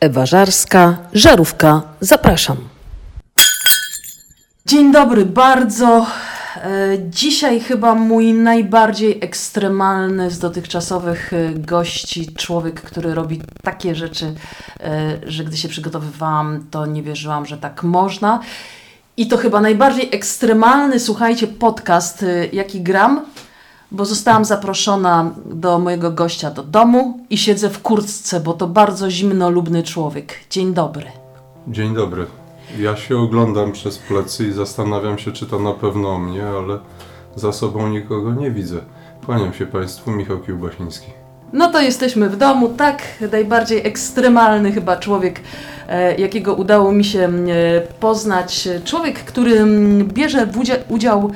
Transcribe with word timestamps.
Ewa 0.00 0.26
Żarska, 0.26 0.96
Żarówka, 1.12 1.82
zapraszam. 2.00 2.56
Dzień 4.66 4.92
dobry 4.92 5.24
bardzo. 5.24 6.06
E, 6.56 6.98
Dzisiaj 7.10 7.60
chyba 7.60 7.94
mój 7.94 8.34
najbardziej 8.34 9.18
ekstremalny 9.22 10.30
z 10.30 10.38
dotychczasowych 10.38 11.32
e, 11.32 11.54
gości, 11.54 12.34
człowiek, 12.34 12.80
który 12.80 13.14
robi 13.14 13.42
takie 13.62 13.94
rzeczy, 13.94 14.34
e, 14.80 15.18
że 15.26 15.44
gdy 15.44 15.56
się 15.56 15.68
przygotowywałam, 15.68 16.66
to 16.70 16.86
nie 16.86 17.02
wierzyłam, 17.02 17.46
że 17.46 17.58
tak 17.58 17.82
można. 17.82 18.40
I 19.16 19.28
to 19.28 19.36
chyba 19.36 19.60
najbardziej 19.60 20.08
ekstremalny, 20.12 21.00
słuchajcie, 21.00 21.46
podcast, 21.46 22.24
jaki 22.52 22.80
gram, 22.80 23.26
bo 23.92 24.04
zostałam 24.04 24.44
zaproszona 24.44 25.30
do 25.46 25.78
mojego 25.78 26.10
gościa 26.10 26.50
do 26.50 26.62
domu 26.62 27.18
i 27.30 27.38
siedzę 27.38 27.70
w 27.70 27.82
kurtce, 27.82 28.40
bo 28.40 28.52
to 28.52 28.66
bardzo 28.66 29.10
zimnolubny 29.10 29.82
człowiek. 29.82 30.34
Dzień 30.50 30.74
dobry. 30.74 31.06
Dzień 31.68 31.94
dobry. 31.94 32.26
Ja 32.78 32.96
się 32.96 33.18
oglądam 33.18 33.72
przez 33.72 33.98
plecy 33.98 34.46
i 34.46 34.52
zastanawiam 34.52 35.18
się, 35.18 35.32
czy 35.32 35.46
to 35.46 35.58
na 35.58 35.72
pewno 35.72 36.08
o 36.08 36.18
mnie, 36.18 36.46
ale 36.46 36.78
za 37.36 37.52
sobą 37.52 37.88
nikogo 37.88 38.32
nie 38.32 38.50
widzę. 38.50 38.80
Kłaniam 39.26 39.54
się 39.54 39.66
Państwu, 39.66 40.10
Michał 40.10 40.38
Kiełbasiński. 40.38 41.06
No 41.52 41.72
to 41.72 41.80
jesteśmy 41.80 42.28
w 42.28 42.36
domu, 42.36 42.68
tak, 42.68 43.02
najbardziej 43.32 43.86
ekstremalny 43.86 44.72
chyba 44.72 44.96
człowiek, 44.96 45.40
e, 45.88 46.14
jakiego 46.14 46.54
udało 46.54 46.92
mi 46.92 47.04
się 47.04 47.18
e, 47.20 47.80
poznać. 47.80 48.68
Człowiek, 48.84 49.18
który 49.18 49.66
bierze 50.04 50.48
udział 50.88 51.30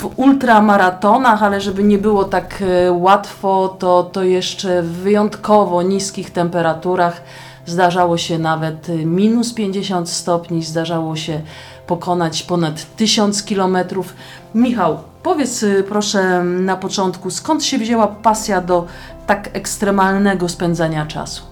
w 0.00 0.18
ultramaratonach, 0.18 1.42
ale 1.42 1.60
żeby 1.60 1.84
nie 1.84 1.98
było 1.98 2.24
tak 2.24 2.62
e, 2.62 2.92
łatwo, 2.92 3.76
to, 3.78 4.02
to 4.02 4.22
jeszcze 4.22 4.82
w 4.82 4.92
wyjątkowo 4.92 5.82
niskich 5.82 6.30
temperaturach. 6.30 7.22
Zdarzało 7.66 8.18
się 8.18 8.38
nawet 8.38 8.88
e, 8.88 8.92
minus 8.92 9.54
50 9.54 10.08
stopni, 10.08 10.62
zdarzało 10.62 11.16
się 11.16 11.40
pokonać 11.86 12.42
ponad 12.42 12.96
1000 12.96 13.42
kilometrów. 13.42 14.14
Michał, 14.54 14.98
powiedz 15.22 15.62
y, 15.62 15.84
proszę 15.88 16.44
na 16.44 16.76
początku, 16.76 17.30
skąd 17.30 17.64
się 17.64 17.78
wzięła 17.78 18.06
pasja 18.06 18.60
do 18.60 18.86
tak 19.26 19.50
ekstremalnego 19.52 20.48
spędzania 20.48 21.06
czasu? 21.06 21.42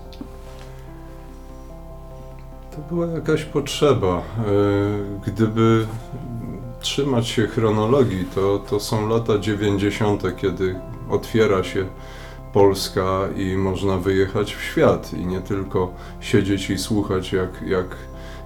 To 2.70 2.94
była 2.94 3.06
jakaś 3.06 3.44
potrzeba. 3.44 4.08
E, 4.08 4.22
Gdyby 5.26 5.86
trzymać 6.80 7.28
się 7.28 7.46
chronologii, 7.46 8.24
to, 8.34 8.58
to 8.58 8.80
są 8.80 9.08
lata 9.08 9.38
90., 9.38 10.22
kiedy 10.36 10.80
otwiera 11.10 11.64
się 11.64 11.86
Polska 12.52 13.20
i 13.36 13.56
można 13.56 13.96
wyjechać 13.96 14.54
w 14.54 14.62
świat 14.62 15.12
i 15.14 15.26
nie 15.26 15.40
tylko 15.40 15.92
siedzieć 16.20 16.70
i 16.70 16.78
słuchać, 16.78 17.32
jak, 17.32 17.62
jak 17.66 17.96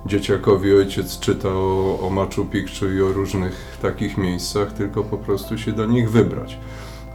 dzieciakowi 0.06 0.74
ojciec 0.74 1.18
czyta 1.18 1.48
o, 1.48 1.98
o 2.00 2.10
Machu 2.10 2.44
Picchu 2.44 2.86
i 2.86 3.02
o 3.02 3.12
różnych 3.12 3.78
takich 3.82 4.18
miejscach, 4.18 4.72
tylko 4.72 5.04
po 5.04 5.18
prostu 5.18 5.58
się 5.58 5.72
do 5.72 5.86
nich 5.86 6.10
wybrać. 6.10 6.58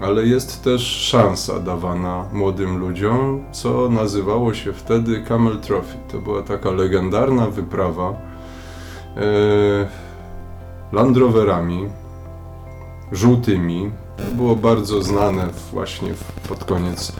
Ale 0.01 0.25
jest 0.25 0.63
też 0.63 0.81
szansa 0.81 1.59
dawana 1.59 2.25
młodym 2.33 2.77
ludziom, 2.77 3.43
co 3.51 3.89
nazywało 3.89 4.53
się 4.53 4.73
wtedy 4.73 5.21
Camel 5.21 5.59
Trophy. 5.59 5.97
To 6.11 6.19
była 6.19 6.41
taka 6.41 6.71
legendarna 6.71 7.47
wyprawa 7.47 8.13
e, 9.17 10.06
Land 10.91 11.17
Roverami 11.17 11.89
żółtymi. 13.11 13.91
To 14.17 14.35
było 14.35 14.55
bardzo 14.55 15.01
znane 15.03 15.47
właśnie 15.71 16.13
pod 16.49 16.63
koniec 16.63 17.13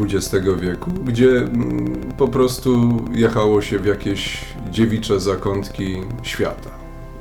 XX 0.00 0.46
wieku, 0.60 0.90
gdzie 0.90 1.30
mm, 1.30 2.12
po 2.18 2.28
prostu 2.28 3.02
jechało 3.12 3.62
się 3.62 3.78
w 3.78 3.86
jakieś 3.86 4.44
dziewicze 4.70 5.20
zakątki 5.20 5.96
świata. 6.22 6.70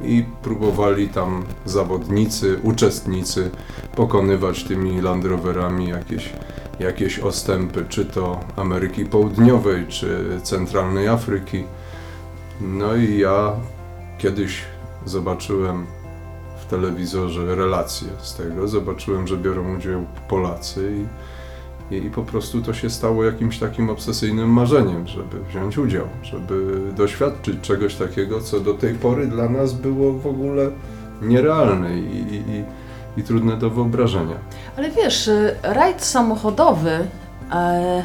I 0.04 0.24
próbowali 0.42 1.08
tam 1.08 1.44
zawodnicy, 1.66 2.60
uczestnicy 2.64 3.52
pokonywać 3.96 4.64
tymi 4.64 5.02
Land 5.02 5.26
Roverami 5.26 5.90
jakieś, 5.90 6.34
jakieś 6.80 7.20
ostępy, 7.20 7.86
czy 7.90 8.06
to 8.06 8.40
Ameryki 8.56 9.06
Południowej, 9.06 9.88
czy 9.88 10.26
centralnej 10.44 11.08
Afryki. 11.08 11.64
No 12.62 12.96
i 12.96 13.18
ja 13.18 13.54
kiedyś 14.18 14.62
zobaczyłem 15.08 15.86
w 16.62 16.66
telewizorze 16.66 17.56
relacje 17.56 18.08
z 18.22 18.36
tego, 18.36 18.68
zobaczyłem, 18.68 19.28
że 19.28 19.38
biorą 19.38 19.76
udział 19.76 20.06
Polacy 20.30 20.92
i, 21.92 21.96
i, 21.96 22.06
i 22.06 22.12
po 22.12 22.24
prostu 22.24 22.62
to 22.62 22.74
się 22.74 22.90
stało 22.90 23.24
jakimś 23.24 23.60
takim 23.60 23.90
obsesyjnym 23.90 24.50
marzeniem, 24.50 25.08
żeby 25.08 25.44
wziąć 25.50 25.78
udział, 25.78 26.06
żeby 26.24 26.82
doświadczyć 26.96 27.62
czegoś 27.62 27.96
takiego, 27.96 28.42
co 28.42 28.60
do 28.60 28.74
tej 28.74 28.94
pory 28.94 29.28
dla 29.28 29.50
nas 29.50 29.74
było 29.74 30.14
w 30.14 30.28
ogóle 30.28 30.72
nierealne 31.22 31.98
i, 31.98 32.44
i, 32.48 32.64
i, 33.20 33.24
trudne 33.24 33.58
do 33.58 33.70
wyobrażenia. 33.70 34.36
Ale 34.78 34.92
wiesz, 34.92 35.28
y, 35.28 35.56
rajd 35.64 36.04
samochodowy 36.04 37.08
e, 37.52 38.04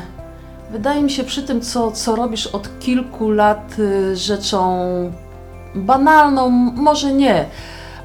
wydaje 0.73 1.03
mi 1.03 1.11
się 1.11 1.25
przy 1.25 1.43
tym, 1.43 1.61
co, 1.61 1.93
co 1.93 2.17
robisz 2.17 2.47
od 2.47 2.79
kilku 2.79 3.31
lat 3.31 3.77
y, 3.79 4.17
rzeczą 4.17 5.13
banalną, 5.75 6.51
może 6.77 7.13
nie, 7.13 7.45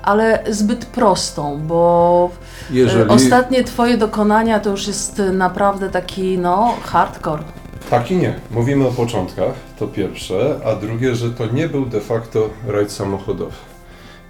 ale 0.03 0.44
zbyt 0.50 0.85
prostą, 0.85 1.59
bo 1.67 2.29
e, 2.72 2.73
Jeżeli... 2.73 3.09
ostatnie 3.09 3.63
twoje 3.63 3.97
dokonania 3.97 4.59
to 4.59 4.69
już 4.69 4.88
jest 4.88 5.22
naprawdę 5.33 5.89
taki, 5.89 6.38
no, 6.38 6.73
hardcore. 6.83 7.44
Tak 7.89 8.11
i 8.11 8.16
nie. 8.16 8.33
Mówimy 8.51 8.88
o 8.88 8.91
początkach, 8.91 9.53
to 9.79 9.88
pierwsze, 9.88 10.59
a 10.66 10.75
drugie, 10.75 11.16
że 11.16 11.31
to 11.31 11.45
nie 11.45 11.67
był 11.69 11.85
de 11.85 12.01
facto 12.01 12.50
rajd 12.67 12.91
samochodowy. 12.91 13.56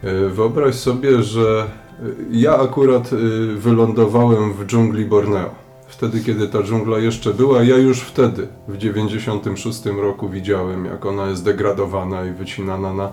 E, 0.04 0.30
Wyobraź 0.30 0.76
sobie, 0.76 1.24
że 1.24 1.42
e, 1.60 2.04
ja 2.32 2.58
akurat 2.58 3.10
wylądowałem 3.56 4.54
w 4.54 4.66
dżungli 4.66 5.06
Borneo. 5.06 5.67
Wtedy, 5.88 6.20
kiedy 6.20 6.48
ta 6.48 6.64
dżungla 6.64 7.00
jeszcze 7.00 7.34
była, 7.34 7.64
ja 7.64 7.78
już 7.78 8.02
wtedy, 8.02 8.48
w 8.68 8.78
96 8.78 9.86
roku 9.86 10.30
widziałem, 10.30 10.86
jak 10.86 11.06
ona 11.06 11.28
jest 11.28 11.44
degradowana 11.44 12.26
i 12.26 12.32
wycinana 12.32 12.94
na, 12.94 13.12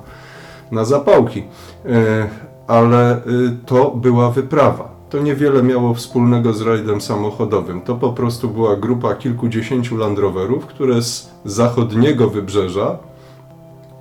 na 0.70 0.84
zapałki. 0.84 1.42
E, 1.86 2.28
Ale 2.66 3.16
e, 3.16 3.20
to 3.66 3.90
była 3.90 4.30
wyprawa. 4.30 4.94
To 5.10 5.18
niewiele 5.22 5.62
miało 5.62 5.94
wspólnego 5.94 6.52
z 6.52 6.62
rajdem 6.62 7.00
samochodowym. 7.00 7.80
To 7.80 7.94
po 7.94 8.12
prostu 8.12 8.48
była 8.48 8.76
grupa 8.76 9.14
kilkudziesięciu 9.14 9.96
Land 9.96 10.18
Roverów, 10.18 10.66
które 10.66 11.02
z 11.02 11.30
zachodniego 11.44 12.30
wybrzeża, 12.30 12.98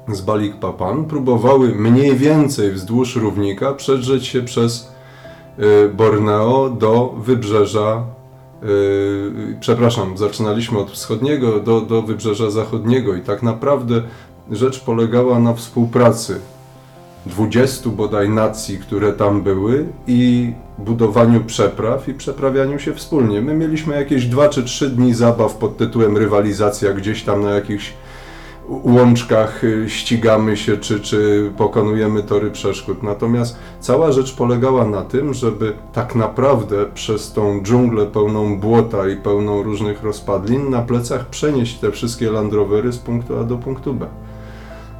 z 0.07 0.21
Balikpapan, 0.21 1.05
próbowały 1.05 1.75
mniej 1.75 2.15
więcej 2.15 2.71
wzdłuż 2.71 3.15
równika 3.15 3.73
przedrzeć 3.73 4.27
się 4.27 4.41
przez 4.41 4.91
y, 5.59 5.89
Borneo 5.89 6.69
do 6.69 7.13
wybrzeża. 7.17 8.03
Y, 8.65 9.57
Przepraszam, 9.59 10.17
zaczynaliśmy 10.17 10.79
od 10.79 10.91
wschodniego 10.91 11.59
do, 11.59 11.81
do 11.81 12.01
wybrzeża 12.01 12.49
zachodniego 12.49 13.15
i 13.15 13.21
tak 13.21 13.43
naprawdę 13.43 14.01
rzecz 14.51 14.79
polegała 14.79 15.39
na 15.39 15.53
współpracy 15.53 16.39
20 17.25 17.89
bodaj 17.89 18.29
nacji, 18.29 18.77
które 18.77 19.13
tam 19.13 19.41
były 19.41 19.85
i 20.07 20.53
budowaniu 20.77 21.43
przepraw 21.43 22.09
i 22.09 22.13
przeprawianiu 22.13 22.79
się 22.79 22.93
wspólnie. 22.93 23.41
My 23.41 23.53
mieliśmy 23.53 23.95
jakieś 23.95 24.25
2 24.25 24.49
czy 24.49 24.63
3 24.63 24.89
dni 24.89 25.13
zabaw 25.13 25.55
pod 25.55 25.77
tytułem 25.77 26.17
rywalizacja 26.17 26.93
gdzieś 26.93 27.23
tam 27.23 27.41
na 27.41 27.49
jakichś 27.49 27.93
łączkach 28.69 29.63
y, 29.63 29.89
ścigamy 29.89 30.57
się 30.57 30.77
czy, 30.77 30.99
czy 30.99 31.51
pokonujemy 31.57 32.23
tory 32.23 32.51
przeszkód. 32.51 33.03
Natomiast 33.03 33.57
cała 33.79 34.11
rzecz 34.11 34.35
polegała 34.35 34.85
na 34.85 35.01
tym, 35.01 35.33
żeby 35.33 35.73
tak 35.93 36.15
naprawdę 36.15 36.85
przez 36.93 37.33
tą 37.33 37.61
dżunglę 37.63 38.05
pełną 38.05 38.59
błota 38.59 39.09
i 39.09 39.17
pełną 39.17 39.63
różnych 39.63 40.03
rozpadlin 40.03 40.69
na 40.69 40.81
plecach 40.81 41.25
przenieść 41.25 41.79
te 41.79 41.91
wszystkie 41.91 42.31
Land 42.31 42.53
Rovery 42.53 42.93
z 42.93 42.97
punktu 42.97 43.39
A 43.39 43.43
do 43.43 43.57
punktu 43.57 43.93
B. 43.93 44.07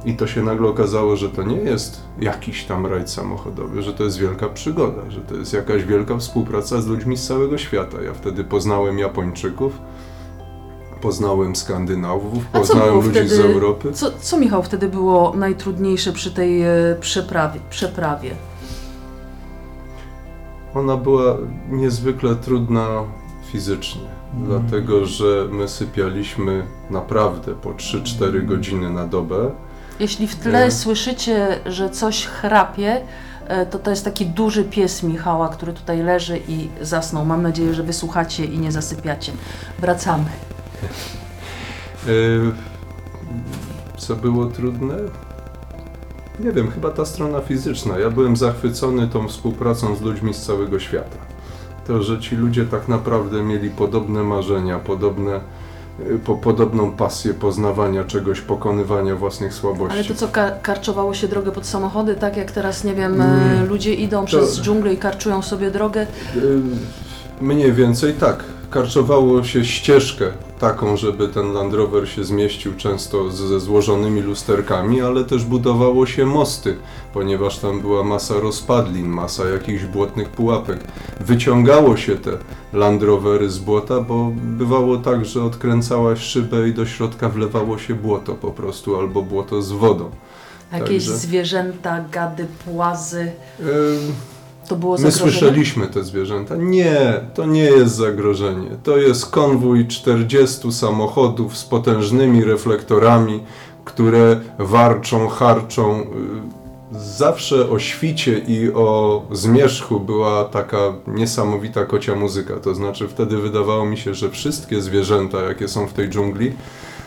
I 0.04 0.14
to 0.14 0.26
się 0.26 0.42
nagle 0.42 0.68
okazało, 0.68 1.16
że 1.16 1.28
to 1.28 1.42
nie 1.42 1.56
jest 1.56 2.02
jakiś 2.20 2.64
tam 2.64 2.86
rajd 2.86 3.10
samochodowy, 3.10 3.82
że 3.82 3.92
to 3.92 4.04
jest 4.04 4.18
wielka 4.18 4.48
przygoda, 4.48 5.10
że 5.10 5.20
to 5.20 5.34
jest 5.34 5.52
jakaś 5.52 5.84
wielka 5.84 6.18
współpraca 6.18 6.80
z 6.80 6.86
ludźmi 6.86 7.16
z 7.16 7.26
całego 7.26 7.58
świata. 7.58 8.02
Ja 8.02 8.14
wtedy 8.14 8.44
poznałem 8.44 8.98
Japończyków, 8.98 9.78
poznałem 11.08 11.56
Skandynawów, 11.56 12.44
A 12.52 12.58
poznałem 12.58 12.94
ludzi 12.94 13.10
wtedy? 13.10 13.28
z 13.28 13.40
Europy. 13.40 13.92
Co, 13.92 14.10
co 14.20 14.38
Michał 14.38 14.62
wtedy 14.62 14.88
było 14.88 15.32
najtrudniejsze 15.36 16.12
przy 16.12 16.30
tej 16.30 16.62
e, 16.62 16.70
przeprawie? 17.00 17.60
przeprawie? 17.70 18.30
Ona 20.74 20.96
była 20.96 21.36
niezwykle 21.70 22.34
trudna 22.36 22.86
fizycznie, 23.52 24.02
dlatego 24.34 25.06
że 25.06 25.46
my 25.50 25.68
sypialiśmy 25.68 26.66
naprawdę 26.90 27.54
po 27.54 27.70
3-4 27.70 28.46
godziny 28.46 28.90
na 28.90 29.06
dobę. 29.06 29.50
Jeśli 30.00 30.28
w 30.28 30.36
tle 30.36 30.64
Nie. 30.64 30.70
słyszycie, 30.70 31.60
że 31.66 31.90
coś 31.90 32.26
chrapie, 32.26 33.00
e, 33.48 33.66
to 33.66 33.78
to 33.78 33.90
jest 33.90 34.04
taki 34.04 34.26
duży 34.26 34.64
pies 34.64 35.02
Michała, 35.02 35.48
który 35.48 35.72
tutaj 35.72 36.02
leży 36.02 36.40
i 36.48 36.68
zasnął. 36.80 37.24
Mam 37.24 37.42
nadzieję, 37.42 37.74
że 37.74 37.82
wysłuchacie 37.82 38.44
i 38.44 38.58
nie 38.58 38.72
zasypiacie. 38.72 39.32
Wracamy. 39.78 40.24
Co 43.98 44.16
było 44.16 44.46
trudne? 44.46 44.94
Nie 46.40 46.52
wiem, 46.52 46.70
chyba 46.70 46.90
ta 46.90 47.04
strona 47.04 47.40
fizyczna. 47.40 47.98
Ja 47.98 48.10
byłem 48.10 48.36
zachwycony 48.36 49.08
tą 49.08 49.28
współpracą 49.28 49.96
z 49.96 50.00
ludźmi 50.00 50.34
z 50.34 50.42
całego 50.42 50.78
świata. 50.78 51.16
To, 51.86 52.02
że 52.02 52.20
ci 52.20 52.36
ludzie 52.36 52.64
tak 52.64 52.88
naprawdę 52.88 53.42
mieli 53.42 53.70
podobne 53.70 54.22
marzenia, 54.22 54.78
podobne, 54.78 55.40
y, 56.10 56.18
po, 56.18 56.34
podobną 56.34 56.92
pasję 56.92 57.34
poznawania 57.34 58.04
czegoś, 58.04 58.40
pokonywania 58.40 59.16
własnych 59.16 59.54
słabości. 59.54 59.94
Ale 59.98 60.04
to 60.04 60.14
co, 60.14 60.28
ka- 60.28 60.50
karczowało 60.62 61.14
się 61.14 61.28
drogę 61.28 61.52
pod 61.52 61.66
samochody, 61.66 62.14
tak 62.14 62.36
jak 62.36 62.50
teraz, 62.50 62.84
nie 62.84 62.94
wiem, 62.94 63.20
Mm. 63.20 63.66
ludzie 63.68 63.94
idą 63.94 64.24
przez 64.24 64.60
dżunglę 64.60 64.94
i 64.94 64.96
karczują 64.96 65.42
sobie 65.42 65.70
drogę. 65.70 66.06
Y, 66.36 66.60
Mniej 67.40 67.72
więcej 67.72 68.12
tak. 68.14 68.44
Karczowało 68.70 69.44
się 69.44 69.64
ścieżkę 69.64 70.24
taką, 70.64 70.96
żeby 70.96 71.28
ten 71.28 71.52
Land 71.52 71.74
Rover 71.74 72.08
się 72.08 72.24
zmieścił 72.24 72.74
często 72.76 73.30
ze 73.30 73.60
złożonymi 73.60 74.20
lusterkami, 74.20 75.00
ale 75.00 75.24
też 75.24 75.44
budowało 75.44 76.06
się 76.06 76.26
mosty, 76.26 76.76
ponieważ 77.12 77.58
tam 77.58 77.80
była 77.80 78.04
masa 78.04 78.34
rozpadlin, 78.40 79.06
masa 79.06 79.48
jakichś 79.48 79.84
błotnych 79.84 80.28
pułapek. 80.28 80.78
Wyciągało 81.20 81.96
się 81.96 82.16
te 82.16 82.30
Land 82.72 83.02
Rovery 83.02 83.50
z 83.50 83.58
błota, 83.58 84.00
bo 84.00 84.32
bywało 84.34 84.96
tak, 84.96 85.24
że 85.24 85.44
odkręcałaś 85.44 86.18
szybę 86.20 86.68
i 86.68 86.74
do 86.74 86.86
środka 86.86 87.28
wlewało 87.28 87.78
się 87.78 87.94
błoto 87.94 88.34
po 88.34 88.50
prostu, 88.50 88.96
albo 88.96 89.22
błoto 89.22 89.62
z 89.62 89.72
wodą. 89.72 90.10
Jakieś 90.72 91.04
Także- 91.04 91.16
zwierzęta, 91.16 92.04
gady, 92.12 92.46
płazy. 92.64 93.32
Ym, 93.60 93.66
To 94.68 94.76
było 94.76 94.92
My 94.92 94.98
zagrożenie? 94.98 95.30
słyszeliśmy 95.30 95.86
te 95.86 96.04
zwierzęta. 96.04 96.56
Nie, 96.56 97.20
to 97.34 97.46
nie 97.46 97.64
jest 97.64 97.94
zagrożenie. 97.94 98.70
To 98.82 98.96
jest 98.96 99.26
konwój 99.30 99.86
40 99.86 100.72
samochodów 100.72 101.56
z 101.56 101.64
potężnymi 101.64 102.44
reflektorami, 102.44 103.40
które 103.84 104.40
warczą, 104.58 105.28
harczą. 105.28 106.06
Zawsze 106.92 107.70
o 107.70 107.78
świcie 107.78 108.38
i 108.38 108.72
o 108.72 109.22
zmierzchu 109.32 110.00
była 110.00 110.44
taka 110.44 110.78
niesamowita 111.06 111.84
kocia 111.84 112.14
muzyka. 112.14 112.56
To 112.56 112.74
znaczy 112.74 113.08
wtedy 113.08 113.36
wydawało 113.38 113.86
mi 113.86 113.96
się, 113.96 114.14
że 114.14 114.30
wszystkie 114.30 114.80
zwierzęta, 114.80 115.42
jakie 115.42 115.68
są 115.68 115.86
w 115.86 115.92
tej 115.92 116.08
dżungli, 116.08 116.52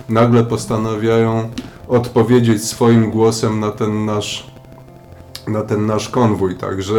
nagle 0.09 0.43
postanawiają 0.43 1.49
odpowiedzieć 1.87 2.63
swoim 2.63 3.11
głosem 3.11 3.59
na 3.59 3.71
ten 3.71 4.05
nasz 4.05 4.47
na 5.47 5.61
ten 5.61 5.85
nasz 5.85 6.09
konwój, 6.09 6.55
także 6.55 6.95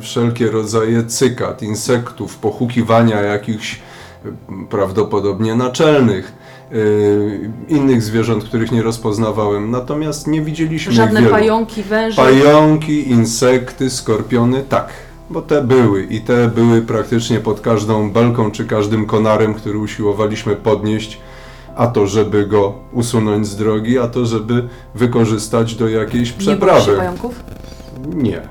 wszelkie 0.00 0.50
rodzaje 0.50 1.04
cykat, 1.04 1.62
insektów, 1.62 2.36
pochukiwania 2.36 3.20
jakichś 3.20 3.80
y, 4.26 4.32
prawdopodobnie 4.70 5.54
naczelnych, 5.54 6.32
y, 6.72 7.50
innych 7.68 8.02
zwierząt, 8.02 8.44
których 8.44 8.72
nie 8.72 8.82
rozpoznawałem, 8.82 9.70
natomiast 9.70 10.26
nie 10.26 10.40
widzieliśmy 10.40 10.92
Żadne 10.92 11.22
pająki, 11.22 11.82
węże. 11.82 12.16
Pająki, 12.16 13.10
insekty, 13.10 13.90
skorpiony, 13.90 14.64
tak, 14.68 14.88
bo 15.30 15.42
te 15.42 15.62
były 15.62 16.02
i 16.04 16.20
te 16.20 16.48
były 16.48 16.82
praktycznie 16.82 17.40
pod 17.40 17.60
każdą 17.60 18.10
belką 18.10 18.50
czy 18.50 18.66
każdym 18.66 19.06
konarem, 19.06 19.54
który 19.54 19.78
usiłowaliśmy 19.78 20.56
podnieść, 20.56 21.20
a 21.76 21.86
to 21.86 22.06
żeby 22.06 22.46
go 22.46 22.74
usunąć 22.92 23.46
z 23.46 23.56
drogi, 23.56 23.98
a 23.98 24.08
to 24.08 24.26
żeby 24.26 24.68
wykorzystać 24.94 25.74
do 25.74 25.88
jakiejś 25.88 26.28
Nie 26.30 26.34
boisz 26.36 26.44
się 26.44 26.56
przeprawy. 26.56 26.96
pająków? 26.96 27.44
Nie, 28.14 28.42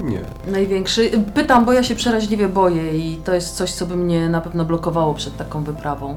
nie. 0.00 0.20
Największy. 0.52 1.10
Pytam, 1.34 1.64
bo 1.64 1.72
ja 1.72 1.82
się 1.82 1.94
przeraźliwie 1.94 2.48
boję 2.48 2.98
i 2.98 3.16
to 3.16 3.34
jest 3.34 3.56
coś, 3.56 3.72
co 3.72 3.86
by 3.86 3.96
mnie 3.96 4.28
na 4.28 4.40
pewno 4.40 4.64
blokowało 4.64 5.14
przed 5.14 5.36
taką 5.36 5.64
wyprawą. 5.64 6.16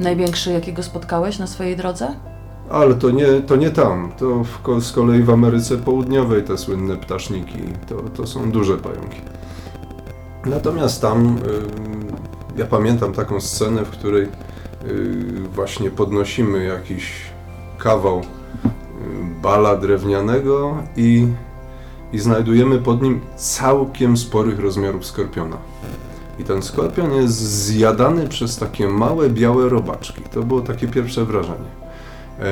Największy, 0.00 0.52
jakiego 0.52 0.82
spotkałeś 0.82 1.38
na 1.38 1.46
swojej 1.46 1.76
drodze? 1.76 2.14
Ale 2.70 2.94
to 2.94 3.10
nie, 3.10 3.26
to 3.26 3.56
nie 3.56 3.70
tam. 3.70 4.12
To 4.18 4.44
w, 4.44 4.82
z 4.82 4.92
kolei 4.92 5.22
w 5.22 5.30
Ameryce 5.30 5.76
Południowej 5.76 6.42
te 6.42 6.58
słynne 6.58 6.96
ptaszniki. 6.96 7.58
To, 7.88 7.94
to 7.94 8.26
są 8.26 8.50
duże 8.50 8.76
pająki. 8.76 9.20
Natomiast 10.46 11.02
tam 11.02 11.38
ja 12.56 12.66
pamiętam 12.66 13.12
taką 13.12 13.40
scenę, 13.40 13.84
w 13.84 13.90
której 13.90 14.28
właśnie 15.54 15.90
podnosimy 15.90 16.64
jakiś 16.64 17.12
kawał 17.78 18.18
y, 18.20 18.24
bala 19.42 19.76
drewnianego 19.76 20.76
i, 20.96 21.26
i 22.12 22.18
znajdujemy 22.18 22.78
pod 22.78 23.02
nim 23.02 23.20
całkiem 23.36 24.16
sporych 24.16 24.60
rozmiarów 24.60 25.06
skorpiona. 25.06 25.56
I 26.38 26.44
ten 26.44 26.62
skorpion 26.62 27.12
jest 27.12 27.34
zjadany 27.38 28.28
przez 28.28 28.58
takie 28.58 28.88
małe 28.88 29.30
białe 29.30 29.68
robaczki. 29.68 30.22
To 30.22 30.42
było 30.42 30.60
takie 30.60 30.88
pierwsze 30.88 31.24
wrażenie. 31.24 31.70
E, 32.40 32.44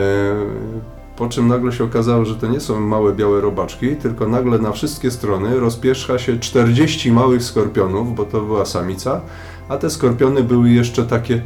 Po 1.16 1.28
czym 1.28 1.48
nagle 1.48 1.72
się 1.72 1.84
okazało, 1.84 2.24
że 2.24 2.34
to 2.34 2.46
nie 2.46 2.60
są 2.60 2.80
małe 2.80 3.12
białe 3.12 3.40
robaczki, 3.40 3.96
tylko 3.96 4.28
nagle 4.28 4.58
na 4.58 4.72
wszystkie 4.72 5.10
strony 5.10 5.60
rozpierzcha 5.60 6.18
się 6.18 6.38
40 6.38 7.12
małych 7.12 7.42
skorpionów, 7.42 8.14
bo 8.14 8.24
to 8.24 8.40
była 8.40 8.64
samica, 8.64 9.20
a 9.68 9.76
te 9.76 9.90
skorpiony 9.90 10.42
były 10.42 10.70
jeszcze 10.70 11.04
takie, 11.04 11.42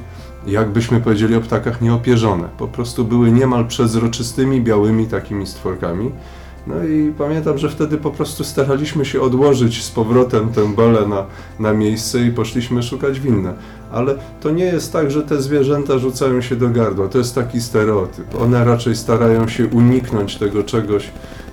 jakbyśmy 0.51 1.01
powiedzieli 1.01 1.35
o 1.37 1.41
ptakach, 1.41 1.81
nieopierzone. 1.81 2.49
Po 2.59 2.69
prostu 2.69 3.05
były 3.05 3.33
niemal 3.33 3.67
przezroczystymi, 3.67 4.61
białymi 4.61 5.07
takimi 5.07 5.47
stworkami. 5.47 6.11
No 6.67 6.85
i 6.85 7.13
pamiętam, 7.19 7.59
że 7.59 7.71
wtedy 7.71 7.99
po 7.99 8.11
prostu 8.11 8.45
staraliśmy 8.45 9.05
się 9.05 9.21
odłożyć 9.21 9.83
z 9.85 9.91
powrotem 9.91 10.49
tę 10.49 10.75
belę 10.75 11.07
na, 11.07 11.27
na 11.59 11.73
miejsce 11.73 12.21
i 12.21 12.31
poszliśmy 12.31 12.83
szukać 12.83 13.21
winne. 13.21 13.55
Ale 13.93 14.15
to 14.41 14.51
nie 14.51 14.65
jest 14.65 14.93
tak, 14.93 15.11
że 15.11 15.23
te 15.23 15.43
zwierzęta 15.43 15.99
rzucają 15.99 16.41
się 16.41 16.57
do 16.57 16.69
gardła. 16.69 17.09
To 17.09 17.19
jest 17.19 17.35
taki 17.35 17.61
stereotyp. 17.61 18.41
One 18.43 18.65
raczej 18.65 18.97
starają 18.97 19.49
się 19.49 19.67
uniknąć 19.67 20.37
tego 20.37 20.65
czegoś 20.65 21.11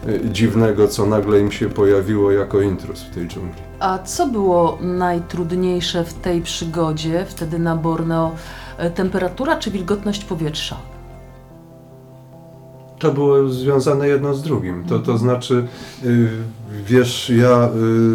y, 0.07 0.29
dziwnego, 0.31 0.87
co 0.87 1.05
nagle 1.05 1.39
im 1.39 1.51
się 1.51 1.69
pojawiło 1.69 2.31
jako 2.31 2.61
intruz 2.61 3.03
w 3.03 3.09
tej 3.09 3.27
dżungli. 3.27 3.61
A 3.79 3.99
co 3.99 4.27
było 4.27 4.77
najtrudniejsze 4.81 6.03
w 6.03 6.13
tej 6.13 6.41
przygodzie, 6.41 7.25
wtedy 7.29 7.59
na 7.59 7.75
Borneo? 7.75 8.31
E, 8.77 8.89
Temperatura 8.89 9.57
czy 9.57 9.71
wilgotność 9.71 10.25
powietrza? 10.25 10.77
To 12.99 13.11
było 13.13 13.49
związane 13.49 14.07
jedno 14.07 14.33
z 14.33 14.43
drugim. 14.43 14.83
To, 14.83 14.99
to 14.99 15.17
znaczy, 15.17 15.67
y, 16.05 16.29
wiesz, 16.85 17.29
ja 17.29 17.69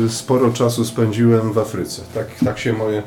y, 0.04 0.08
sporo 0.08 0.52
czasu 0.52 0.84
spędziłem 0.84 1.52
w 1.52 1.58
Afryce. 1.58 2.02
Tak, 2.14 2.26
tak 2.44 2.58
się 2.58 2.72
moje 2.72 3.02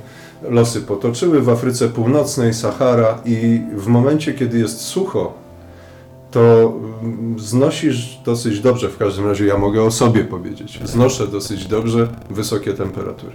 losy 0.49 0.81
potoczyły. 0.81 1.41
W 1.41 1.49
Afryce 1.49 1.89
Północnej, 1.89 2.53
Sahara 2.53 3.19
i 3.25 3.61
w 3.75 3.87
momencie, 3.87 4.33
kiedy 4.33 4.59
jest 4.59 4.81
sucho, 4.81 5.33
to 6.31 6.73
mm, 7.01 7.39
znosisz 7.39 8.19
dosyć 8.25 8.59
dobrze, 8.59 8.89
w 8.89 8.97
każdym 8.97 9.27
razie 9.27 9.45
ja 9.45 9.57
mogę 9.57 9.83
o 9.83 9.91
sobie 9.91 10.23
powiedzieć, 10.23 10.79
znoszę 10.83 11.27
dosyć 11.27 11.65
dobrze 11.65 12.07
wysokie 12.29 12.73
temperatury. 12.73 13.33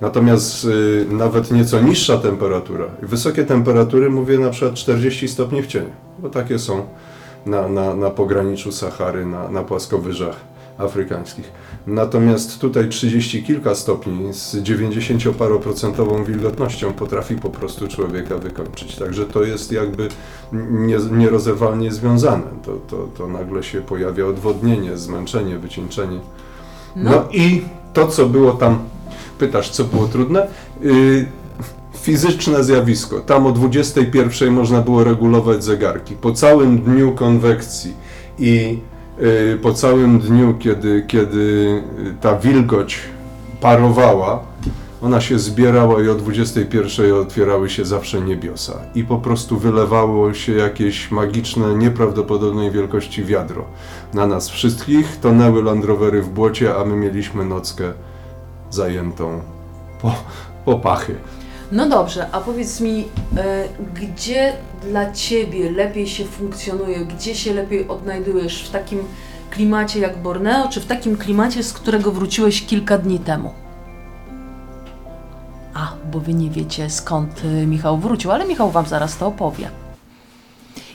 Natomiast 0.00 0.64
y, 0.64 1.06
nawet 1.10 1.50
nieco 1.50 1.80
niższa 1.80 2.18
temperatura, 2.18 2.84
wysokie 3.02 3.44
temperatury 3.44 4.10
mówię 4.10 4.38
na 4.38 4.50
przykład 4.50 4.74
40 4.74 5.28
stopni 5.28 5.62
w 5.62 5.66
cieniu, 5.66 5.90
bo 6.18 6.30
takie 6.30 6.58
są 6.58 6.82
na, 7.46 7.68
na, 7.68 7.94
na 7.94 8.10
pograniczu 8.10 8.72
Sahary, 8.72 9.26
na, 9.26 9.50
na 9.50 9.62
płaskowyżach 9.62 10.36
afrykańskich. 10.78 11.52
Natomiast 11.86 12.60
tutaj 12.60 12.88
30 12.88 13.42
kilka 13.42 13.74
stopni 13.74 14.34
z 14.34 14.56
90-paroprocentową 14.56 16.24
wilgotnością 16.24 16.92
potrafi 16.92 17.34
po 17.36 17.50
prostu 17.50 17.88
człowieka 17.88 18.38
wykończyć. 18.38 18.96
Także 18.96 19.24
to 19.24 19.44
jest 19.44 19.72
jakby 19.72 20.08
nie, 20.70 20.96
nierozerwalnie 21.10 21.92
związane. 21.92 22.44
To, 22.64 22.72
to, 22.72 23.08
to 23.18 23.28
nagle 23.28 23.62
się 23.62 23.80
pojawia 23.80 24.26
odwodnienie, 24.26 24.96
zmęczenie, 24.96 25.58
wycieńczenie. 25.58 26.20
No. 26.96 27.24
i 27.32 27.62
to, 27.92 28.06
co 28.06 28.26
było 28.26 28.52
tam, 28.52 28.78
pytasz, 29.40 29.70
co 29.70 29.84
było 29.84 30.08
trudne? 30.08 30.46
Yy, 30.82 31.26
fizyczne 31.96 32.64
zjawisko. 32.64 33.20
Tam 33.20 33.46
o 33.46 33.52
21 33.52 34.52
można 34.52 34.80
było 34.80 35.04
regulować 35.04 35.64
zegarki. 35.64 36.14
Po 36.14 36.32
całym 36.32 36.78
dniu 36.78 37.12
konwekcji 37.12 37.94
i 38.38 38.78
yy, 39.18 39.58
po 39.62 39.72
całym 39.72 40.18
dniu, 40.18 40.54
kiedy, 40.58 41.04
kiedy 41.08 41.82
ta 42.20 42.36
wilgoć 42.36 43.00
parowała, 43.60 44.50
ona 45.02 45.20
się 45.20 45.38
zbierała 45.38 46.02
i 46.02 46.08
o 46.08 46.14
21 46.14 47.12
otwierały 47.12 47.70
się 47.70 47.84
zawsze 47.84 48.20
niebiosa 48.20 48.80
i 48.94 49.04
po 49.04 49.18
prostu 49.18 49.58
wylewało 49.58 50.34
się 50.34 50.52
jakieś 50.52 51.10
magiczne, 51.10 51.74
nieprawdopodobnej 51.74 52.70
wielkości 52.70 53.24
wiadro 53.24 53.64
na 54.14 54.26
nas 54.26 54.48
wszystkich. 54.48 55.16
Tonęły 55.16 55.62
Land 55.62 55.84
Rovery 55.84 56.22
w 56.22 56.28
błocie, 56.28 56.76
a 56.76 56.84
my 56.84 56.96
mieliśmy 56.96 57.44
nockę 57.44 57.92
zajętą 58.70 59.40
po, 60.02 60.14
po 60.64 60.78
pachy. 60.78 61.16
No 61.72 61.88
dobrze, 61.88 62.26
a 62.32 62.40
powiedz 62.40 62.80
mi, 62.80 63.08
e, 63.36 63.68
gdzie 63.94 64.52
dla 64.82 65.12
Ciebie 65.12 65.70
lepiej 65.70 66.06
się 66.08 66.24
funkcjonuje, 66.24 67.04
gdzie 67.04 67.34
się 67.34 67.54
lepiej 67.54 67.88
odnajdujesz 67.88 68.68
w 68.68 68.70
takim 68.70 68.98
klimacie 69.50 70.00
jak 70.00 70.18
Borneo, 70.18 70.68
czy 70.68 70.80
w 70.80 70.86
takim 70.86 71.16
klimacie, 71.16 71.62
z 71.62 71.72
którego 71.72 72.12
wróciłeś 72.12 72.66
kilka 72.66 72.98
dni 72.98 73.18
temu? 73.18 73.50
A, 75.74 75.92
bo 76.12 76.20
Wy 76.20 76.34
nie 76.34 76.50
wiecie 76.50 76.90
skąd 76.90 77.44
y, 77.44 77.66
Michał 77.66 77.98
wrócił, 77.98 78.30
ale 78.30 78.46
Michał 78.46 78.70
Wam 78.70 78.86
zaraz 78.86 79.16
to 79.16 79.26
opowie. 79.26 79.70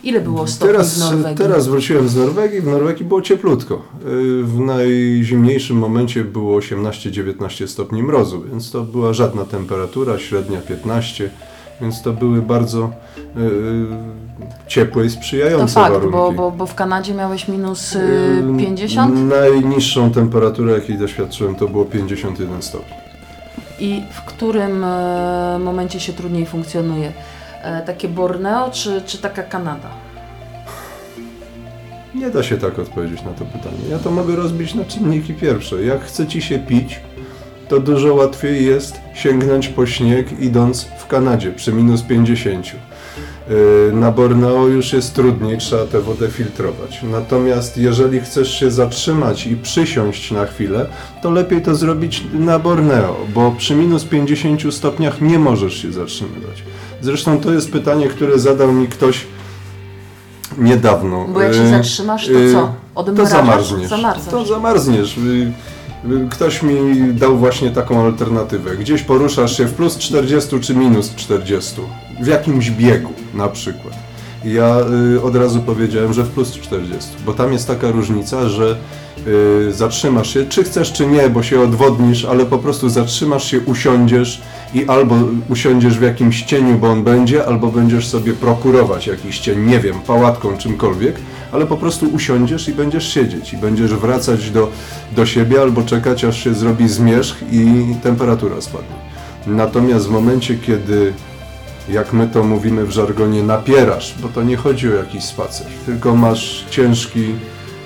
Ile 0.06 0.22
było 0.22 0.48
stopni 0.48 0.68
w 0.68 0.72
Teraz, 0.72 1.00
Norwegii? 1.00 1.38
teraz 1.38 1.68
wróciłem 1.68 2.10
z 2.10 2.16
Norwegii. 2.16 2.62
W 2.62 2.68
Norwegii 2.68 3.06
było 3.06 3.22
cieplutko. 3.22 3.76
Y, 3.76 4.44
W 4.44 4.60
najzimniejszym 4.60 5.78
momencie 5.78 6.24
było 6.24 6.60
18-19 6.60 7.68
stopni 7.68 8.04
mrozu, 8.04 8.44
więc 8.52 8.72
to 8.72 8.82
była 8.84 9.14
żadna 9.14 9.46
temperatura, 9.46 10.20
średnia 10.20 10.62
15, 10.62 11.30
więc 11.82 12.02
to 12.02 12.14
były 12.14 12.42
bardzo 12.42 12.90
y, 13.20 13.28
ciepłe 14.68 15.06
i 15.06 15.10
To 15.10 15.14
sprzyjające 15.16 15.74
fakt, 15.74 15.92
warunki. 15.94 16.12
bo, 16.18 16.32
bo, 16.32 16.52
bo 16.52 16.66
w 16.66 16.76
Kanadzie 16.76 17.14
miałeś 17.14 17.48
minus 17.48 17.96
y, 17.96 18.00
Y, 18.00 18.58
50 18.60 19.30
Najniższą 19.30 20.12
temperaturę, 20.12 20.74
jakiej 20.74 20.98
doświadczyłem, 20.98 21.56
to 21.56 21.68
było 21.68 21.86
51 21.86 22.62
stopni. 22.62 22.94
i 23.80 24.02
w 24.12 24.22
którym 24.22 24.84
e, 24.84 25.60
momencie 25.64 26.00
się 26.00 26.14
trudniej 26.14 26.46
funkcjonuje? 26.46 27.12
E, 27.66 27.82
takie 27.82 28.08
Borneo 28.08 28.70
czy, 28.72 29.02
czy 29.06 29.18
taka 29.18 29.44
Kanada? 29.44 29.90
Nie 32.16 32.30
da 32.30 32.44
się 32.44 32.58
tak 32.58 32.80
odpowiedzieć 32.80 33.24
na 33.24 33.32
to 33.32 33.46
pytanie. 33.46 33.78
Ja 33.90 34.00
to 34.00 34.12
mogę 34.12 34.36
rozbić 34.36 34.74
na 34.74 34.86
czynniki 34.86 35.34
pierwsze. 35.34 35.84
Jak 35.84 36.04
chce 36.04 36.28
ci 36.28 36.42
się 36.42 36.60
pić, 36.60 37.00
to 37.70 37.80
dużo 37.80 38.14
łatwiej 38.14 38.66
jest 38.66 39.00
sięgnąć 39.14 39.68
po 39.68 39.86
śnieg 39.86 40.40
idąc 40.40 40.88
w 40.98 41.08
Kanadzie 41.08 41.52
przy 41.52 41.74
minus 41.74 42.02
50. 42.02 42.66
Yy, 43.50 43.94
Na 43.94 44.12
Borneo 44.12 44.68
już 44.68 44.94
jest 44.94 45.16
trudniej, 45.16 45.58
trzeba 45.58 45.86
tę 45.86 46.02
wodę 46.02 46.28
filtrować. 46.28 47.04
Natomiast 47.04 47.78
jeżeli 47.78 48.20
chcesz 48.20 48.60
się 48.60 48.72
zatrzymać 48.72 49.48
i 49.48 49.56
przysiąść 49.56 50.32
na 50.32 50.46
chwilę, 50.46 50.86
to 51.22 51.32
lepiej 51.32 51.62
to 51.62 51.76
zrobić 51.76 52.24
na 52.34 52.60
Borneo, 52.60 53.16
bo 53.34 53.52
przy 53.52 53.76
minus 53.76 54.04
50 54.06 54.74
stopniach 54.74 55.22
nie 55.22 55.40
możesz 55.40 55.82
się 55.82 55.92
zatrzymywać. 55.92 56.64
Zresztą 57.06 57.40
to 57.40 57.52
jest 57.54 57.72
pytanie, 57.72 58.08
które 58.08 58.40
zadał 58.40 58.72
mi 58.74 58.88
ktoś 58.88 59.26
niedawno. 60.58 61.26
Bo 61.34 61.42
jak 61.42 61.54
się 61.54 61.60
Yy, 61.62 61.70
zatrzymasz, 61.70 62.26
to 62.26 62.32
yy, 62.32 62.54
co? 62.54 62.60
to 62.60 62.72
Odmrażasz? 62.96 63.32
zamarzniesz. 63.32 63.90
Zamarzasz. 63.90 64.26
To 64.32 64.46
zamarzniesz. 64.46 65.18
Y, 65.18 65.52
Ktoś 66.32 66.62
mi 66.64 67.14
dał 67.14 67.38
właśnie 67.38 67.72
taką 67.72 68.02
alternatywę. 68.06 68.78
Gdzieś 68.78 69.02
poruszasz 69.02 69.58
się 69.58 69.66
w 69.66 69.74
plus 69.74 69.98
40 69.98 70.60
czy 70.60 70.76
minus 70.76 71.16
40. 71.16 71.82
W 72.22 72.28
jakimś 72.28 72.72
biegu 72.72 73.10
na 73.34 73.48
przykład. 73.48 73.94
Ja 74.46 74.78
y, 75.16 75.22
od 75.22 75.36
razu 75.36 75.62
powiedziałem, 75.62 76.14
że 76.14 76.24
w 76.24 76.30
plus 76.30 76.52
40, 76.52 77.10
bo 77.26 77.34
tam 77.34 77.54
jest 77.54 77.68
taka 77.68 77.92
różnica, 77.92 78.50
że 78.50 78.78
y, 79.68 79.74
zatrzymasz 79.74 80.34
się, 80.34 80.46
czy 80.46 80.64
chcesz, 80.64 80.94
czy 80.94 81.08
nie, 81.08 81.30
bo 81.30 81.44
się 81.44 81.62
odwodnisz, 81.62 82.26
ale 82.26 82.46
po 82.46 82.58
prostu 82.58 82.90
zatrzymasz 82.90 83.52
się, 83.52 83.60
usiądziesz 83.60 84.42
i 84.74 84.86
albo 84.88 85.16
usiądziesz 85.50 86.00
w 86.00 86.02
jakimś 86.02 86.42
cieniu, 86.42 86.78
bo 86.78 86.92
on 86.92 87.04
będzie, 87.04 87.46
albo 87.46 87.68
będziesz 87.68 88.08
sobie 88.08 88.34
prokurować 88.34 89.08
jakiś 89.08 89.40
cień, 89.40 89.66
nie 89.66 89.80
wiem, 89.80 89.96
pałatką, 90.08 90.58
czymkolwiek, 90.58 91.16
ale 91.52 91.66
po 91.66 91.78
prostu 91.78 92.06
usiądziesz 92.06 92.70
i 92.70 92.74
będziesz 92.74 93.14
siedzieć 93.14 93.54
i 93.54 93.58
będziesz 93.58 93.94
wracać 93.94 94.50
do, 94.50 94.72
do 95.16 95.26
siebie 95.26 95.62
albo 95.62 95.84
czekać, 95.84 96.26
aż 96.26 96.44
się 96.44 96.54
zrobi 96.54 96.88
zmierzch 96.88 97.38
i 97.52 97.96
temperatura 98.04 98.62
spadnie. 98.62 98.96
Natomiast 99.48 100.08
w 100.08 100.12
momencie, 100.12 100.58
kiedy 100.58 101.14
jak 101.90 102.14
my 102.14 102.28
to 102.28 102.44
mówimy 102.44 102.86
w 102.86 102.92
żargonie, 102.92 103.44
napierasz, 103.44 104.16
bo 104.22 104.28
to 104.28 104.44
nie 104.44 104.58
chodzi 104.58 104.90
o 104.90 104.96
jakiś 104.96 105.24
spacer, 105.24 105.68
tylko 105.86 106.16
masz 106.16 106.66
ciężki 106.70 107.36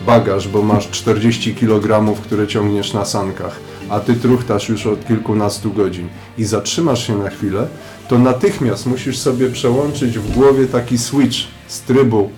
bagaż, 0.05 0.47
bo 0.47 0.61
masz 0.61 0.89
40 0.89 1.55
kg, 1.55 2.15
które 2.21 2.47
ciągniesz 2.47 2.93
na 2.93 3.05
sankach, 3.05 3.59
a 3.89 3.99
ty 3.99 4.15
truchtasz 4.15 4.69
już 4.69 4.85
od 4.85 5.07
kilkunastu 5.07 5.71
godzin 5.73 6.07
i 6.37 6.45
zatrzymasz 6.45 7.07
się 7.07 7.17
na 7.17 7.29
chwilę, 7.29 7.67
to 8.07 8.19
natychmiast 8.19 8.85
musisz 8.85 9.17
sobie 9.17 9.49
przełączyć 9.49 10.19
w 10.19 10.33
głowie 10.33 10.67
taki 10.67 10.97
switch 10.97 11.37
z 11.67 11.81
trybu 11.81 12.29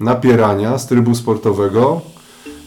napierania, 0.00 0.78
z 0.78 0.86
trybu 0.86 1.14
sportowego, 1.14 2.00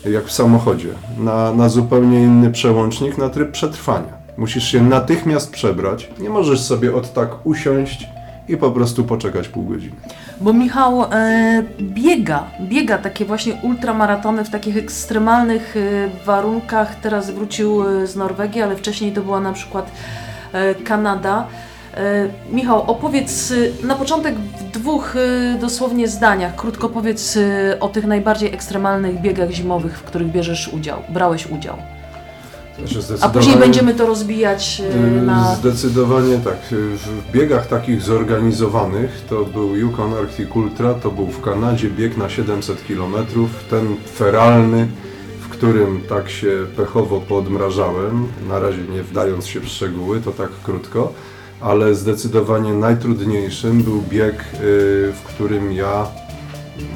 jak 0.05 0.25
w 0.25 0.31
samochodzie, 0.31 0.89
na, 1.17 1.53
na 1.53 1.69
zupełnie 1.69 2.23
inny 2.23 2.51
przełącznik, 2.51 3.17
na 3.17 3.29
tryb 3.29 3.51
przetrwania. 3.51 4.17
Musisz 4.37 4.63
się 4.63 4.83
natychmiast 4.83 5.51
przebrać, 5.51 6.09
nie 6.19 6.29
możesz 6.29 6.61
sobie 6.61 6.95
od 6.95 7.13
tak 7.13 7.45
usiąść 7.45 8.07
i 8.47 8.57
po 8.57 8.71
prostu 8.71 9.03
poczekać 9.03 9.47
pół 9.47 9.63
godziny. 9.63 9.95
Bo 10.41 10.53
Michał 10.53 11.03
e, 11.03 11.63
biega, 11.81 12.43
biega 12.61 12.97
takie 12.97 13.25
właśnie 13.25 13.53
ultramaratony 13.53 14.45
w 14.45 14.49
takich 14.49 14.77
ekstremalnych 14.77 15.75
e, 15.77 16.25
warunkach. 16.25 16.95
Teraz 16.95 17.31
wrócił 17.31 17.83
e, 17.83 18.07
z 18.07 18.15
Norwegii, 18.15 18.61
ale 18.61 18.75
wcześniej 18.75 19.11
to 19.11 19.21
była 19.21 19.39
na 19.39 19.53
przykład 19.53 19.91
e, 20.53 20.75
Kanada. 20.75 21.47
E, 21.97 22.29
Michał, 22.51 22.91
opowiedz 22.91 23.51
e, 23.83 23.87
na 23.87 23.95
początek 23.95 24.35
w 24.35 24.71
dwóch 24.71 25.15
e, 25.15 25.57
dosłownie 25.59 26.07
zdaniach, 26.07 26.55
krótko 26.55 26.89
powiedz 26.89 27.37
e, 27.37 27.79
o 27.79 27.89
tych 27.89 28.05
najbardziej 28.05 28.53
ekstremalnych 28.53 29.21
biegach 29.21 29.51
zimowych, 29.51 29.99
w 29.99 30.03
których 30.03 30.27
bierzesz 30.27 30.67
udział, 30.67 31.01
brałeś 31.09 31.47
udział. 31.47 31.75
Znaczy 32.77 32.99
A 33.21 33.29
później 33.29 33.57
będziemy 33.57 33.93
to 33.93 34.07
rozbijać 34.07 34.81
e, 34.93 35.21
na... 35.21 35.55
Zdecydowanie 35.55 36.37
tak. 36.37 36.57
W 36.71 37.31
biegach 37.31 37.67
takich 37.67 38.01
zorganizowanych 38.01 39.21
to 39.29 39.45
był 39.45 39.75
Yukon 39.75 40.13
Arctic 40.13 40.55
Ultra, 40.55 40.93
to 40.93 41.11
był 41.11 41.27
w 41.27 41.41
Kanadzie 41.41 41.89
bieg 41.89 42.17
na 42.17 42.29
700 42.29 42.83
km, 42.87 43.15
ten 43.69 43.95
feralny, 44.15 44.87
w 45.39 45.49
którym 45.49 46.01
tak 46.09 46.29
się 46.29 46.65
pechowo 46.75 47.21
podmrażałem, 47.21 48.27
na 48.49 48.59
razie 48.59 48.81
nie 48.81 49.03
wdając 49.03 49.47
się 49.47 49.59
w 49.59 49.67
szczegóły, 49.67 50.21
to 50.21 50.31
tak 50.31 50.49
krótko, 50.63 51.13
ale 51.61 51.95
zdecydowanie 51.95 52.73
najtrudniejszym 52.73 53.83
był 53.83 54.01
bieg, 54.01 54.35
y, 54.35 54.43
w 55.13 55.21
którym 55.25 55.73
ja 55.73 56.07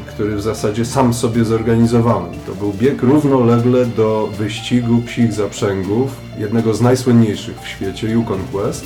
który 0.08 0.36
w 0.36 0.42
zasadzie 0.42 0.86
sam 0.86 1.14
sobie 1.14 1.46
zorganizowałem. 1.46 2.32
To 2.46 2.56
był 2.56 2.74
bieg 2.74 3.02
równolegle 3.02 3.86
do 3.86 4.30
wyścigu 4.38 5.02
psich 5.02 5.34
zaprzęgów, 5.34 6.16
jednego 6.38 6.74
z 6.74 6.82
najsłynniejszych 6.82 7.62
w 7.62 7.68
świecie, 7.68 8.08
Yukon 8.08 8.40
Quest. 8.52 8.86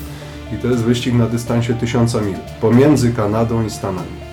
I 0.53 0.57
to 0.57 0.67
jest 0.67 0.83
wyścig 0.83 1.13
na 1.13 1.27
dystansie 1.27 1.73
1000 1.73 2.13
mil, 2.13 2.35
pomiędzy 2.61 3.13
Kanadą 3.13 3.65
i 3.65 3.69
Stanami. 3.69 4.25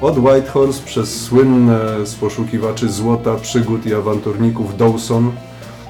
Od 0.00 0.18
Whitehorse 0.18 0.82
przez 0.84 1.22
słynne 1.22 2.06
z 2.06 2.14
poszukiwaczy 2.14 2.88
złota, 2.88 3.34
przygód 3.34 3.86
i 3.86 3.94
awanturników 3.94 4.76
Dawson 4.76 5.32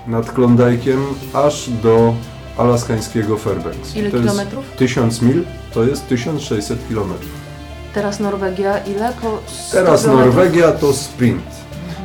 nad 0.07 0.33
Klondajkiem, 0.33 1.01
aż 1.33 1.71
do 1.83 2.15
alaskańskiego 2.57 3.37
Fairbanks. 3.37 3.97
Ile 3.97 4.11
to 4.11 4.19
kilometrów? 4.19 4.65
1000 4.77 5.23
mil 5.23 5.45
to 5.75 5.85
jest 5.85 6.09
1600 6.09 6.89
kilometrów. 6.89 7.40
Teraz 7.95 8.21
Norwegia, 8.21 8.79
ile? 8.79 9.13
100 9.47 9.73
Teraz? 9.73 10.07
Norwegia 10.07 10.73
to 10.73 10.93
sprint. 10.93 11.43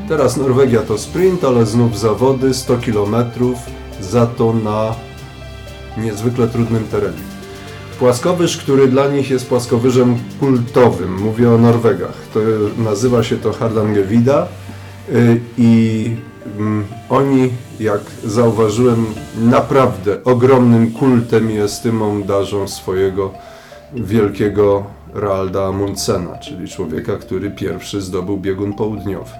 Teraz 0.07 0.37
Norwegia 0.37 0.81
to 0.81 0.97
sprint, 0.97 1.43
ale 1.43 1.65
znów 1.65 1.99
zawody 1.99 2.53
100 2.53 2.77
km, 2.77 3.15
za 4.01 4.25
to 4.25 4.53
na 4.53 4.95
niezwykle 5.97 6.47
trudnym 6.47 6.87
terenie. 6.87 7.35
Płaskowyż, 7.99 8.57
który 8.57 8.87
dla 8.87 9.07
nich 9.07 9.29
jest 9.29 9.47
płaskowyżem 9.47 10.17
kultowym, 10.39 11.21
mówię 11.21 11.51
o 11.51 11.57
Norwegach, 11.57 12.15
to 12.33 12.39
nazywa 12.77 13.23
się 13.23 13.37
to 13.37 13.53
Hardangervidda 13.53 14.47
y, 15.09 15.39
i 15.57 16.09
mm, 16.57 16.85
oni, 17.09 17.49
jak 17.79 18.01
zauważyłem, 18.23 19.05
naprawdę 19.37 20.23
ogromnym 20.23 20.91
kultem 20.91 21.51
i 21.51 21.57
estymą 21.57 22.23
darzą 22.23 22.67
swojego 22.67 23.31
wielkiego 23.93 24.83
Roalda 25.15 25.65
Amundsena, 25.65 26.37
czyli 26.37 26.67
człowieka, 26.67 27.17
który 27.17 27.51
pierwszy 27.51 28.01
zdobył 28.01 28.37
biegun 28.37 28.73
południowy. 28.73 29.31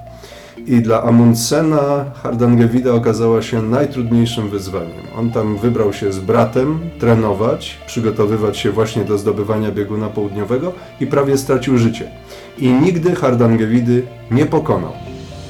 I 0.58 0.82
dla 0.82 1.04
Amundsena 1.04 2.06
Hardangervidda 2.24 2.94
okazała 2.94 3.42
się 3.42 3.62
najtrudniejszym 3.62 4.50
wyzwaniem. 4.50 5.04
On 5.18 5.32
tam 5.32 5.58
wybrał 5.58 5.94
się 5.94 6.14
z 6.14 6.20
bratem 6.20 6.80
trenować, 7.00 7.78
przygotowywać 7.88 8.58
się 8.58 8.72
właśnie 8.72 9.04
do 9.04 9.18
zdobywania 9.18 9.72
bieguna 9.72 10.10
południowego 10.10 10.74
i 11.00 11.08
prawie 11.08 11.38
stracił 11.38 11.78
życie. 11.78 12.12
I 12.58 12.70
nigdy 12.70 13.16
Hardangerviddy 13.16 14.04
nie 14.32 14.46
pokonał. 14.46 14.94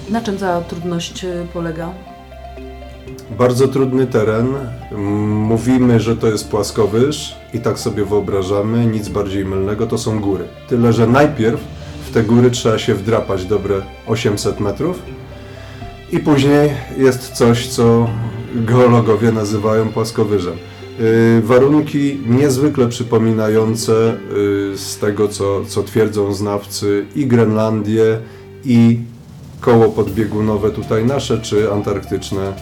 Na 0.09 0.21
czym 0.21 0.37
ta 0.37 0.61
trudność 0.61 1.23
y, 1.23 1.47
polega? 1.53 1.89
Bardzo 3.37 3.67
trudny 3.67 4.07
teren. 4.07 4.47
Mówimy, 5.27 5.99
że 5.99 6.15
to 6.15 6.27
jest 6.27 6.49
płaskowyż 6.49 7.35
i 7.53 7.59
tak 7.59 7.79
sobie 7.79 8.05
wyobrażamy, 8.05 8.85
nic 8.85 9.09
bardziej 9.09 9.45
mylnego, 9.45 9.87
to 9.87 9.97
są 9.97 10.19
góry. 10.19 10.43
Tyle, 10.69 10.93
że 10.93 11.07
najpierw 11.07 11.59
w 12.09 12.13
te 12.13 12.23
góry 12.23 12.51
trzeba 12.51 12.77
się 12.77 12.95
wdrapać 12.95 13.45
dobre 13.45 13.81
800 14.07 14.59
metrów 14.59 15.01
i 16.11 16.19
później 16.19 16.69
jest 16.97 17.31
coś, 17.31 17.67
co 17.67 18.07
geologowie 18.55 19.31
nazywają 19.31 19.89
płaskowyżem. 19.89 20.53
Yy, 20.99 21.41
warunki 21.41 22.19
niezwykle 22.27 22.87
przypominające 22.87 23.91
yy, 23.91 24.77
z 24.77 24.97
tego, 24.97 25.27
co, 25.27 25.65
co 25.65 25.83
twierdzą 25.83 26.33
znawcy 26.33 27.05
i 27.15 27.27
Grenlandię, 27.27 28.19
i 28.65 28.99
koło 29.61 29.89
podbiegunowe 29.89 30.71
tutaj 30.71 31.05
nasze, 31.05 31.41
czy 31.41 31.71
antarktyczne 31.71 32.53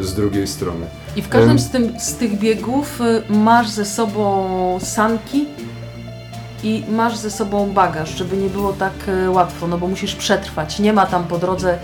z 0.00 0.14
drugiej 0.14 0.46
strony. 0.46 0.86
I 1.16 1.22
w 1.22 1.28
każdym 1.28 1.58
z, 1.58 1.70
tym, 1.70 2.00
z 2.00 2.14
tych 2.14 2.38
biegów 2.38 3.00
y, 3.00 3.22
masz 3.32 3.68
ze 3.68 3.84
sobą 3.84 4.78
sanki 4.80 5.46
i 6.62 6.84
masz 6.88 7.16
ze 7.16 7.30
sobą 7.30 7.72
bagaż, 7.72 8.18
żeby 8.18 8.36
nie 8.36 8.48
było 8.48 8.72
tak 8.72 8.92
e, 9.08 9.30
łatwo, 9.30 9.66
no 9.66 9.78
bo 9.78 9.88
musisz 9.88 10.14
przetrwać. 10.14 10.78
Nie 10.78 10.92
ma 10.92 11.06
tam 11.06 11.24
po 11.24 11.38
drodze 11.38 11.78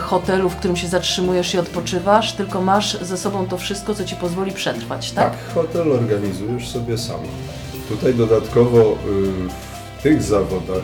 hotelu, 0.00 0.48
w 0.48 0.56
którym 0.56 0.76
się 0.76 0.88
zatrzymujesz 0.88 1.54
i 1.54 1.58
odpoczywasz, 1.58 2.32
tylko 2.32 2.62
masz 2.62 3.00
ze 3.02 3.18
sobą 3.18 3.46
to 3.46 3.58
wszystko, 3.58 3.94
co 3.94 4.04
ci 4.04 4.16
pozwoli 4.16 4.52
przetrwać, 4.52 5.12
tak? 5.12 5.30
Tak, 5.30 5.54
hotel 5.54 5.92
organizujesz 5.92 6.68
sobie 6.68 6.98
sam. 6.98 7.20
Tutaj 7.88 8.14
dodatkowo 8.14 8.80
y, 8.80 8.94
w 9.98 10.02
tych 10.02 10.22
zawodach 10.22 10.82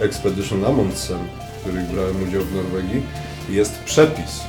Expedition 0.00 0.64
Amundsen, 0.64 1.18
w 1.56 1.60
których 1.60 1.86
brałem 1.86 2.28
udział 2.28 2.42
w 2.42 2.54
Norwegii, 2.54 3.02
jest 3.48 3.78
przepis, 3.78 4.40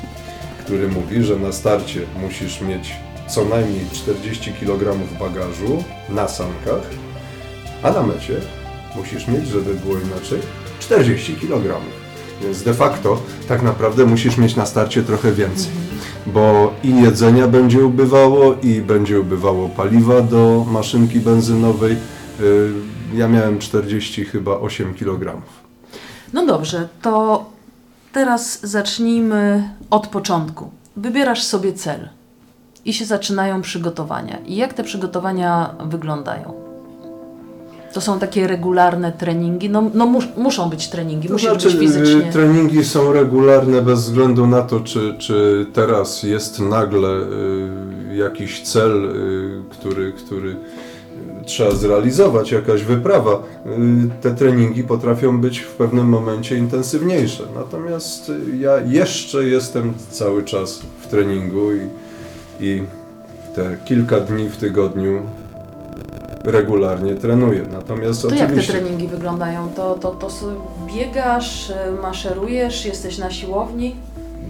który 0.70 0.88
mówi, 0.88 1.24
że 1.24 1.36
na 1.36 1.52
starcie 1.52 2.00
musisz 2.22 2.62
mieć 2.62 2.94
co 3.28 3.46
najmniej 3.46 3.86
40 3.94 4.54
kg 4.54 4.98
bagażu 5.20 5.84
na 6.10 6.28
sankach, 6.28 6.82
a 7.84 7.92
na 7.92 8.04
mecie 8.04 8.42
musisz 8.96 9.28
mieć, 9.28 9.48
żeby 9.48 9.74
było 9.74 9.96
inaczej, 10.00 10.40
40 10.80 11.36
kg. 11.36 11.76
Więc 12.44 12.64
de 12.64 12.74
facto 12.74 13.22
tak 13.48 13.62
naprawdę 13.62 14.06
musisz 14.06 14.38
mieć 14.38 14.56
na 14.56 14.66
starcie 14.66 15.04
trochę 15.04 15.32
więcej, 15.32 15.72
bo 16.28 16.74
i 16.84 17.02
jedzenia 17.02 17.48
będzie 17.48 17.86
ubywało, 17.86 18.56
i 18.64 18.82
będzie 18.82 19.20
ubywało 19.20 19.70
paliwa 19.70 20.22
do 20.22 20.66
maszynki 20.72 21.20
benzynowej. 21.20 21.96
Y, 22.40 22.72
Ja 23.14 23.28
miałem 23.28 23.60
40 23.60 24.26
chyba 24.26 24.52
8 24.60 24.94
kg. 24.94 25.42
No 26.34 26.46
dobrze, 26.46 26.90
to 27.02 27.46
teraz 28.14 28.60
zacznijmy 28.68 29.70
od 29.90 30.08
początku. 30.08 30.70
Wybierasz 30.98 31.44
sobie 31.44 31.74
cel 31.74 32.10
i 32.86 32.94
się 32.94 33.06
zaczynają 33.06 33.62
przygotowania. 33.62 34.38
I 34.46 34.56
jak 34.56 34.74
te 34.74 34.84
przygotowania 34.84 35.76
wyglądają? 35.86 36.54
To 37.94 38.02
są 38.02 38.20
takie 38.20 38.48
regularne 38.48 39.12
treningi. 39.12 39.70
No, 39.70 39.84
no 39.94 40.06
mus, 40.06 40.26
muszą 40.38 40.70
być 40.70 40.88
treningi, 40.88 41.28
To 41.28 41.34
musisz 41.34 41.50
znaczy, 41.50 41.68
być 41.72 41.80
fizycznie. 41.80 42.30
y, 42.30 42.34
treningi 42.34 42.86
są 42.86 43.14
regularne 43.14 43.82
bez 43.82 44.00
względu 44.00 44.48
na 44.48 44.62
to, 44.62 44.80
czy, 44.80 45.16
czy 45.20 45.66
teraz 45.74 46.24
jest 46.24 46.60
nagle 46.60 47.10
y, 47.10 48.16
jakiś 48.16 48.62
cel, 48.62 49.06
y, 49.06 49.64
który, 49.70 50.14
który 50.14 50.56
trzeba 51.50 51.72
zrealizować, 51.72 52.52
jakaś 52.52 52.84
wyprawa. 52.84 53.32
Y, 53.32 54.22
te 54.22 54.32
treningi 54.32 54.84
potrafią 54.84 55.42
być 55.42 55.60
w 55.60 55.72
pewnym 55.72 56.10
momencie 56.10 56.58
intensywniejsze. 56.58 57.44
Natomiast 57.56 58.32
ja 58.60 58.80
jeszcze 58.80 59.44
jestem 59.44 59.94
cały 60.12 60.44
czas 60.44 60.82
w 61.02 61.08
treningu 61.08 61.72
i, 61.72 61.88
i 62.60 62.84
te 63.56 63.78
kilka 63.86 64.20
dni 64.20 64.50
w 64.50 64.58
tygodniu 64.58 65.22
regularnie 66.44 67.16
trenuję. 67.16 67.66
Natomiast 67.72 68.22
To 68.22 68.30
jak 68.30 68.38
te 68.38 68.46
oczywiście... 68.46 68.74
treningi 68.74 69.08
wyglądają? 69.08 69.70
To, 69.76 69.96
to, 69.96 70.12
to 70.12 70.30
biegasz, 70.94 71.70
y, 71.70 71.74
maszerujesz, 72.02 72.86
jesteś 72.86 73.18
na 73.18 73.32
siłowni? 73.32 73.96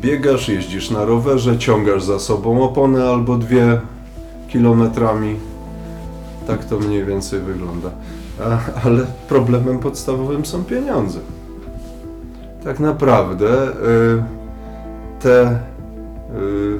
Biegasz, 0.01 0.49
jeździsz 0.49 0.89
na 0.91 1.05
rowerze, 1.05 1.57
ciągasz 1.57 2.03
za 2.03 2.19
sobą 2.19 2.63
oponę 2.63 3.05
albo 3.09 3.35
dwie 3.37 3.81
kilometrami. 4.49 5.48
Tak 6.49 6.65
to 6.65 6.79
mniej 6.79 7.05
więcej 7.05 7.39
wygląda. 7.39 7.89
A, 8.43 8.59
ale 8.85 9.05
problemem 9.27 9.79
podstawowym 9.79 10.45
są 10.45 10.63
pieniądze. 10.63 11.19
Tak 12.63 12.79
naprawdę 12.79 13.67
y, 13.67 14.23
te 15.19 15.51
y, 15.51 16.79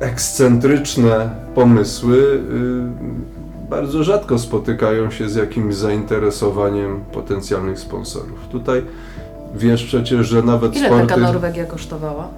ekscentryczne 0.00 1.30
pomysły 1.54 2.16
y, 2.16 3.68
bardzo 3.70 4.04
rzadko 4.04 4.38
spotykają 4.38 5.10
się 5.10 5.28
z 5.28 5.34
jakimś 5.34 5.74
zainteresowaniem 5.74 7.00
potencjalnych 7.12 7.78
sponsorów. 7.78 8.48
Tutaj 8.50 8.82
wiesz 9.54 9.84
przecież, 9.84 10.26
że 10.26 10.42
nawet 10.42 10.76
Ile 10.76 10.86
sporty... 10.86 11.06
taka 11.06 11.20
Norwegia 11.20 11.64
kosztowała? 11.64 12.28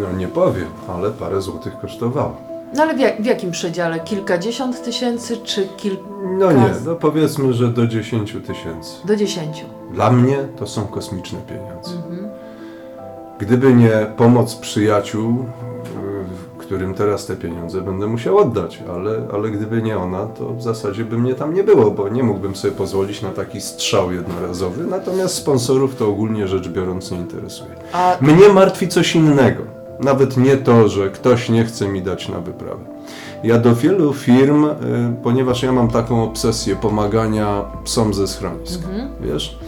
No 0.00 0.12
nie 0.18 0.28
powiem, 0.28 0.68
ale 0.88 1.10
parę 1.10 1.40
złotych 1.40 1.78
kosztowało. 1.80 2.53
No 2.74 2.82
ale 2.82 2.94
w, 2.94 3.00
jak, 3.00 3.22
w 3.22 3.24
jakim 3.24 3.50
przedziale? 3.50 4.00
Kilkadziesiąt 4.00 4.82
tysięcy 4.84 5.36
czy 5.36 5.68
kilka 5.76 6.02
No 6.38 6.52
nie, 6.52 6.70
no 6.86 6.94
powiedzmy, 6.94 7.52
że 7.52 7.68
do 7.68 7.86
10 7.86 8.36
tysięcy. 8.46 8.90
do 9.04 9.16
dziesięciu? 9.16 9.64
Dla 9.92 10.10
mnie 10.10 10.36
to 10.56 10.66
są 10.66 10.86
kosmiczne 10.86 11.38
pieniądze. 11.48 11.90
Mhm. 11.96 12.28
Gdyby 13.38 13.74
nie 13.74 14.06
pomoc 14.16 14.54
przyjaciół, 14.54 15.44
którym 16.58 16.94
teraz 16.94 17.26
te 17.26 17.36
pieniądze 17.36 17.80
będę 17.80 18.06
musiał 18.06 18.38
oddać, 18.38 18.82
ale, 18.94 19.10
ale 19.32 19.50
gdyby 19.50 19.82
nie 19.82 19.98
ona, 19.98 20.26
to 20.26 20.54
w 20.54 20.62
zasadzie 20.62 21.04
by 21.04 21.18
mnie 21.18 21.34
tam 21.34 21.54
nie 21.54 21.64
było, 21.64 21.90
bo 21.90 22.08
nie 22.08 22.22
mógłbym 22.22 22.56
sobie 22.56 22.74
pozwolić 22.74 23.22
na 23.22 23.30
taki 23.30 23.60
strzał 23.60 24.12
jednorazowy. 24.12 24.84
Natomiast 24.86 25.34
sponsorów 25.34 25.96
to 25.96 26.08
ogólnie 26.08 26.48
rzecz 26.48 26.68
biorąc 26.68 27.10
nie 27.10 27.18
interesuje. 27.18 27.70
A 27.92 28.16
Mnie 28.20 28.48
martwi 28.48 28.88
coś 28.88 29.14
innego. 29.16 29.73
Nawet 30.00 30.36
nie 30.36 30.56
to, 30.56 30.88
że 30.88 31.10
ktoś 31.10 31.48
nie 31.48 31.64
chce 31.64 31.88
mi 31.88 32.02
dać 32.02 32.28
na 32.28 32.40
wyprawę. 32.40 32.84
Ja 33.44 33.58
do 33.58 33.74
wielu 33.74 34.12
firm, 34.12 34.64
y, 34.64 34.74
ponieważ 35.22 35.62
ja 35.62 35.72
mam 35.72 35.88
taką 35.88 36.24
obsesję 36.24 36.76
pomagania 36.76 37.64
psom 37.84 38.14
ze 38.14 38.28
schronisk, 38.28 38.80
wiesz? 39.20 39.58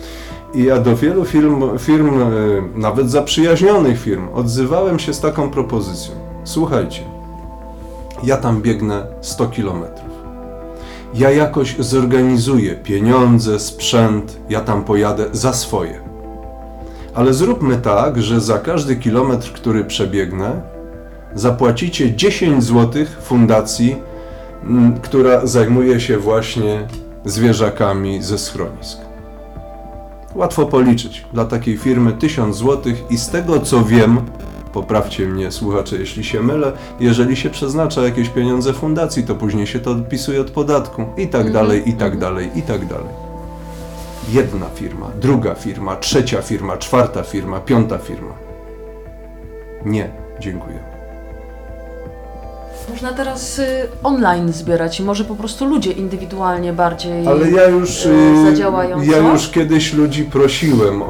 I 0.54 0.64
ja 0.64 0.80
do 0.80 0.96
wielu 0.96 1.24
firm, 1.24 1.78
firm, 1.78 2.22
y, 2.22 2.62
nawet 2.74 3.10
zaprzyjaźnionych 3.10 4.00
firm, 4.00 4.28
odzywałem 4.34 4.98
się 4.98 5.14
z 5.14 5.20
taką 5.20 5.50
propozycją. 5.50 6.14
Słuchajcie, 6.44 7.02
ja 8.22 8.36
tam 8.36 8.62
biegnę 8.62 9.06
100 9.20 9.46
kilometrów. 9.46 10.16
Ja 11.14 11.30
jakoś 11.30 11.76
zorganizuję 11.78 12.74
pieniądze, 12.74 13.58
sprzęt, 13.60 14.38
ja 14.48 14.60
tam 14.60 14.84
pojadę 14.84 15.26
za 15.32 15.52
swoje. 15.52 16.05
Ale 17.16 17.34
zróbmy 17.34 17.76
tak, 17.76 18.22
że 18.22 18.40
za 18.40 18.58
każdy 18.58 18.96
kilometr, 18.96 19.52
który 19.52 19.84
przebiegnę, 19.84 20.60
zapłacicie 21.34 22.16
10 22.16 22.64
zł 22.64 23.04
fundacji, 23.22 23.96
m, 24.62 24.98
która 25.02 25.46
zajmuje 25.46 26.00
się 26.00 26.18
właśnie 26.18 26.88
zwierzakami 27.24 28.22
ze 28.22 28.38
schronisk. 28.38 28.98
Łatwo 30.34 30.66
policzyć. 30.66 31.24
Dla 31.32 31.44
takiej 31.44 31.76
firmy 31.76 32.12
1000 32.12 32.56
zł 32.56 32.92
i 33.10 33.18
z 33.18 33.28
tego 33.28 33.60
co 33.60 33.84
wiem, 33.84 34.20
poprawcie 34.72 35.26
mnie 35.26 35.52
słuchacze, 35.52 35.96
jeśli 35.96 36.24
się 36.24 36.42
mylę, 36.42 36.72
jeżeli 37.00 37.36
się 37.36 37.50
przeznacza 37.50 38.02
jakieś 38.02 38.28
pieniądze 38.28 38.72
fundacji, 38.72 39.22
to 39.22 39.34
później 39.34 39.66
się 39.66 39.78
to 39.78 39.90
odpisuje 39.90 40.40
od 40.40 40.50
podatku 40.50 41.04
i 41.16 41.28
tak 41.28 41.52
dalej, 41.52 41.88
i 41.88 41.92
tak 41.92 42.18
dalej, 42.18 42.50
i 42.54 42.62
tak 42.62 42.86
dalej 42.86 43.25
jedna 44.28 44.66
firma, 44.74 45.10
druga 45.20 45.54
firma, 45.54 45.96
trzecia 45.96 46.42
firma, 46.42 46.76
czwarta 46.76 47.22
firma, 47.22 47.60
piąta 47.60 47.98
firma. 47.98 48.32
Nie, 49.84 50.10
dziękuję. 50.40 50.78
można 52.90 53.12
teraz 53.12 53.58
y, 53.58 53.88
online 54.02 54.52
zbierać 54.52 55.00
i 55.00 55.02
może 55.02 55.24
po 55.24 55.34
prostu 55.34 55.64
ludzie 55.64 55.92
indywidualnie 55.92 56.72
bardziej. 56.72 57.26
Ale 57.26 57.50
ja 57.50 57.68
już, 57.68 58.06
e, 58.06 58.10
y, 58.10 58.50
zadziałająco? 58.50 59.12
ja 59.12 59.18
już 59.18 59.48
kiedyś 59.48 59.92
ludzi 59.92 60.24
prosiłem 60.24 61.02
y, 61.02 61.04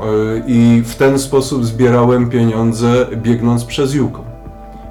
i 0.47 0.83
w 0.87 0.95
ten 0.95 1.19
sposób 1.19 1.67
zbierałem 1.67 2.31
pieniądze 2.31 3.07
biegnąc 3.17 3.65
przez 3.65 3.95
Yukon. 3.95 4.26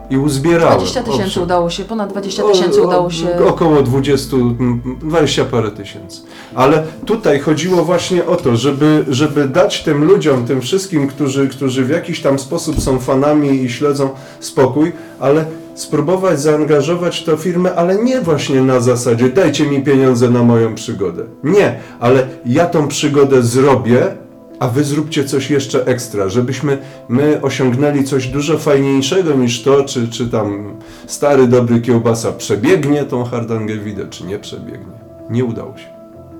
I 0.10 0.18
uzbierałem. 0.18 0.78
20 0.78 1.04
tysięcy 1.04 1.41
udało 1.41 1.70
się, 1.70 1.84
ponad 1.84 2.10
20 2.10 2.44
tysięcy 2.44 2.82
udało 2.82 3.10
się. 3.10 3.46
Około 3.48 3.82
20, 3.82 4.38
mm, 4.38 4.82
20 5.02 5.46
parę 5.46 5.72
tysięcy. 5.72 6.22
Ale 6.56 6.84
tutaj 7.06 7.39
chodziło 7.39 7.84
właśnie 7.84 8.26
o 8.26 8.36
to, 8.36 8.56
żeby, 8.56 9.06
żeby 9.08 9.48
dać 9.48 9.84
tym 9.84 10.04
ludziom, 10.04 10.46
tym 10.46 10.62
wszystkim, 10.62 11.08
którzy, 11.08 11.48
którzy 11.48 11.86
w 11.86 11.89
jakiś 11.89 12.22
tam 12.22 12.39
sposób 12.39 12.82
są 12.82 13.00
fanami 13.00 13.63
i 13.63 13.70
śledzą 13.70 14.10
spokój, 14.39 14.91
ale 15.20 15.46
spróbować 15.76 16.41
zaangażować 16.41 17.24
to 17.24 17.38
firmę, 17.38 17.76
ale 17.76 18.04
nie 18.04 18.22
właśnie 18.22 18.62
na 18.62 18.80
zasadzie 18.80 19.30
dajcie 19.30 19.65
mi 19.65 19.84
pieniądze 19.84 20.30
na 20.30 20.44
moją 20.44 20.76
przygodę. 20.76 21.24
Nie, 21.44 21.80
ale 22.00 22.28
ja 22.46 22.65
tą 22.65 22.88
przygodę 22.88 23.41
zrobię, 23.41 24.15
a 24.60 24.68
wy 24.68 24.84
zróbcie 24.84 25.24
coś 25.24 25.50
jeszcze 25.50 25.86
ekstra, 25.86 26.30
żebyśmy 26.30 26.78
my 27.10 27.41
osiągnęli 27.41 28.04
coś 28.04 28.28
dużo 28.28 28.58
fajniejszego 28.58 29.34
niż 29.34 29.63
to, 29.63 29.84
czy, 29.84 30.08
czy 30.08 30.28
tam 30.30 30.76
stary 31.08 31.48
dobry 31.48 31.82
kiełbasa 31.82 32.32
przebiegnie 32.32 33.04
tą 33.04 33.24
Hardangewidę, 33.24 34.08
czy 34.10 34.24
nie 34.24 34.39
przebiegnie. 34.39 34.94
Nie 35.30 35.46
udało 35.46 35.78
się. 35.78 35.88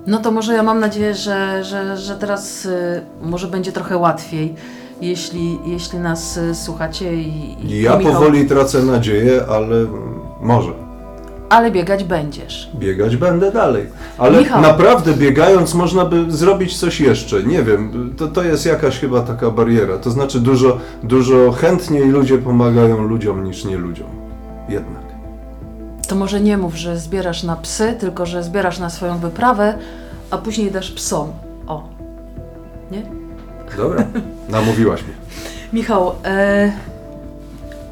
No 0.06 0.18
to 0.18 0.30
może 0.30 0.54
ja 0.54 0.62
mam 0.62 0.80
nadzieję, 0.80 1.14
że, 1.14 1.64
że, 1.64 1.96
że 1.96 2.16
teraz 2.16 2.64
y, 2.64 3.02
może 3.22 3.46
będzie 3.46 3.72
trochę 3.72 3.96
łatwiej, 3.96 4.54
jeśli, 5.00 5.58
jeśli 5.66 5.98
nas 5.98 6.36
y, 6.36 6.54
słuchacie 6.54 7.14
i, 7.14 7.56
i 7.64 7.82
Ja 7.82 7.96
Michał, 7.96 8.12
powoli 8.12 8.46
tracę 8.46 8.82
nadzieję, 8.82 9.44
ale 9.48 9.76
mm, 9.76 10.20
może. 10.40 10.85
Ale 11.48 11.70
biegać 11.70 12.04
będziesz. 12.04 12.70
Biegać 12.74 13.16
będę 13.16 13.52
dalej. 13.52 13.86
Ale 14.18 14.38
Michał. 14.38 14.60
naprawdę 14.62 15.12
biegając 15.12 15.74
można 15.74 16.04
by 16.04 16.32
zrobić 16.32 16.78
coś 16.78 17.00
jeszcze. 17.00 17.42
Nie 17.42 17.62
wiem, 17.62 18.14
to, 18.16 18.26
to 18.28 18.42
jest 18.44 18.66
jakaś 18.66 18.98
chyba 18.98 19.20
taka 19.20 19.50
bariera. 19.50 19.98
To 19.98 20.10
znaczy 20.10 20.40
dużo, 20.40 20.78
dużo 21.02 21.52
chętniej 21.52 22.08
ludzie 22.08 22.38
pomagają 22.38 23.02
ludziom 23.02 23.44
niż 23.44 23.64
nie 23.64 23.76
ludziom. 23.78 24.08
Jednak. 24.68 25.02
To 26.08 26.14
może 26.14 26.40
nie 26.40 26.58
mów, 26.58 26.74
że 26.76 26.98
zbierasz 26.98 27.42
na 27.42 27.56
psy, 27.56 27.96
tylko 28.00 28.26
że 28.26 28.42
zbierasz 28.42 28.78
na 28.78 28.90
swoją 28.90 29.18
wyprawę, 29.18 29.78
a 30.30 30.38
później 30.38 30.70
dasz 30.70 30.90
psom. 30.92 31.32
O. 31.66 31.88
Nie? 32.90 33.02
Dobra, 33.76 34.04
namówiłaś 34.48 35.02
mnie. 35.02 35.14
Michał, 35.72 36.12
e, 36.24 36.72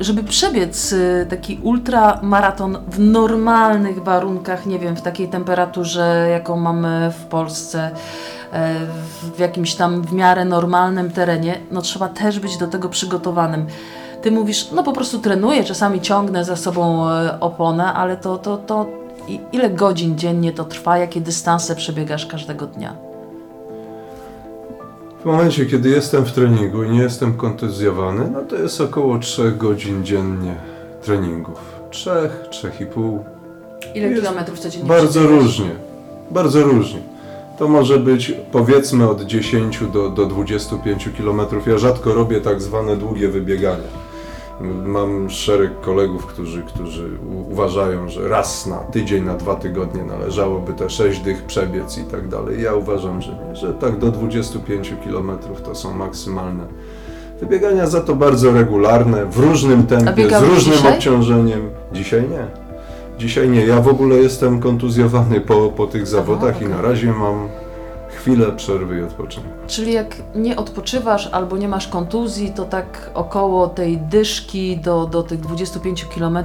żeby 0.00 0.22
przebiec 0.22 0.92
e, 0.92 1.26
taki 1.26 1.58
ultramaraton 1.62 2.78
w 2.88 2.98
normalnych 2.98 4.02
warunkach, 4.02 4.66
nie 4.66 4.78
wiem, 4.78 4.96
w 4.96 5.02
takiej 5.02 5.28
temperaturze, 5.28 6.28
jaką 6.30 6.56
mamy 6.56 7.12
w 7.18 7.24
Polsce, 7.24 7.90
e, 8.52 8.74
w 9.36 9.38
jakimś 9.38 9.74
tam 9.74 10.02
w 10.02 10.12
miarę 10.12 10.44
normalnym 10.44 11.10
terenie, 11.10 11.60
no 11.70 11.82
trzeba 11.82 12.08
też 12.08 12.40
być 12.40 12.56
do 12.56 12.66
tego 12.66 12.88
przygotowanym. 12.88 13.66
Ty 14.22 14.30
mówisz, 14.30 14.70
no 14.72 14.82
po 14.82 14.92
prostu 14.92 15.18
trenuję, 15.18 15.64
czasami 15.64 16.00
ciągnę 16.00 16.44
za 16.44 16.56
sobą 16.56 17.10
e, 17.10 17.40
oponę, 17.40 17.92
ale 17.92 18.16
to, 18.16 18.38
to, 18.38 18.56
to 18.56 18.86
ile 19.52 19.70
godzin 19.70 20.18
dziennie 20.18 20.52
to 20.52 20.64
trwa, 20.64 20.98
jakie 20.98 21.20
dystanse 21.20 21.76
przebiegasz 21.76 22.26
każdego 22.26 22.66
dnia? 22.66 23.13
W 25.24 25.26
momencie, 25.26 25.66
kiedy 25.66 25.88
jestem 25.88 26.24
w 26.24 26.32
treningu 26.32 26.82
i 26.82 26.90
nie 26.90 27.02
jestem 27.02 27.34
kontuzjowany, 27.34 28.30
no 28.32 28.42
to 28.42 28.56
jest 28.56 28.80
około 28.80 29.18
3 29.18 29.52
godzin 29.52 30.04
dziennie 30.04 30.56
treningów. 31.02 31.58
3, 31.90 32.10
3,5. 32.50 33.18
Ile 33.94 34.08
Jest 34.08 34.22
kilometrów 34.22 34.58
codziennie 34.58 34.88
Bardzo 34.88 35.26
różnie. 35.26 35.70
Bardzo 36.30 36.62
różnie. 36.62 37.00
To 37.58 37.68
może 37.68 37.98
być 37.98 38.32
powiedzmy 38.52 39.10
od 39.10 39.22
10 39.22 39.80
do, 39.92 40.10
do 40.10 40.26
25 40.26 41.08
km. 41.18 41.40
Ja 41.66 41.78
rzadko 41.78 42.14
robię 42.14 42.40
tak 42.40 42.62
zwane 42.62 42.96
długie 42.96 43.28
wybiegania. 43.28 44.03
Mam 44.84 45.30
szereg 45.30 45.80
kolegów, 45.80 46.26
którzy, 46.26 46.62
którzy 46.62 47.10
uważają, 47.50 48.08
że 48.08 48.28
raz 48.28 48.66
na 48.66 48.76
tydzień, 48.76 49.24
na 49.24 49.34
dwa 49.34 49.54
tygodnie 49.54 50.04
należałoby 50.04 50.72
te 50.72 50.90
6 50.90 51.20
dych 51.20 51.42
przebiec 51.42 51.98
i 51.98 52.04
tak 52.04 52.28
dalej. 52.28 52.62
Ja 52.62 52.74
uważam, 52.74 53.22
że 53.22 53.32
nie, 53.32 53.56
że 53.56 53.74
tak 53.74 53.98
do 53.98 54.10
25 54.10 54.92
km 55.04 55.38
to 55.64 55.74
są 55.74 55.94
maksymalne 55.94 56.64
wybiegania, 57.40 57.86
za 57.86 58.00
to 58.00 58.14
bardzo 58.14 58.52
regularne, 58.52 59.26
w 59.26 59.38
różnym 59.38 59.86
tempie, 59.86 60.28
z 60.28 60.42
różnym 60.42 60.76
dzisiaj? 60.76 60.94
obciążeniem. 60.94 61.70
Dzisiaj 61.92 62.22
nie. 62.22 62.46
Dzisiaj 63.18 63.48
nie. 63.48 63.66
Ja 63.66 63.80
w 63.80 63.88
ogóle 63.88 64.16
jestem 64.16 64.60
kontuzjowany 64.60 65.40
po, 65.40 65.68
po 65.68 65.86
tych 65.86 66.06
zawodach 66.06 66.62
i 66.62 66.64
okej. 66.64 66.76
na 66.76 66.82
razie 66.82 67.12
mam 67.12 67.48
chwilę 68.24 68.52
przerwy 68.52 68.98
i 68.98 69.02
odpoczynku. 69.02 69.48
Czyli 69.66 69.92
jak 69.92 70.16
nie 70.34 70.56
odpoczywasz 70.56 71.26
albo 71.26 71.56
nie 71.56 71.68
masz 71.68 71.88
kontuzji, 71.88 72.52
to 72.52 72.64
tak 72.64 73.10
około 73.14 73.66
tej 73.68 73.98
dyszki 73.98 74.76
do, 74.76 75.06
do 75.06 75.22
tych 75.22 75.40
25 75.40 76.04
km 76.04 76.38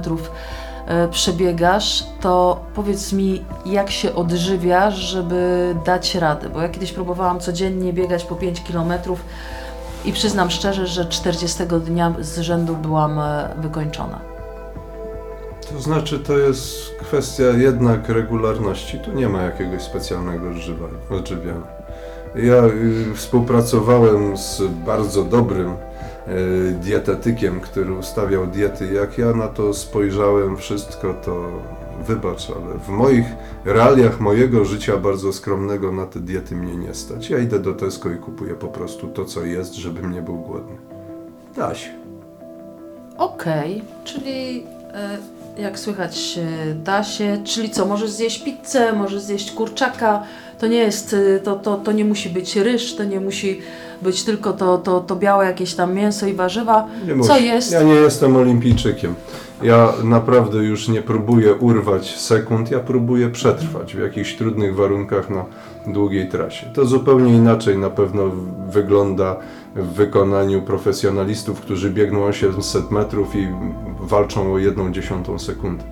e, 0.86 1.08
przebiegasz, 1.08 2.04
to 2.20 2.64
powiedz 2.74 3.12
mi, 3.12 3.44
jak 3.66 3.90
się 3.90 4.14
odżywiasz, 4.14 4.94
żeby 4.94 5.74
dać 5.86 6.14
radę? 6.14 6.48
Bo 6.48 6.62
ja 6.62 6.68
kiedyś 6.68 6.92
próbowałam 6.92 7.40
codziennie 7.40 7.92
biegać 7.92 8.24
po 8.24 8.34
5 8.34 8.60
km 8.60 8.92
i 10.04 10.12
przyznam 10.12 10.50
szczerze, 10.50 10.86
że 10.86 11.04
40 11.04 11.58
dnia 11.84 12.14
z 12.20 12.38
rzędu 12.38 12.76
byłam 12.76 13.18
e, 13.18 13.48
wykończona. 13.58 14.29
To 15.72 15.80
znaczy, 15.80 16.18
to 16.18 16.38
jest 16.38 16.94
kwestia 17.00 17.44
jednak 17.44 18.08
regularności. 18.08 18.98
Tu 18.98 19.12
nie 19.12 19.28
ma 19.28 19.42
jakiegoś 19.42 19.82
specjalnego 19.82 20.46
odżywiania. 21.10 21.80
Ja 22.34 22.64
y, 22.64 23.14
współpracowałem 23.14 24.36
z 24.36 24.62
bardzo 24.86 25.24
dobrym 25.24 25.70
y, 25.70 26.74
dietetykiem, 26.82 27.60
który 27.60 27.92
ustawiał 27.92 28.46
diety. 28.46 28.92
Jak 28.92 29.18
ja 29.18 29.32
na 29.32 29.48
to 29.48 29.74
spojrzałem, 29.74 30.56
wszystko 30.56 31.14
to 31.14 31.48
wybacz, 32.06 32.50
ale 32.50 32.78
w 32.78 32.88
moich 32.88 33.26
realiach 33.64 34.20
mojego 34.20 34.64
życia 34.64 34.96
bardzo 34.96 35.32
skromnego 35.32 35.92
na 35.92 36.06
te 36.06 36.20
diety 36.20 36.56
mnie 36.56 36.76
nie 36.76 36.94
stać. 36.94 37.30
Ja 37.30 37.38
idę 37.38 37.58
do 37.58 37.74
Tesco 37.74 38.10
i 38.10 38.16
kupuję 38.16 38.54
po 38.54 38.68
prostu 38.68 39.08
to, 39.08 39.24
co 39.24 39.44
jest, 39.44 39.74
żebym 39.74 40.12
nie 40.12 40.22
był 40.22 40.36
głodny. 40.36 40.76
Da 41.56 41.74
się. 41.74 41.90
Okej, 43.16 43.82
czyli 44.04 44.66
e, 44.92 45.18
jak 45.58 45.78
słychać 45.78 46.38
e, 46.38 46.74
da 46.74 47.04
się, 47.04 47.38
czyli 47.44 47.70
co, 47.70 47.86
możesz 47.86 48.10
zjeść 48.10 48.44
pizzę, 48.44 48.92
możesz 48.92 49.22
zjeść 49.22 49.52
kurczaka, 49.52 50.22
to 50.58 50.66
nie 50.66 50.78
jest, 50.78 51.14
e, 51.36 51.40
to, 51.40 51.56
to, 51.56 51.76
to 51.76 51.92
nie 51.92 52.04
musi 52.04 52.30
być 52.30 52.56
ryż, 52.56 52.96
to 52.96 53.04
nie 53.04 53.20
musi 53.20 53.60
być 54.02 54.24
tylko 54.24 54.52
to, 54.52 54.78
to, 54.78 55.00
to 55.00 55.16
białe 55.16 55.46
jakieś 55.46 55.74
tam 55.74 55.94
mięso 55.94 56.26
i 56.26 56.34
warzywa. 56.34 56.88
Nie 57.06 57.24
Co 57.24 57.34
musi. 57.34 57.46
jest? 57.46 57.72
Ja 57.72 57.82
nie 57.82 57.94
jestem 57.94 58.36
olimpijczykiem. 58.36 59.14
Ja 59.62 59.92
naprawdę 60.04 60.58
już 60.58 60.88
nie 60.88 61.02
próbuję 61.02 61.54
urwać 61.54 62.16
sekund, 62.16 62.70
ja 62.70 62.80
próbuję 62.80 63.30
przetrwać 63.30 63.94
w 63.96 64.00
jakichś 64.00 64.34
trudnych 64.36 64.74
warunkach 64.76 65.30
na 65.30 65.44
długiej 65.86 66.28
trasie. 66.28 66.66
To 66.74 66.86
zupełnie 66.86 67.36
inaczej 67.36 67.78
na 67.78 67.90
pewno 67.90 68.22
wygląda 68.68 69.36
w 69.76 69.86
wykonaniu 69.86 70.62
profesjonalistów, 70.62 71.60
którzy 71.60 71.90
biegną 71.90 72.24
800 72.24 72.90
metrów 72.90 73.36
i 73.36 73.48
walczą 74.00 74.52
o 74.52 74.58
jedną 74.58 74.92
dziesiątą 74.92 75.38
sekundy. 75.38 75.84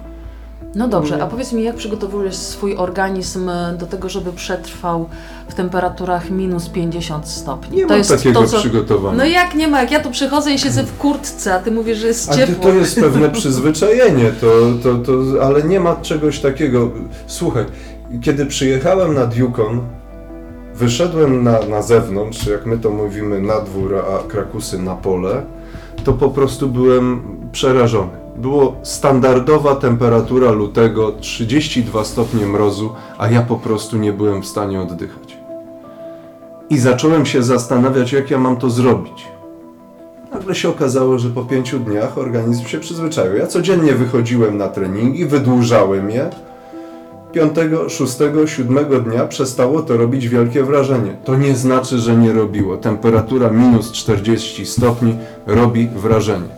No 0.74 0.88
dobrze, 0.88 1.22
a 1.22 1.26
powiedz 1.26 1.52
mi, 1.52 1.62
jak 1.62 1.76
przygotowujesz 1.76 2.36
swój 2.36 2.76
organizm 2.76 3.50
do 3.78 3.86
tego, 3.86 4.08
żeby 4.08 4.32
przetrwał 4.32 5.08
w 5.48 5.54
temperaturach 5.54 6.30
minus 6.30 6.68
50 6.68 7.28
stopni? 7.28 7.76
Nie 7.76 7.82
to 7.82 7.88
mam 7.88 7.98
jest 7.98 8.10
takiego 8.10 8.40
to, 8.40 8.46
co... 8.46 8.58
przygotowania. 8.58 9.16
No 9.18 9.24
jak 9.24 9.54
nie 9.54 9.68
ma, 9.68 9.80
jak 9.80 9.90
ja 9.90 10.00
tu 10.00 10.10
przychodzę 10.10 10.52
i 10.52 10.58
siedzę 10.58 10.84
w 10.84 10.98
kurtce, 10.98 11.54
a 11.54 11.58
ty 11.58 11.70
mówisz, 11.70 11.98
że 11.98 12.06
jest 12.06 12.28
A 12.28 12.32
to, 12.32 12.38
ciepło. 12.38 12.64
to 12.64 12.72
jest 12.72 13.00
pewne 13.06 13.30
przyzwyczajenie, 13.30 14.32
to, 14.40 14.46
to, 14.82 14.94
to, 14.98 15.44
ale 15.44 15.62
nie 15.62 15.80
ma 15.80 15.96
czegoś 15.96 16.40
takiego. 16.40 16.90
Słuchaj, 17.26 17.64
kiedy 18.22 18.46
przyjechałem 18.46 19.14
nad 19.14 19.36
Yukon, 19.36 19.80
wyszedłem 20.74 21.42
na, 21.42 21.58
na 21.70 21.82
zewnątrz, 21.82 22.46
jak 22.46 22.66
my 22.66 22.78
to 22.78 22.90
mówimy, 22.90 23.40
na 23.40 23.60
dwór, 23.60 23.94
a 23.96 24.28
Krakusy 24.28 24.78
na 24.78 24.94
pole, 24.94 25.42
to 26.04 26.12
po 26.12 26.30
prostu 26.30 26.68
byłem 26.68 27.22
przerażony. 27.52 28.10
Było 28.36 28.76
standardowa 28.82 29.74
temperatura 29.74 30.50
lutego, 30.50 31.12
32 31.12 32.04
stopnie 32.04 32.46
mrozu, 32.46 32.92
a 33.18 33.30
ja 33.30 33.42
po 33.42 33.56
prostu 33.56 33.96
nie 33.96 34.12
byłem 34.12 34.42
w 34.42 34.46
stanie 34.46 34.80
oddychać. 34.80 35.38
I 36.70 36.78
zacząłem 36.78 37.26
się 37.26 37.42
zastanawiać, 37.42 38.12
jak 38.12 38.30
ja 38.30 38.38
mam 38.38 38.56
to 38.56 38.70
zrobić. 38.70 39.28
Nagle 40.32 40.54
się 40.54 40.68
okazało, 40.68 41.18
że 41.18 41.30
po 41.30 41.44
pięciu 41.44 41.78
dniach 41.78 42.18
organizm 42.18 42.66
się 42.66 42.80
przyzwyczaił. 42.80 43.36
Ja 43.36 43.46
codziennie 43.46 43.94
wychodziłem 43.94 44.58
na 44.58 44.68
treningi, 44.68 45.26
wydłużałem 45.26 46.10
je. 46.10 46.30
Piątego, 47.32 47.88
szóstego, 47.88 48.46
siódmego 48.46 49.00
dnia 49.00 49.26
przestało 49.26 49.82
to 49.82 49.96
robić 49.96 50.28
wielkie 50.28 50.64
wrażenie. 50.64 51.16
To 51.24 51.36
nie 51.36 51.56
znaczy, 51.56 51.98
że 51.98 52.16
nie 52.16 52.32
robiło. 52.32 52.76
Temperatura 52.76 53.50
minus 53.50 53.92
40 53.92 54.66
stopni 54.66 55.16
robi 55.46 55.88
wrażenie. 55.88 56.48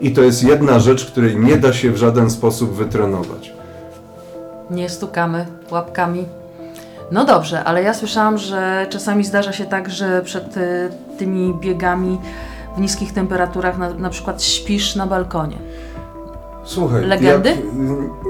I 0.00 0.12
to 0.12 0.22
jest 0.22 0.42
jedna 0.42 0.78
rzecz, 0.78 1.06
której 1.06 1.36
nie 1.36 1.56
da 1.56 1.72
się 1.72 1.90
w 1.90 1.96
żaden 1.96 2.30
sposób 2.30 2.74
wytrenować. 2.74 3.52
Nie 4.70 4.88
stukamy 4.88 5.46
łapkami. 5.70 6.24
No 7.12 7.24
dobrze, 7.24 7.64
ale 7.64 7.82
ja 7.82 7.94
słyszałam, 7.94 8.38
że 8.38 8.86
czasami 8.90 9.24
zdarza 9.24 9.52
się 9.52 9.64
tak, 9.64 9.90
że 9.90 10.22
przed 10.24 10.56
e, 10.56 10.90
tymi 11.18 11.54
biegami 11.54 12.18
w 12.76 12.80
niskich 12.80 13.12
temperaturach 13.12 13.78
na, 13.78 13.94
na 13.94 14.10
przykład 14.10 14.42
śpisz 14.42 14.96
na 14.96 15.06
balkonie. 15.06 15.56
Słuchaj, 16.66 17.06
Legendy? 17.06 17.48
Jak, 17.48 17.58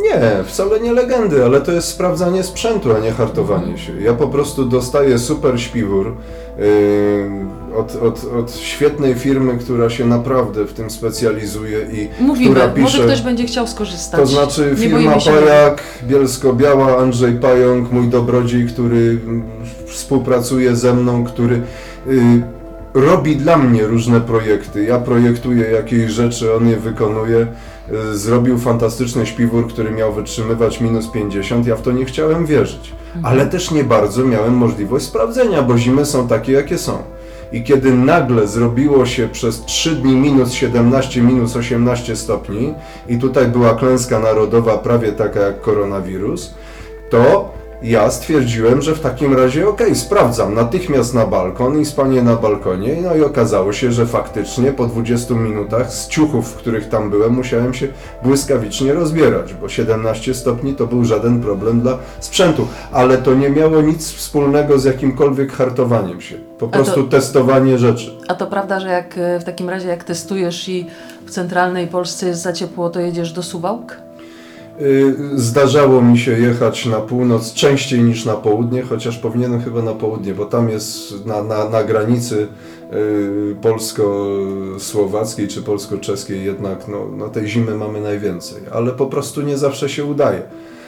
nie, 0.03 0.45
wcale 0.45 0.81
nie 0.81 0.93
legendy, 0.93 1.45
ale 1.45 1.61
to 1.61 1.73
jest 1.73 1.89
sprawdzanie 1.89 2.43
sprzętu, 2.43 2.97
a 2.97 2.99
nie 2.99 3.13
hartowanie 3.13 3.79
się. 3.79 4.01
Ja 4.01 4.15
po 4.15 4.29
prostu 4.29 4.65
dostaję 4.65 5.19
super 5.19 5.61
śpiwór 5.61 6.17
yy, 6.59 7.77
od, 7.77 7.97
od, 7.97 8.25
od 8.25 8.57
świetnej 8.57 9.15
firmy, 9.15 9.59
która 9.59 9.91
się 9.91 10.07
naprawdę 10.07 10.65
w 10.65 10.73
tym 10.73 10.91
specjalizuje 10.91 11.79
i 11.93 12.23
Mówimy, 12.23 12.51
która 12.51 12.69
pisze... 12.69 12.83
może 12.83 12.99
ktoś 12.99 13.23
będzie 13.23 13.45
chciał 13.45 13.67
skorzystać. 13.67 14.21
To 14.21 14.27
znaczy 14.27 14.69
Nie 14.71 14.77
firma 14.77 15.13
Pajak, 15.25 15.83
Bielsko-Biała, 16.09 16.99
Andrzej 16.99 17.33
Pająk, 17.33 17.93
mój 17.93 18.09
dobrodziej, 18.09 18.67
który 18.67 19.21
mm, 19.27 19.43
współpracuje 19.87 20.77
ze 20.77 20.95
mną, 20.95 21.25
który 21.25 21.63
y, 22.07 22.56
robi 22.97 23.37
dla 23.37 23.57
mnie 23.57 23.87
różne 23.87 24.21
projekty. 24.21 24.85
Ja 24.85 24.99
projektuję 24.99 25.71
jakieś 25.71 26.11
rzeczy, 26.11 26.55
on 26.55 26.69
je 26.69 26.77
wykonuje. 26.77 27.47
Y, 28.13 28.19
zrobił 28.19 28.59
fantastyczny 28.59 29.27
śpiwór, 29.27 29.69
który 29.69 29.91
miał 29.91 30.13
wytrzymywać 30.13 30.81
minus 30.81 31.09
50. 31.09 31.67
Ja 31.67 31.77
w 31.77 31.83
to 31.83 31.93
nie 31.93 32.05
chciałem 32.05 32.47
wierzyć. 32.47 32.93
Ale 33.23 33.47
też 33.47 33.71
nie 33.71 33.85
bardzo 33.85 34.25
miałem 34.25 34.55
możliwość 34.55 35.05
sprawdzenia, 35.05 35.63
bo 35.63 35.79
zimy 35.79 36.05
są 36.05 36.29
takie, 36.29 36.53
jakie 36.53 36.79
są. 36.79 36.99
I 37.53 37.63
kiedy 37.63 37.95
nagle 37.95 38.47
zrobiło 38.47 39.07
się 39.07 39.29
przez 39.29 39.65
3 39.65 39.97
dni 39.97 40.17
minus 40.17 40.53
17, 40.53 41.23
minus 41.23 41.57
18 41.57 42.17
stopni 42.17 42.75
i 43.09 43.19
tutaj 43.19 43.49
była 43.49 43.75
klęska 43.75 44.19
narodowa 44.19 44.79
prawie 44.79 45.13
taka 45.13 45.41
jak 45.41 45.61
koronawirus, 45.61 46.55
to 47.11 47.53
ja 47.87 48.11
stwierdziłem, 48.11 48.83
że 48.83 48.95
w 48.95 49.01
takim 49.01 49.35
razie 49.37 49.69
okej, 49.69 49.95
sprawdzam, 49.95 50.55
natychmiast 50.55 51.15
na 51.15 51.27
balkon 51.27 51.81
i 51.81 51.85
spanie 51.85 52.23
na 52.23 52.37
balkonie. 52.37 52.97
No 53.03 53.17
i 53.17 53.23
okazało 53.23 53.73
się, 53.73 53.93
że 53.93 54.07
faktycznie 54.07 54.73
po 54.73 54.87
20 54.87 55.35
minutach 55.35 55.93
z 55.93 56.09
ciuchów, 56.09 56.53
w 56.53 56.55
których 56.55 56.89
tam 56.89 57.11
byłem, 57.11 57.33
musiałem 57.33 57.75
się 57.75 57.89
błyskawicznie 58.23 58.93
rozbierać, 58.93 59.55
bo 59.55 59.69
17 59.69 60.35
stopni 60.35 60.75
to 60.75 60.87
był 60.87 61.05
żaden 61.05 61.41
problem 61.41 61.81
dla 61.81 61.99
sprzętu, 62.21 62.69
ale 62.93 63.19
to 63.19 63.35
nie 63.35 63.51
miało 63.51 63.81
nic 63.83 64.13
wspólnego 64.13 64.79
z 64.79 64.85
jakimkolwiek 64.85 65.53
hartowaniem 65.53 66.21
się. 66.21 66.37
Po 66.59 66.67
to- 66.67 66.73
prostu 66.73 67.05
testowanie 67.05 67.79
rzeczy. 67.79 68.11
A 68.29 68.35
to 68.35 68.47
prawda, 68.47 68.81
że 68.81 68.89
jak 68.89 69.19
e, 69.19 69.41
w 69.41 69.45
takim 69.45 69.71
razie 69.71 69.89
jak 69.89 70.05
testujesz 70.05 70.69
i 70.69 70.87
w 71.27 71.31
centralnej 71.31 71.87
Polsce 71.87 72.27
jest 72.27 72.43
za 72.43 72.53
ciepło, 72.53 72.91
to 72.91 73.01
jedziesz 73.01 73.33
do 73.33 73.43
Suwałk? 73.43 74.06
Y, 74.81 75.15
Zdarzało 75.35 76.03
mi 76.03 76.19
się 76.19 76.33
jechać 76.33 76.87
na 76.87 77.01
północ 77.01 77.53
częściej 77.53 78.03
niż 78.03 78.25
na 78.25 78.35
południe, 78.35 78.83
chociaż 78.83 79.19
powinienem 79.19 79.61
chyba 79.61 79.83
na 79.83 79.93
południe, 79.93 80.35
bo 80.35 80.45
tam 80.45 80.69
jest 80.69 81.27
na, 81.27 81.43
na, 81.43 81.69
na 81.69 81.85
granicy 81.85 82.49
y, 82.93 83.57
polsko-słowackiej 83.63 85.49
czy 85.49 85.63
polsko-czeskiej 85.63 86.45
jednak 86.45 86.89
no, 86.89 87.07
no 87.17 87.29
tej 87.29 87.49
zimy 87.49 87.75
mamy 87.75 88.01
najwięcej, 88.01 88.63
ale 88.73 88.93
po 88.93 89.07
prostu 89.07 89.43
nie 89.43 89.59
zawsze 89.59 89.89
się 89.89 90.05
udaje. 90.05 90.43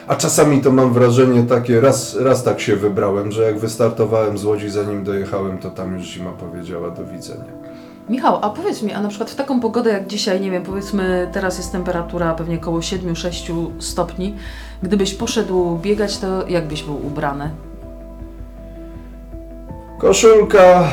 A 0.07 0.15
czasami 0.15 0.61
to 0.61 0.71
mam 0.71 0.93
wrażenie 0.93 1.43
takie, 1.43 1.81
raz, 1.81 2.15
raz 2.15 2.43
tak 2.43 2.59
się 2.59 2.75
wybrałem, 2.75 3.31
że 3.31 3.43
jak 3.43 3.59
wystartowałem 3.59 4.37
z 4.37 4.45
Łodzi, 4.45 4.69
zanim 4.69 5.03
dojechałem, 5.03 5.57
to 5.57 5.69
tam 5.69 5.97
już 5.97 6.03
zima 6.07 6.31
powiedziała 6.31 6.89
do 6.89 7.05
widzenia. 7.05 7.68
Michał, 8.09 8.39
a 8.41 8.49
powiedz 8.49 8.81
mi, 8.81 8.93
a 8.93 9.01
na 9.01 9.09
przykład 9.09 9.31
w 9.31 9.35
taką 9.35 9.59
pogodę 9.59 9.89
jak 9.89 10.07
dzisiaj, 10.07 10.41
nie 10.41 10.51
wiem, 10.51 10.63
powiedzmy 10.63 11.29
teraz 11.31 11.57
jest 11.57 11.71
temperatura 11.71 12.33
pewnie 12.33 12.55
około 12.55 12.79
7-6 12.79 13.69
stopni, 13.79 14.35
gdybyś 14.83 15.13
poszedł 15.13 15.77
biegać, 15.77 16.17
to 16.17 16.47
jak 16.47 16.67
byś 16.67 16.83
był 16.83 17.05
ubrany? 17.07 17.49
Koszulka, 19.99 20.87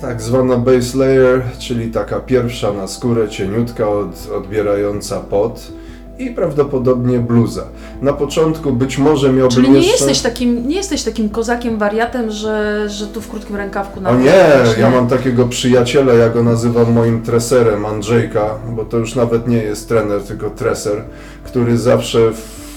tak 0.00 0.22
zwana 0.22 0.56
base 0.56 0.98
layer, 0.98 1.42
czyli 1.58 1.90
taka 1.90 2.20
pierwsza 2.20 2.72
na 2.72 2.86
skórę, 2.86 3.28
cieniutka, 3.28 3.88
od, 3.88 4.30
odbierająca 4.36 5.20
pot 5.20 5.72
i 6.18 6.30
prawdopodobnie 6.30 7.18
bluza. 7.18 7.64
Na 8.02 8.12
początku 8.12 8.72
być 8.72 8.98
może 8.98 9.32
miałbym 9.32 9.56
Czyli 9.56 9.70
nie 9.70 9.78
jeszcze... 9.78 9.92
jesteś 9.92 10.20
takim, 10.20 10.68
nie 10.68 10.76
jesteś 10.76 11.02
takim 11.02 11.28
kozakiem, 11.28 11.78
wariatem, 11.78 12.30
że, 12.30 12.84
że 12.88 13.06
tu 13.06 13.20
w 13.20 13.28
krótkim 13.28 13.56
rękawku 13.56 14.00
na 14.00 14.10
O 14.10 14.16
nie, 14.16 14.44
ja 14.80 14.90
mam 14.90 15.08
takiego 15.08 15.48
przyjaciela, 15.48 16.14
ja 16.14 16.28
go 16.28 16.42
nazywam 16.42 16.92
moim 16.92 17.22
treserem, 17.22 17.86
Andrzejka, 17.86 18.54
bo 18.76 18.84
to 18.84 18.96
już 18.96 19.14
nawet 19.14 19.48
nie 19.48 19.56
jest 19.56 19.88
trener, 19.88 20.22
tylko 20.22 20.50
treser, 20.50 21.04
który 21.44 21.78
zawsze 21.78 22.18
w, 22.32 22.67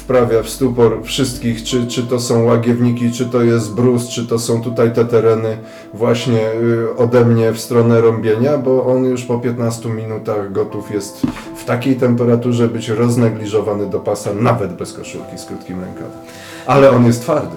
wprawia 0.00 0.42
w 0.42 0.48
stupor 0.48 1.02
wszystkich, 1.02 1.64
czy, 1.64 1.86
czy 1.86 2.02
to 2.02 2.20
są 2.20 2.44
łagiewniki, 2.44 3.12
czy 3.12 3.26
to 3.26 3.42
jest 3.42 3.74
brus, 3.74 4.08
czy 4.08 4.26
to 4.26 4.38
są 4.38 4.62
tutaj 4.62 4.92
te 4.92 5.04
tereny 5.04 5.58
właśnie 5.94 6.52
y, 6.52 6.96
ode 6.96 7.24
mnie 7.24 7.52
w 7.52 7.60
stronę 7.60 8.00
rąbienia, 8.00 8.58
bo 8.58 8.86
on 8.86 9.04
już 9.04 9.24
po 9.24 9.38
15 9.38 9.88
minutach 9.88 10.52
gotów 10.52 10.90
jest 10.90 11.22
w 11.56 11.64
takiej 11.64 11.96
temperaturze 11.96 12.68
być 12.68 12.88
roznegliżowany 12.88 13.86
do 13.86 14.00
pasa, 14.00 14.34
nawet 14.34 14.72
bez 14.72 14.92
koszulki 14.92 15.38
z 15.38 15.44
krótkim 15.44 15.80
rękawem. 15.80 16.18
Ale 16.66 16.90
on 16.90 17.06
jest 17.06 17.22
twardy. 17.22 17.56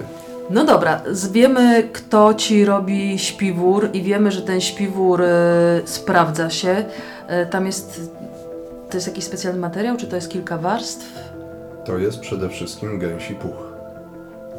No 0.50 0.64
dobra, 0.64 1.00
wiemy 1.32 1.88
kto 1.92 2.34
ci 2.34 2.64
robi 2.64 3.18
śpiwór 3.18 3.88
i 3.92 4.02
wiemy, 4.02 4.32
że 4.32 4.42
ten 4.42 4.60
śpiwór 4.60 5.22
y, 5.22 5.26
sprawdza 5.84 6.50
się. 6.50 6.84
Y, 7.42 7.46
tam 7.46 7.66
jest, 7.66 8.10
to 8.90 8.96
jest 8.96 9.06
jakiś 9.06 9.24
specjalny 9.24 9.60
materiał, 9.60 9.96
czy 9.96 10.06
to 10.06 10.16
jest 10.16 10.30
kilka 10.30 10.58
warstw? 10.58 11.23
To 11.84 11.98
jest 11.98 12.20
przede 12.20 12.48
wszystkim 12.48 12.98
gęsi 12.98 13.34
puch. 13.34 13.72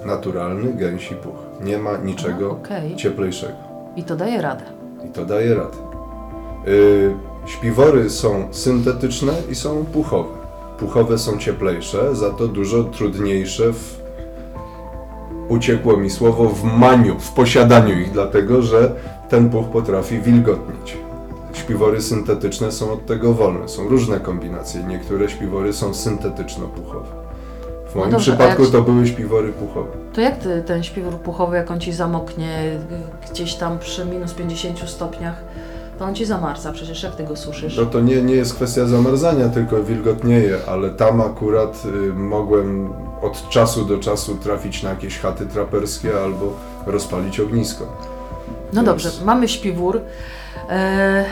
Naturalny 0.05 0.73
gęsi 0.73 1.15
puch. 1.15 1.35
Nie 1.61 1.77
ma 1.77 1.97
niczego 1.97 2.51
Okej. 2.51 2.95
cieplejszego. 2.95 3.53
I 3.95 4.03
to 4.03 4.15
daje 4.15 4.41
radę. 4.41 4.63
I 5.05 5.09
to 5.09 5.25
daje 5.25 5.55
radę. 5.55 5.77
Yy, 6.65 7.15
śpiwory 7.45 8.09
są 8.09 8.47
syntetyczne 8.51 9.33
i 9.51 9.55
są 9.55 9.85
puchowe. 9.85 10.29
Puchowe 10.79 11.17
są 11.17 11.37
cieplejsze, 11.37 12.15
za 12.15 12.29
to 12.29 12.47
dużo 12.47 12.83
trudniejsze 12.83 13.73
w 13.73 14.05
uciekło 15.49 15.97
mi 15.97 16.09
słowo 16.09 16.49
w 16.49 16.63
maniu, 16.63 17.19
w 17.19 17.31
posiadaniu 17.31 17.99
ich, 17.99 18.11
dlatego 18.11 18.61
że 18.61 18.91
ten 19.29 19.49
puch 19.49 19.65
potrafi 19.65 20.19
wilgotnieć. 20.19 21.04
Śpiwory 21.55 22.01
syntetyczne 22.01 22.71
są 22.71 22.91
od 22.93 23.05
tego 23.05 23.33
wolne. 23.33 23.69
Są 23.69 23.87
różne 23.89 24.19
kombinacje. 24.19 24.83
Niektóre 24.83 25.29
śpiwory 25.29 25.73
są 25.73 25.91
syntetyczno-puchowe. 25.93 27.05
W 27.91 27.95
No 27.95 28.01
moim 28.01 28.11
dobrze, 28.11 28.31
a 28.33 28.35
przypadku 28.35 28.61
jak- 28.63 28.71
to 28.71 28.81
były 28.81 29.07
śpiwory 29.07 29.51
puchowe. 29.53 29.89
To 30.13 30.21
jak 30.21 30.37
ty, 30.37 30.63
ten 30.67 30.83
śpiwór 30.83 31.13
puchowy, 31.13 31.55
jak 31.55 31.71
on 31.71 31.79
ci 31.79 31.93
zamoknie 31.93 32.79
gdzieś 33.31 33.55
tam 33.55 33.79
przy 33.79 34.05
minus 34.05 34.33
50 34.33 34.89
stopniach, 34.89 35.43
to 35.99 36.05
on 36.05 36.15
ci 36.15 36.25
zamarza. 36.25 36.71
Przecież 36.71 37.03
jak 37.03 37.15
ty 37.15 37.23
go 37.23 37.35
suszysz? 37.35 37.77
No 37.77 37.85
to 37.85 37.99
nie, 37.99 38.21
nie 38.21 38.35
jest 38.35 38.53
kwestia 38.55 38.85
zamarzania, 38.85 39.49
tylko 39.49 39.83
wilgotnieje, 39.83 40.57
ale 40.67 40.89
tam 40.89 41.21
akurat 41.21 41.83
y, 42.09 42.13
mogłem 42.13 42.93
od 43.21 43.49
czasu 43.49 43.85
do 43.85 43.97
czasu 43.99 44.35
trafić 44.35 44.83
na 44.83 44.89
jakieś 44.89 45.19
chaty 45.19 45.45
traperskie 45.45 46.09
albo 46.23 46.53
rozpalić 46.85 47.39
ognisko. 47.39 47.85
No 47.85 48.73
Więc- 48.73 48.85
dobrze, 48.85 49.09
mamy 49.25 49.47
śpiwór. 49.47 50.01
E, 50.69 51.25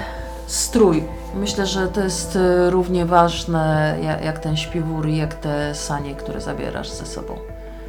strój. 0.47 1.03
Myślę, 1.35 1.65
że 1.65 1.87
to 1.87 2.03
jest 2.03 2.35
e, 2.35 2.69
równie 2.69 3.05
ważne 3.05 3.97
jak, 4.23 4.39
ten 4.39 4.57
śpiwór 4.57 5.07
i 5.07 5.17
jak 5.17 5.33
te 5.33 5.75
sanie, 5.75 6.15
które 6.15 6.41
zabierasz 6.41 6.89
ze 6.89 7.05
sobą. 7.05 7.35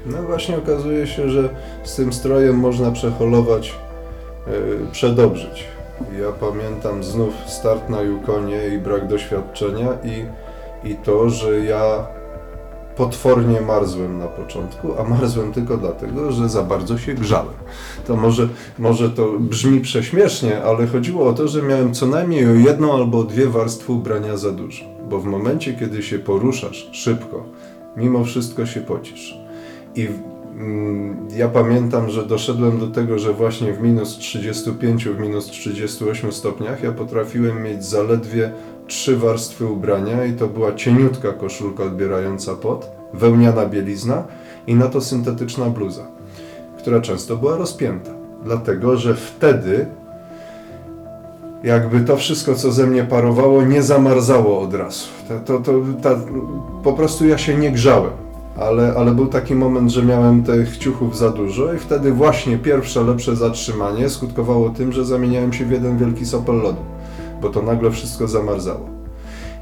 No 0.07 0.23
właśnie 0.23 0.59
okazuje 0.59 1.07
się, 1.07 1.29
że 1.29 1.49
z 1.85 1.97
tym 1.97 2.13
strojem 2.13 2.57
można 2.57 2.91
przeholować, 2.91 3.75
yy, 4.47 4.87
przedobrzyć. 4.93 5.65
Ja 6.21 6.33
pamiętam 6.41 7.05
znów 7.05 7.35
start 7.47 7.89
na 7.89 8.01
Yukonie 8.01 8.69
i 8.69 8.79
brak 8.79 9.09
doświadczenia 9.09 9.89
i, 10.05 10.25
i 10.89 10.95
to, 10.95 11.31
że 11.31 11.61
ja 11.61 12.07
potwornie 12.97 13.61
marzłem 13.61 14.19
na 14.19 14.27
początku, 14.27 14.89
a 14.99 15.05
marzłem 15.05 15.53
tylko 15.53 15.77
dlatego, 15.77 16.33
że 16.33 16.49
za 16.49 16.63
bardzo 16.63 16.99
się 16.99 17.15
grzałem. 17.15 17.55
To 18.07 18.17
może, 18.17 18.49
może 18.79 19.11
to 19.11 19.33
brzmi 19.39 19.81
prześmiesznie, 19.81 20.63
ale 20.63 20.87
chodziło 20.87 21.29
o 21.29 21.33
to, 21.33 21.49
że 21.49 21.63
miałem 21.63 21.95
co 21.95 22.07
najmniej 22.07 22.47
o 22.47 22.55
jedną 22.55 22.95
albo 22.95 23.25
dwie 23.25 23.47
warstwy 23.47 23.93
ubrania 23.93 24.37
za 24.37 24.53
dużo. 24.53 24.85
Bo 25.09 25.19
w 25.21 25.25
momencie, 25.25 25.75
kiedy 25.75 26.03
się 26.03 26.19
poruszasz 26.19 26.89
szybko, 26.93 27.45
mimo 27.97 28.25
wszystko 28.25 28.67
się 28.67 28.81
pocisz. 28.81 29.39
I 29.95 30.09
mm, 30.59 31.29
ja 31.37 31.49
pamiętam, 31.49 32.11
że 32.11 32.27
doszedłem 32.27 32.79
do 32.79 32.87
tego, 32.87 33.19
że 33.19 33.33
właśnie 33.33 33.73
w 33.73 33.83
minus 33.83 34.19
35, 34.19 35.05
w 35.05 35.19
minus 35.19 35.47
38 35.47 36.33
stopniach 36.33 36.83
ja 36.83 36.93
potrafiłem 36.93 37.63
mieć 37.63 37.85
zaledwie 37.85 38.53
trzy 38.87 39.17
warstwy 39.17 39.67
ubrania 39.67 40.25
i 40.25 40.33
to 40.33 40.47
była 40.47 40.75
cieniutka 40.75 41.33
koszulka 41.33 41.85
odbierająca 41.85 42.55
pot, 42.55 42.91
wełniana 43.15 43.67
bielizna 43.67 44.25
i 44.67 44.75
na 44.75 44.89
to 44.89 45.01
syntetyczna 45.01 45.71
bluza, 45.71 46.07
która 46.79 47.01
często 47.01 47.37
była 47.37 47.57
rozpięta. 47.57 48.11
Dlatego, 48.45 48.97
że 48.97 49.15
wtedy 49.15 49.87
jakby 51.65 52.01
to 52.01 52.17
wszystko, 52.17 52.55
co 52.55 52.73
ze 52.73 52.87
mnie 52.87 53.05
parowało, 53.05 53.63
nie 53.63 53.83
zamarzało 53.83 54.61
od 54.61 54.75
razu. 54.75 55.07
To, 55.29 55.39
to, 55.41 55.59
to, 55.59 55.73
ta, 56.03 56.21
po 56.83 56.93
prostu 56.93 57.27
ja 57.27 57.39
się 57.39 57.55
nie 57.55 57.71
grzałem. 57.71 58.11
Ale, 58.59 58.95
ale 58.97 59.13
był 59.13 59.27
taki 59.27 59.55
moment, 59.55 59.91
że 59.91 60.03
miałem 60.03 60.43
tych 60.43 60.79
ciuchów 60.79 61.19
za 61.19 61.31
dużo 61.31 61.75
i 61.75 61.79
wtedy 61.79 62.13
właśnie 62.13 62.59
pierwsze 62.59 63.03
lepsze 63.03 63.37
zatrzymanie 63.37 64.09
skutkowało 64.09 64.71
tym, 64.71 64.93
że 64.93 65.05
zamieniałem 65.05 65.53
się 65.53 65.65
w 65.65 65.71
jeden 65.71 65.99
wielki 65.99 66.27
sopel 66.27 66.57
lodu, 66.57 66.81
bo 67.45 67.51
to 67.51 67.63
nagle 67.63 67.91
wszystko 67.91 68.29
zamarzało. 68.29 68.89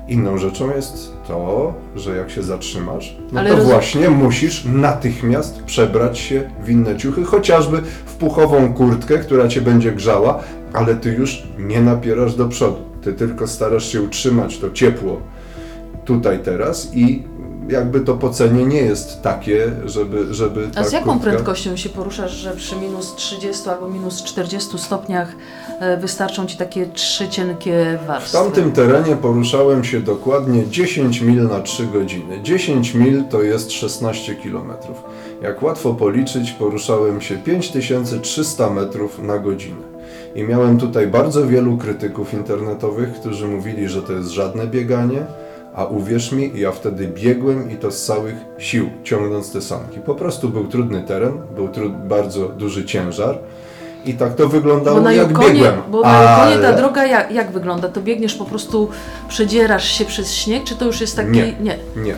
Inną 0.09 0.39
rzeczą 0.39 0.71
jest 0.77 1.13
to, 1.29 1.75
że 1.97 2.17
jak 2.17 2.31
się 2.31 2.43
zatrzymasz, 2.43 3.17
no 3.33 3.41
Ale 3.41 3.51
to 3.51 3.57
rozum- 3.57 3.65
właśnie 3.65 4.11
musisz 4.11 4.65
natychmiast 4.65 5.63
przebrać 5.63 6.19
się 6.19 6.51
w 6.65 6.71
inne 6.71 6.97
ciuchy, 6.97 7.25
chociażby 7.25 7.83
w 8.07 8.15
puchową 8.15 8.75
kurtkę, 8.75 9.19
która 9.19 9.49
cię 9.49 9.61
będzie 9.61 9.93
grzała, 9.93 10.41
ale 10.73 10.95
ty 10.97 11.13
już 11.13 11.43
nie 11.59 11.81
napierasz 11.81 12.35
do 12.35 12.49
przodu. 12.49 12.77
Ty 13.03 13.13
tylko 13.13 13.47
starasz 13.47 13.93
się 13.93 14.03
utrzymać 14.03 14.59
to 14.59 14.71
ciepło 14.71 15.21
tutaj 16.05 16.39
teraz 16.39 16.91
i 16.95 17.23
jakby 17.69 18.01
to 18.01 18.15
pocenie 18.15 18.65
nie 18.65 18.81
jest 18.83 19.23
takie, 19.23 19.73
żeby, 19.85 20.35
żeby 20.35 20.69
A 20.77 20.85
z 20.85 20.93
jaką 20.93 21.13
kurtka... 21.13 21.31
prędkością 21.31 21.77
się 21.77 21.89
poruszasz, 21.89 22.33
że 22.33 22.51
przy 22.57 22.77
minus 22.77 23.15
30 23.15 23.69
albo 23.69 23.89
minus 23.89 24.23
40 24.25 24.79
stopniach 24.79 25.29
e, 25.81 25.97
wystarczą 25.97 26.47
ci 26.47 26.57
takie 26.57 26.87
trzy 26.87 27.29
cienkie 27.29 27.99
W 28.05 28.07
warstwy? 28.07 28.39
tamtym 28.39 28.73
terenie 28.73 29.17
poruszałem 29.17 29.85
się 29.85 30.01
dokładnie 30.01 30.69
10 30.69 31.21
mil 31.21 31.49
na 31.49 31.61
3 31.61 31.87
godziny. 31.87 32.43
10 32.43 32.95
mil 32.95 33.25
to 33.25 33.43
jest 33.43 33.73
16 33.73 34.35
km. 34.35 34.73
Jak 35.43 35.63
łatwo 35.63 35.95
policzyć, 35.95 36.51
poruszałem 36.53 37.21
się 37.21 37.37
5300 37.37 38.71
metrów 38.71 39.19
na 39.19 39.39
godzinę. 39.39 39.93
I 40.35 40.43
miałem 40.43 40.79
tutaj 40.79 41.07
bardzo 41.07 41.47
wielu 41.47 41.77
krytyków 41.77 42.35
internetowych, 42.35 43.13
którzy 43.13 43.47
mówili, 43.49 43.89
że 43.89 44.03
to 44.03 44.13
jest 44.13 44.29
żadne 44.31 44.67
bieganie, 44.67 45.27
A 45.75 45.85
uwierz 45.85 46.33
mi, 46.33 46.53
ja 46.55 46.73
wtedy 46.73 47.09
biegłem 47.09 47.71
i 47.71 47.77
to 47.77 47.91
z 47.91 48.05
całych 48.05 48.35
sił, 48.59 48.91
ciągnąc 49.05 49.53
te 49.53 49.63
sanki. 49.63 50.01
Po 50.01 50.15
prostu 50.15 50.49
był 50.49 50.67
trudny 50.67 51.03
teren, 51.03 51.33
był 51.55 51.69
trud, 51.69 51.93
bardzo 51.93 52.49
duży 52.49 52.85
ciężar 52.85 53.39
i 54.05 54.15
tak 54.15 54.35
to 54.35 54.49
wyglądało 54.49 54.97
Bo 54.97 55.03
na 55.05 55.13
jak 55.13 55.29
Yukonie, 55.31 55.49
biegłem. 55.55 55.83
bo 55.91 56.01
na 56.01 56.23
Yukonie 56.23 56.63
ta 56.63 56.69
Ale- 56.69 56.77
droga 56.77 57.07
jak, 57.07 57.33
jak 57.33 57.51
wygląda? 57.53 57.89
To 57.89 58.01
biegniesz 58.01 58.35
po 58.35 58.45
prostu, 58.45 58.89
przedzierasz 59.29 59.89
się 59.89 60.05
przez 60.05 60.35
śnieg, 60.35 60.65
czy 60.65 60.77
to 60.77 60.85
już 60.85 61.01
jest 61.01 61.17
taki... 61.17 61.31
Nie. 61.31 61.53
nie. 61.61 61.79
Nie. 61.97 62.15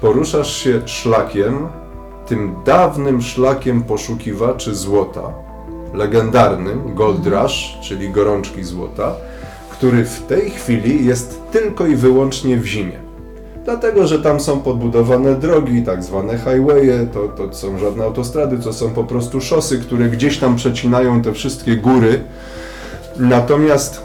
Poruszasz 0.00 0.56
się 0.56 0.80
szlakiem, 0.86 1.68
tym 2.26 2.54
dawnym 2.64 3.22
szlakiem 3.22 3.82
poszukiwaczy 3.82 4.74
złota, 4.74 5.22
legendarnym 5.94 6.94
Gold 6.94 7.26
Rush, 7.26 7.78
czyli 7.82 8.10
gorączki 8.10 8.64
złota, 8.64 9.12
który 9.76 10.04
w 10.04 10.22
tej 10.22 10.50
chwili 10.50 11.06
jest 11.06 11.40
tylko 11.52 11.86
i 11.86 11.96
wyłącznie 11.96 12.56
w 12.56 12.66
zimie. 12.66 12.98
Dlatego, 13.64 14.06
że 14.06 14.18
tam 14.18 14.40
są 14.40 14.60
podbudowane 14.60 15.34
drogi, 15.34 15.82
tak 15.82 16.04
zwane 16.04 16.38
highwaye, 16.38 17.06
to, 17.12 17.28
to 17.28 17.54
są 17.54 17.78
żadne 17.78 18.04
autostrady, 18.04 18.58
to 18.58 18.72
są 18.72 18.90
po 18.90 19.04
prostu 19.04 19.40
szosy, 19.40 19.78
które 19.78 20.08
gdzieś 20.08 20.38
tam 20.38 20.56
przecinają 20.56 21.22
te 21.22 21.32
wszystkie 21.32 21.76
góry. 21.76 22.22
Natomiast 23.16 24.02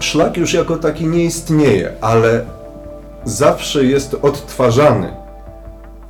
szlak 0.00 0.36
już 0.36 0.54
jako 0.54 0.76
taki 0.76 1.06
nie 1.06 1.24
istnieje, 1.24 1.92
ale 2.00 2.44
zawsze 3.24 3.84
jest 3.84 4.16
odtwarzany. 4.22 5.12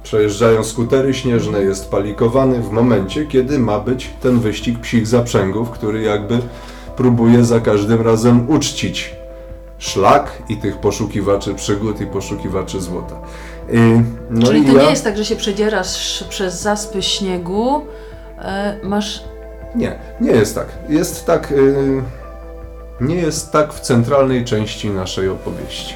Przejeżdżają 0.03 0.65
skutery 0.65 1.15
śnieżne, 1.15 1.63
jest 1.63 1.91
palikowany 1.91 2.63
w 2.63 2.71
momencie, 2.71 3.27
kiedy 3.27 3.59
ma 3.59 3.79
być 3.79 4.11
ten 4.23 4.41
wyścig 4.41 4.79
psich 4.79 5.07
zaprzęgów, 5.07 5.71
który 5.71 6.03
jakby 6.03 6.39
próbuje 6.97 7.45
za 7.45 7.61
każdym 7.61 8.03
razem 8.03 8.51
uczcić 8.51 9.15
szlak 9.79 10.43
i 10.49 10.57
tych 10.57 10.79
poszukiwaczy 10.79 11.55
przygód 11.55 12.01
i 12.01 12.07
poszukiwaczy 12.07 12.81
złota. 12.81 13.17
No 14.31 14.47
Czyli 14.47 14.61
i 14.61 14.67
to 14.67 14.77
ja... 14.77 14.83
nie 14.83 14.91
jest 14.91 15.05
tak, 15.05 15.17
że 15.17 15.25
się 15.25 15.37
przedzierasz 15.37 16.25
przez 16.29 16.61
zaspy 16.61 17.03
śniegu, 17.03 17.83
e, 18.39 18.77
masz... 18.83 19.25
Nie, 19.75 19.99
nie 20.21 20.31
jest 20.31 20.55
tak. 20.55 20.67
Jest 20.89 21.27
tak. 21.27 21.53
y, 21.53 22.03
nie 23.01 23.15
jest 23.15 23.53
tak 23.53 23.73
w 23.73 23.81
centralnej 23.81 24.45
części 24.45 24.91
naszej 24.91 25.29
opowieści. 25.29 25.95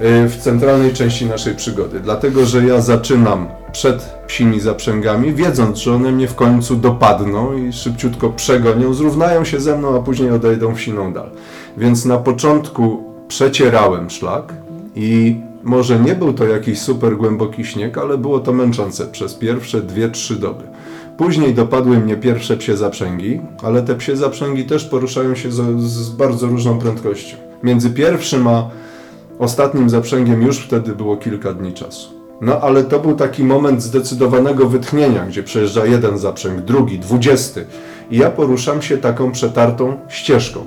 Y, 0.00 0.28
w 0.28 0.36
centralnej 0.36 0.92
części 0.92 1.26
naszej 1.26 1.54
przygody. 1.54 2.00
Dlatego, 2.00 2.46
że 2.46 2.66
ja 2.66 2.80
zaczynam 2.80 3.48
przed 3.72 4.02
psimi 4.26 4.60
zaprzęgami, 4.60 5.34
wiedząc, 5.34 5.78
że 5.78 5.94
one 5.94 6.12
mnie 6.12 6.28
w 6.28 6.34
końcu 6.34 6.76
dopadną 6.76 7.56
i 7.56 7.72
szybciutko 7.72 8.30
przegonią, 8.30 8.94
zrównają 8.94 9.44
się 9.44 9.60
ze 9.60 9.78
mną, 9.78 9.96
a 9.96 10.02
później 10.02 10.30
odejdą 10.30 10.74
w 10.74 10.80
siną 10.80 11.12
dal. 11.12 11.30
Więc 11.76 12.04
na 12.04 12.18
początku 12.18 13.04
przecierałem 13.28 14.10
szlak 14.10 14.52
i 14.94 15.36
może 15.66 16.00
nie 16.00 16.14
był 16.14 16.32
to 16.32 16.46
jakiś 16.46 16.80
super 16.80 17.16
głęboki 17.16 17.64
śnieg, 17.64 17.98
ale 17.98 18.18
było 18.18 18.40
to 18.40 18.52
męczące 18.52 19.06
przez 19.06 19.34
pierwsze 19.34 19.82
dwie, 19.82 20.08
trzy 20.08 20.36
doby. 20.36 20.64
Później 21.16 21.54
dopadły 21.54 21.98
mnie 21.98 22.16
pierwsze 22.16 22.56
psie 22.56 22.76
zaprzęgi, 22.76 23.40
ale 23.62 23.82
te 23.82 23.94
psie 23.94 24.16
zaprzęgi 24.16 24.64
też 24.64 24.84
poruszają 24.84 25.34
się 25.34 25.52
z, 25.52 25.80
z 25.80 26.08
bardzo 26.08 26.46
różną 26.46 26.78
prędkością. 26.78 27.36
Między 27.62 27.90
pierwszym 27.90 28.48
a 28.48 28.70
ostatnim 29.38 29.90
zaprzęgiem 29.90 30.42
już 30.42 30.58
wtedy 30.58 30.94
było 30.94 31.16
kilka 31.16 31.52
dni 31.52 31.72
czasu. 31.72 32.08
No 32.40 32.60
ale 32.60 32.84
to 32.84 33.00
był 33.00 33.14
taki 33.14 33.44
moment 33.44 33.82
zdecydowanego 33.82 34.66
wytchnienia, 34.66 35.26
gdzie 35.26 35.42
przejeżdża 35.42 35.86
jeden 35.86 36.18
zaprzęg, 36.18 36.60
drugi, 36.60 36.98
dwudziesty. 36.98 37.66
I 38.10 38.18
ja 38.18 38.30
poruszam 38.30 38.82
się 38.82 38.98
taką 38.98 39.32
przetartą 39.32 39.96
ścieżką. 40.08 40.66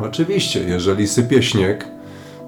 Oczywiście, 0.00 0.64
jeżeli 0.64 1.08
sypie 1.08 1.42
śnieg, 1.42 1.93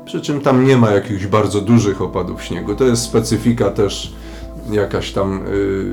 przy 0.07 0.21
czym 0.21 0.41
tam 0.41 0.65
nie 0.65 0.77
ma 0.77 0.91
jakichś 0.91 1.27
bardzo 1.27 1.61
dużych 1.61 2.03
opadów 2.03 2.43
śniegu, 2.43 2.75
to 2.75 2.85
jest 2.85 3.03
specyfika 3.03 3.71
też 3.71 4.15
jakaś 4.71 5.13
tam 5.13 5.41
yy, 5.53 5.87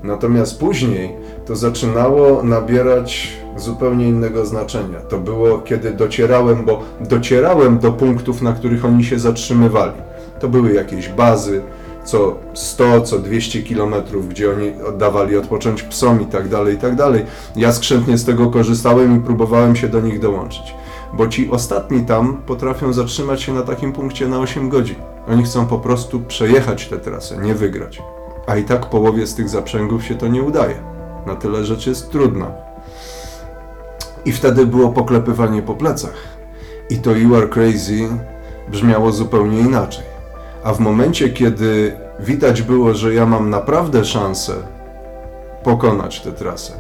Natomiast 0.02 0.61
później 0.61 1.12
to 1.46 1.56
zaczynało 1.56 2.42
nabierać 2.42 3.32
zupełnie 3.56 4.09
innego 4.09 4.46
znaczenia. 4.46 5.00
To 5.00 5.18
było, 5.18 5.59
kiedy 5.59 5.90
docierałem, 5.90 6.64
bo 6.64 6.82
docierałem 7.00 7.78
do 7.78 7.92
punktów, 7.92 8.42
na 8.42 8.52
których 8.52 8.85
oni 8.85 9.04
się 9.04 9.18
zatrzymywali. 9.18 9.92
To 10.40 10.48
były 10.48 10.72
jakieś 10.72 11.09
bazy, 11.09 11.62
co 12.04 12.37
100, 12.54 13.00
co 13.00 13.18
200 13.18 13.62
kilometrów, 13.62 14.28
gdzie 14.28 14.50
oni 14.50 14.72
oddawali 14.88 15.37
odpocząć 15.37 15.82
psom 15.82 16.22
i 16.22 16.26
tak 16.26 16.48
dalej, 16.48 16.74
i 16.74 16.78
tak 16.78 16.94
dalej. 16.96 17.24
Ja 17.56 17.72
skrzętnie 17.72 18.18
z 18.18 18.24
tego 18.24 18.50
korzystałem 18.50 19.16
i 19.16 19.20
próbowałem 19.20 19.76
się 19.76 19.88
do 19.88 20.00
nich 20.00 20.20
dołączyć. 20.20 20.74
Bo 21.12 21.28
ci 21.28 21.50
ostatni 21.50 22.00
tam 22.00 22.42
potrafią 22.46 22.92
zatrzymać 22.92 23.42
się 23.42 23.54
na 23.54 23.62
takim 23.62 23.92
punkcie 23.92 24.28
na 24.28 24.38
8 24.38 24.68
godzin. 24.68 25.15
Oni 25.28 25.42
chcą 25.42 25.66
po 25.66 25.78
prostu 25.78 26.20
przejechać 26.20 26.88
tę 26.88 26.98
trasę, 26.98 27.36
nie 27.36 27.54
wygrać. 27.54 28.02
A 28.46 28.56
i 28.56 28.64
tak 28.64 28.86
połowie 28.86 29.26
z 29.26 29.34
tych 29.34 29.48
zaprzęgów 29.48 30.04
się 30.04 30.14
to 30.14 30.28
nie 30.28 30.42
udaje. 30.42 30.74
Na 31.26 31.36
tyle 31.36 31.64
rzecz 31.64 31.86
jest 31.86 32.10
trudna. 32.10 32.52
I 34.24 34.32
wtedy 34.32 34.66
było 34.66 34.88
poklepywanie 34.88 35.62
po 35.62 35.74
plecach. 35.74 36.14
I 36.90 36.98
to 36.98 37.12
You 37.12 37.36
Are 37.36 37.48
Crazy 37.48 38.08
brzmiało 38.68 39.12
zupełnie 39.12 39.60
inaczej. 39.60 40.04
A 40.64 40.72
w 40.72 40.80
momencie, 40.80 41.28
kiedy 41.30 41.96
widać 42.20 42.62
było, 42.62 42.94
że 42.94 43.14
ja 43.14 43.26
mam 43.26 43.50
naprawdę 43.50 44.04
szansę 44.04 44.52
pokonać 45.62 46.20
tę 46.20 46.32
trasę, 46.32 46.72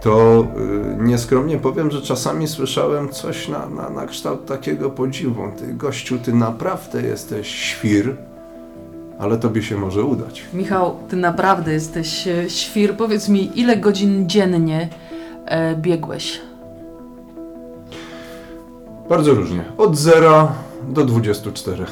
to 0.00 0.46
y, 1.00 1.04
nieskromnie 1.04 1.58
powiem, 1.58 1.90
że 1.90 2.02
czasami 2.02 2.48
słyszałem 2.48 3.08
coś 3.08 3.48
na, 3.48 3.68
na, 3.68 3.90
na 3.90 4.06
kształt 4.06 4.46
takiego 4.46 4.90
podziwu. 4.90 5.42
Ty 5.58 5.74
gościu, 5.74 6.18
ty 6.18 6.32
naprawdę 6.32 7.02
jesteś 7.02 7.48
świr, 7.48 8.16
ale 9.18 9.36
tobie 9.38 9.62
się 9.62 9.76
może 9.76 10.04
udać. 10.04 10.44
Michał, 10.54 10.96
ty 11.08 11.16
naprawdę 11.16 11.72
jesteś 11.72 12.28
e, 12.28 12.50
świr. 12.50 12.96
Powiedz 12.96 13.28
mi, 13.28 13.60
ile 13.60 13.76
godzin 13.76 14.28
dziennie 14.28 14.88
e, 15.46 15.76
biegłeś? 15.76 16.40
Bardzo 19.08 19.34
różnie. 19.34 19.64
Od 19.78 19.96
0 19.96 20.52
do 20.88 21.04
24. 21.04 21.86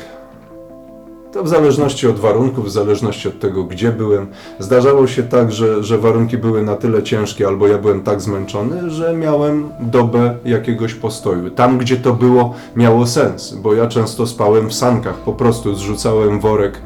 To 1.35 1.43
w 1.43 1.49
zależności 1.49 2.09
od 2.09 2.18
warunków, 2.18 2.64
w 2.64 2.70
zależności 2.70 3.28
od 3.28 3.41
tego, 3.41 3.64
gdzie 3.64 3.93
byłem. 3.93 4.26
Zdarzało 4.59 5.07
się 5.07 5.22
tak, 5.22 5.53
że, 5.53 5.85
że 5.85 5.99
warunki 5.99 6.39
były 6.39 6.62
na 6.62 6.76
tyle 6.76 7.03
ciężkie, 7.03 7.47
albo 7.47 7.66
ja 7.66 7.78
byłem 7.78 8.03
tak 8.03 8.20
zmęczony, 8.20 8.91
że 8.91 9.16
miałem 9.16 9.68
dobę 9.80 10.35
jakiegoś 10.45 10.95
postoju. 10.95 11.51
Tam, 11.51 11.78
gdzie 11.78 11.97
to 11.97 12.12
było, 12.12 12.55
miało 12.76 13.07
sens, 13.07 13.55
bo 13.55 13.74
ja 13.74 13.87
często 13.87 14.26
spałem 14.26 14.68
w 14.68 14.74
sankach. 14.74 15.16
Po 15.16 15.32
prostu 15.32 15.74
zrzucałem 15.74 16.41
worek 16.41 16.80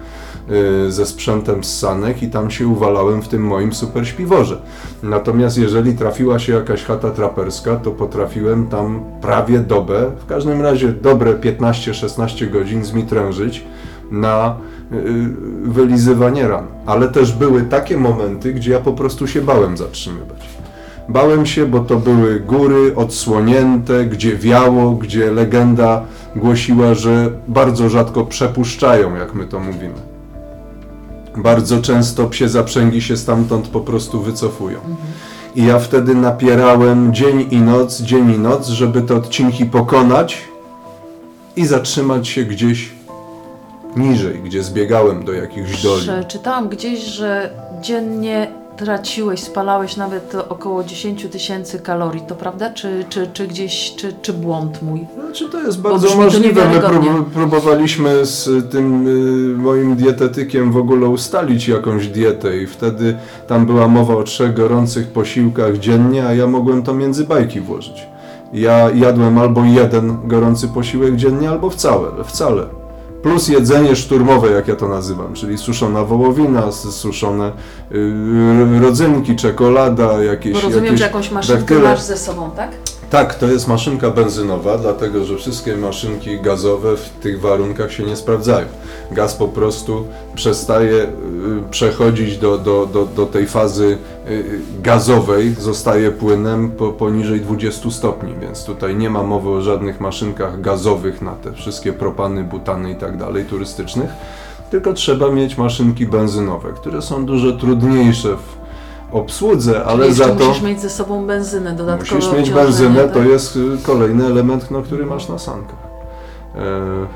y, 0.86 0.92
ze 0.92 1.07
sprzętem 1.07 1.64
z 1.64 1.78
sanek 1.78 2.22
i 2.22 2.30
tam 2.30 2.51
się 2.51 2.68
uwalałem 2.68 3.22
w 3.22 3.28
tym 3.28 3.46
moim 3.46 3.72
super 3.72 4.09
śpiworze. 4.09 4.61
Natomiast 5.03 5.59
jeżeli 5.59 5.94
trafiła 5.94 6.38
się 6.38 6.53
jakaś 6.53 6.84
chata 6.84 7.11
traperska, 7.11 7.76
to 7.76 7.90
potrafiłem 7.90 8.66
tam 8.66 9.05
prawie 9.20 9.59
dobę, 9.59 10.11
w 10.18 10.26
każdym 10.26 10.62
razie 10.62 10.88
dobre 10.88 11.34
15-16 11.34 12.51
godzin 12.51 12.84
zmitrężyć 12.84 13.64
na 14.11 14.56
y, 14.92 14.96
wylizywanie 15.62 16.48
ran. 16.48 16.66
Ale 16.86 17.09
też 17.09 17.32
były 17.32 17.62
takie 17.62 17.96
momenty, 17.96 18.52
gdzie 18.52 18.72
ja 18.72 18.80
po 18.80 18.92
prostu 18.92 19.26
się 19.26 19.42
bałem 19.42 19.76
zatrzymywać. 19.76 20.48
Bałem 21.09 21.46
się, 21.46 21.66
bo 21.66 21.80
to 21.80 21.96
były 21.96 22.40
góry 22.40 22.96
odsłonięte, 22.96 24.04
gdzie 24.04 24.36
wiało, 24.36 24.90
gdzie 24.90 25.30
legenda 25.30 26.04
głosiła, 26.36 26.94
że 26.94 27.30
bardzo 27.48 27.88
rzadko 27.88 28.26
przepuszczają, 28.26 29.14
jak 29.14 29.34
my 29.34 29.46
to 29.46 29.61
mówimy. 29.61 29.94
Bardzo 31.36 31.82
często 31.82 32.26
psie 32.26 32.48
zaprzęgi 32.48 33.02
się 33.02 33.16
stamtąd 33.16 33.68
po 33.68 33.80
prostu 33.80 34.22
wycofują. 34.22 34.78
I 35.56 35.64
ja 35.64 35.78
wtedy 35.78 36.14
napierałem 36.14 37.14
dzień 37.14 37.46
i 37.50 37.61
noc, 37.61 38.00
dzień 38.00 38.30
i 38.30 38.38
noc, 38.38 38.68
żeby 38.68 39.02
te 39.02 39.14
odcinki 39.14 39.66
pokonać 39.66 40.44
i 41.56 41.66
zatrzymać 41.66 42.28
się 42.28 42.44
gdzieś 42.44 42.97
niżej, 43.97 44.41
gdzie 44.45 44.62
zbiegałem 44.62 45.24
do 45.24 45.32
jakichś 45.32 45.82
dolin. 45.82 46.03
Przeczytałam 46.03 46.68
gdzieś, 46.68 47.01
że 47.01 47.51
dziennie 47.80 48.49
traciłeś, 48.78 49.41
spalałeś 49.41 49.97
nawet 49.97 50.34
około 50.49 50.84
10 50.84 51.26
tysięcy 51.32 51.78
kalorii, 51.78 52.22
to 52.28 52.34
prawda? 52.34 52.70
Czy, 52.70 53.05
czy, 53.09 53.26
czy 53.32 53.47
gdzieś, 53.47 53.95
czy, 53.97 54.12
czy 54.22 54.32
błąd 54.32 54.82
mój? 54.82 55.07
Znaczy 55.14 55.49
to 55.49 55.62
jest 55.62 55.80
bardzo 55.80 56.16
możliwe. 56.16 56.68
My 56.68 56.80
prób, 56.80 57.30
próbowaliśmy 57.32 58.26
z 58.26 58.70
tym 58.70 59.07
y, 59.07 59.57
moim 59.57 59.97
dietetykiem 59.97 60.72
w 60.72 60.76
ogóle 60.76 61.09
ustalić 61.09 61.68
jakąś 61.68 62.09
dietę 62.09 62.57
i 62.57 62.66
wtedy 62.66 63.16
tam 63.47 63.66
była 63.66 63.89
mowa 63.89 64.14
o 64.14 64.22
trzech 64.22 64.55
gorących 64.55 65.09
posiłkach 65.09 65.78
dziennie, 65.78 66.26
a 66.26 66.34
ja 66.34 66.47
mogłem 66.47 66.82
to 66.82 66.95
między 66.95 67.24
bajki 67.24 67.61
włożyć. 67.61 68.07
Ja 68.53 68.91
jadłem 68.91 69.39
albo 69.39 69.64
jeden 69.64 70.18
gorący 70.24 70.68
posiłek 70.68 71.16
dziennie, 71.16 71.51
albo 71.51 71.70
wcale, 71.70 72.09
wcale. 72.24 72.88
Plus 73.23 73.49
jedzenie 73.49 73.97
szturmowe, 73.97 74.51
jak 74.51 74.69
ja 74.69 74.77
to 74.77 74.89
nazywam, 74.89 75.35
czyli 75.35 75.59
suszona 75.59 76.05
wołowina, 76.05 76.73
suszone 76.73 77.53
y, 77.93 78.81
rodzynki, 78.81 79.37
czekolada, 79.37 80.23
jakieś... 80.23 80.53
Bo 80.53 80.61
rozumiem, 80.61 80.85
jakieś 80.85 80.99
że 80.99 81.07
jakąś 81.07 81.31
maszynkę 81.31 81.59
daktyle. 81.59 81.81
masz 81.81 82.01
ze 82.01 82.16
sobą, 82.16 82.51
tak? 82.51 82.71
Tak, 83.11 83.34
to 83.34 83.46
jest 83.46 83.68
maszynka 83.68 84.11
benzynowa, 84.11 84.78
dlatego 84.78 85.24
że 85.24 85.36
wszystkie 85.36 85.76
maszynki 85.76 86.40
gazowe 86.40 86.96
w 86.96 87.09
tych 87.09 87.40
warunkach 87.40 87.92
się 87.92 88.02
nie 88.02 88.16
sprawdzają. 88.16 88.66
Gaz 89.11 89.34
po 89.34 89.48
prostu 89.48 90.06
przestaje 90.34 91.02
y, 91.02 91.09
przechodzić 91.70 92.38
do, 92.38 92.59
do, 92.59 92.86
do, 92.86 93.06
do 93.06 93.26
tej 93.26 93.46
fazy 93.46 93.98
y, 94.28 94.61
gazowej, 94.82 95.54
zostaje 95.54 96.11
płynem 96.11 96.70
po, 96.70 96.92
poniżej 96.92 97.40
20 97.40 97.90
stopni, 97.90 98.34
więc 98.40 98.64
tutaj 98.64 98.96
nie 98.96 99.11
ma 99.11 99.22
mowy 99.22 99.50
o 99.50 99.62
żadnych 99.62 100.00
maszynkach 100.00 100.61
gazowych 100.61 101.22
na 101.22 101.32
te 101.32 101.52
wszystkie 101.52 101.92
propany, 101.92 102.44
butany 102.44 102.92
i 102.92 102.96
tak 102.96 103.16
dalej 103.16 103.44
turystycznych, 103.44 104.11
tylko 104.70 104.92
trzeba 104.92 105.30
mieć 105.30 105.59
maszynki 105.59 106.06
benzynowe, 106.06 106.72
które 106.72 107.02
są 107.02 107.26
dużo 107.26 107.52
trudniejsze 107.52 108.36
w 108.36 108.57
obsłudze, 109.12 109.84
ale 109.84 110.12
za 110.12 110.28
to... 110.28 110.48
musisz 110.48 110.62
mieć 110.62 110.80
ze 110.80 110.90
sobą 110.90 111.26
benzynę 111.26 111.72
dodatkowo. 111.72 112.14
Musisz 112.14 112.32
mieć 112.32 112.50
benzynę, 112.50 113.04
tak? 113.04 113.12
to 113.12 113.22
jest 113.22 113.56
y, 113.56 113.61
kolejny 113.82 114.26
element, 114.26 114.70
no, 114.70 114.82
który 114.82 115.06
masz 115.06 115.28
na 115.28 115.38
sankach. 115.38 115.78
E, 116.54 117.06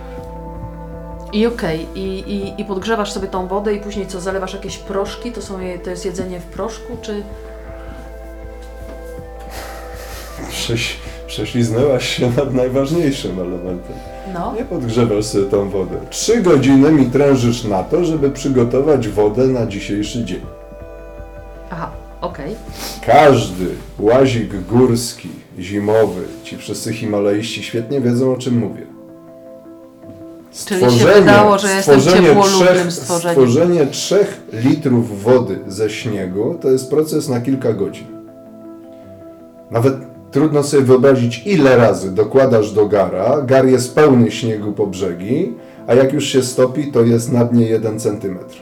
I 1.32 1.46
okej, 1.46 1.86
i, 1.94 2.00
i, 2.00 2.60
i 2.60 2.64
podgrzewasz 2.64 3.12
sobie 3.12 3.28
tą 3.28 3.48
wodę 3.48 3.74
i 3.74 3.80
później 3.80 4.06
co, 4.06 4.20
zalewasz 4.20 4.54
jakieś 4.54 4.78
proszki? 4.78 5.32
To, 5.32 5.42
są, 5.42 5.58
to 5.84 5.90
jest 5.90 6.04
jedzenie 6.04 6.40
w 6.40 6.44
proszku, 6.44 6.96
czy... 7.02 7.22
prześ, 10.50 10.96
prześliznęłaś 11.26 12.08
się 12.08 12.30
nad 12.30 12.54
najważniejszym 12.54 13.40
elementem. 13.40 13.96
No, 14.34 14.54
Nie 14.54 14.64
podgrzewasz 14.64 15.24
sobie 15.24 15.44
tą 15.44 15.70
wodę. 15.70 15.96
Trzy 16.10 16.42
godziny 16.42 16.92
mi 16.92 17.06
trężysz 17.06 17.64
na 17.64 17.82
to, 17.82 18.04
żeby 18.04 18.30
przygotować 18.30 19.08
wodę 19.08 19.46
na 19.46 19.66
dzisiejszy 19.66 20.24
dzień. 20.24 20.40
Aha, 21.72 21.90
okej. 22.20 22.54
Każdy 23.06 23.66
łazik 23.98 24.64
górski, 24.70 25.28
zimowy, 25.58 26.22
ci 26.44 26.56
wszyscy 26.56 26.92
himalaiści 26.92 27.62
świetnie 27.62 28.00
wiedzą 28.00 28.32
o 28.32 28.36
czym 28.36 28.58
mówię. 28.58 28.86
Czyli 30.66 30.98
się 30.98 31.06
wydało, 31.06 31.58
że 31.58 31.68
jestem 31.68 32.00
stworzenie 32.00 32.28
ciepłolubnym 32.28 32.68
trzech, 32.68 32.92
stworzeniem. 32.92 33.34
Stworzenie 33.34 33.86
3 33.86 34.26
litrów 34.52 35.22
wody 35.22 35.58
ze 35.66 35.90
śniegu 35.90 36.58
to 36.60 36.70
jest 36.70 36.90
proces 36.90 37.28
na 37.28 37.40
kilka 37.40 37.72
godzin. 37.72 38.06
Nawet 39.70 39.94
trudno 40.30 40.62
sobie 40.62 40.82
wyobrazić, 40.82 41.42
ile 41.46 41.76
razy 41.76 42.10
dokładasz 42.10 42.72
do 42.72 42.86
gara. 42.86 43.42
Gar 43.42 43.66
jest 43.66 43.94
pełny 43.94 44.30
śniegu 44.30 44.72
po 44.72 44.86
brzegi, 44.86 45.54
a 45.86 45.94
jak 45.94 46.12
już 46.12 46.24
się 46.24 46.42
stopi, 46.42 46.92
to 46.92 47.02
jest 47.02 47.32
na 47.32 47.44
dnie 47.44 47.66
1 47.66 48.00
centymetr. 48.00 48.56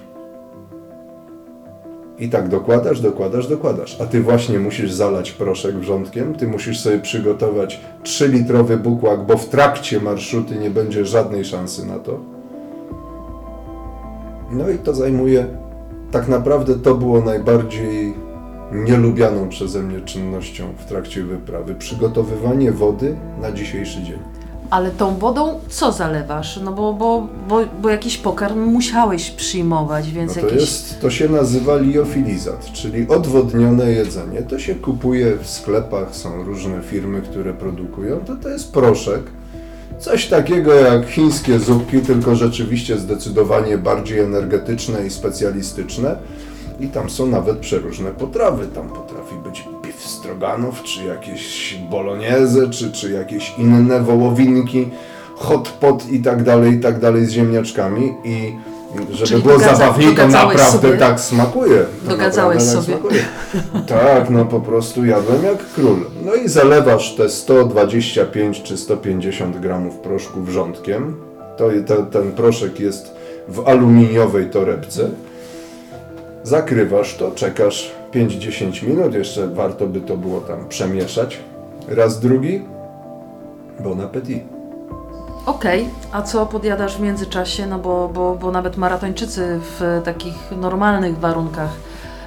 I 2.20 2.28
tak 2.28 2.48
dokładasz, 2.48 3.00
dokładasz, 3.00 3.48
dokładasz. 3.48 4.00
A 4.00 4.06
ty 4.06 4.20
właśnie 4.20 4.58
musisz 4.58 4.92
zalać 4.92 5.32
proszek 5.32 5.76
wrzątkiem, 5.76 6.34
ty 6.34 6.48
musisz 6.48 6.80
sobie 6.80 6.98
przygotować 6.98 7.80
3-litrowy 8.04 8.76
bukłak, 8.76 9.26
bo 9.26 9.36
w 9.36 9.48
trakcie 9.48 10.00
marszuty 10.00 10.56
nie 10.56 10.70
będzie 10.70 11.06
żadnej 11.06 11.44
szansy 11.44 11.86
na 11.86 11.98
to. 11.98 12.20
No 14.50 14.70
i 14.70 14.78
to 14.78 14.94
zajmuje, 14.94 15.46
tak 16.10 16.28
naprawdę 16.28 16.74
to 16.74 16.94
było 16.94 17.20
najbardziej 17.20 18.14
nielubianą 18.72 19.48
przeze 19.48 19.82
mnie 19.82 20.00
czynnością 20.00 20.64
w 20.78 20.84
trakcie 20.84 21.22
wyprawy. 21.22 21.74
Przygotowywanie 21.74 22.72
wody 22.72 23.16
na 23.40 23.52
dzisiejszy 23.52 24.02
dzień. 24.02 24.18
Ale 24.70 24.90
tą 24.90 25.16
wodą 25.18 25.60
co 25.68 25.92
zalewasz? 25.92 26.60
No 26.64 26.72
bo, 26.72 26.92
bo, 26.92 27.26
bo, 27.48 27.60
bo 27.82 27.88
jakiś 27.88 28.16
pokarm 28.16 28.64
musiałeś 28.64 29.30
przyjmować, 29.30 30.10
więc 30.10 30.36
No 30.36 30.42
to, 30.42 30.46
jakiś... 30.48 30.60
jest, 30.60 31.00
to 31.00 31.10
się 31.10 31.28
nazywa 31.28 31.76
liofilizat, 31.76 32.72
czyli 32.72 33.08
odwodnione 33.08 33.90
jedzenie. 33.90 34.42
To 34.42 34.58
się 34.58 34.74
kupuje 34.74 35.36
w 35.42 35.46
sklepach, 35.50 36.16
są 36.16 36.42
różne 36.42 36.82
firmy, 36.82 37.22
które 37.22 37.54
produkują. 37.54 38.20
To, 38.20 38.36
to 38.36 38.48
jest 38.48 38.72
proszek. 38.72 39.22
Coś 39.98 40.26
takiego 40.26 40.74
jak 40.74 41.06
chińskie 41.06 41.58
zupki, 41.58 42.00
tylko 42.00 42.36
rzeczywiście 42.36 42.98
zdecydowanie 42.98 43.78
bardziej 43.78 44.18
energetyczne 44.18 45.06
i 45.06 45.10
specjalistyczne. 45.10 46.16
I 46.80 46.88
tam 46.88 47.10
są 47.10 47.26
nawet 47.26 47.58
przeróżne 47.58 48.10
potrawy. 48.10 48.66
Tam 48.66 48.88
potrafi 48.88 49.34
być 49.44 49.64
beef 50.00 50.06
stroganow, 50.10 50.82
czy 50.82 51.04
jakieś 51.04 51.74
bolognese, 51.90 52.70
czy, 52.70 52.92
czy 52.92 53.10
jakieś 53.10 53.52
inne 53.58 54.00
wołowinki, 54.00 54.88
hot 55.36 55.68
pot 55.68 56.10
i 56.12 56.22
tak 56.22 56.42
dalej, 56.42 56.72
i 56.72 56.80
tak 56.80 56.98
dalej 57.00 57.26
z 57.26 57.30
ziemniaczkami. 57.30 58.14
I 58.24 58.56
żeby 59.12 59.26
Czyli 59.26 59.42
było 59.42 59.54
dogadza- 59.58 59.76
zabawniej, 59.76 60.14
to 60.16 60.28
naprawdę 60.28 60.64
sobie? 60.64 60.92
tak 60.98 61.20
smakuje. 61.20 61.84
To 62.04 62.10
Dogadzałeś 62.10 62.58
naprawdę 62.64 62.82
sobie. 62.82 62.98
Tak, 62.98 63.02
smakuje. 63.02 63.22
tak, 63.86 64.30
no 64.30 64.44
po 64.44 64.60
prostu 64.60 65.04
jadłem 65.04 65.44
jak 65.44 65.58
król. 65.74 65.96
No 66.24 66.34
i 66.34 66.48
zalewasz 66.48 67.14
te 67.16 67.28
125 67.28 68.62
czy 68.62 68.76
150 68.76 69.60
gramów 69.60 69.96
proszku 69.96 70.40
wrzątkiem. 70.42 71.16
To, 71.56 71.68
te, 71.86 71.96
ten 72.06 72.32
proszek 72.32 72.80
jest 72.80 73.14
w 73.48 73.68
aluminiowej 73.68 74.46
torebce. 74.50 75.10
Zakrywasz 76.42 77.16
to, 77.16 77.30
czekasz 77.30 77.92
5-10 78.14 78.86
minut, 78.88 79.14
jeszcze 79.14 79.48
warto 79.48 79.86
by 79.86 80.00
to 80.00 80.16
było 80.16 80.40
tam 80.40 80.68
przemieszać. 80.68 81.40
Raz 81.88 82.20
drugi, 82.20 82.62
bon 83.80 84.00
appetit. 84.00 84.42
Okej, 85.46 85.88
a 86.12 86.22
co 86.22 86.46
podjadasz 86.46 86.96
w 86.96 87.00
międzyczasie? 87.00 87.66
No 87.66 87.78
bo, 87.78 88.10
bo, 88.14 88.34
bo 88.34 88.50
nawet 88.50 88.76
maratończycy 88.76 89.60
w 89.60 90.00
takich 90.04 90.34
normalnych 90.60 91.18
warunkach, 91.18 91.70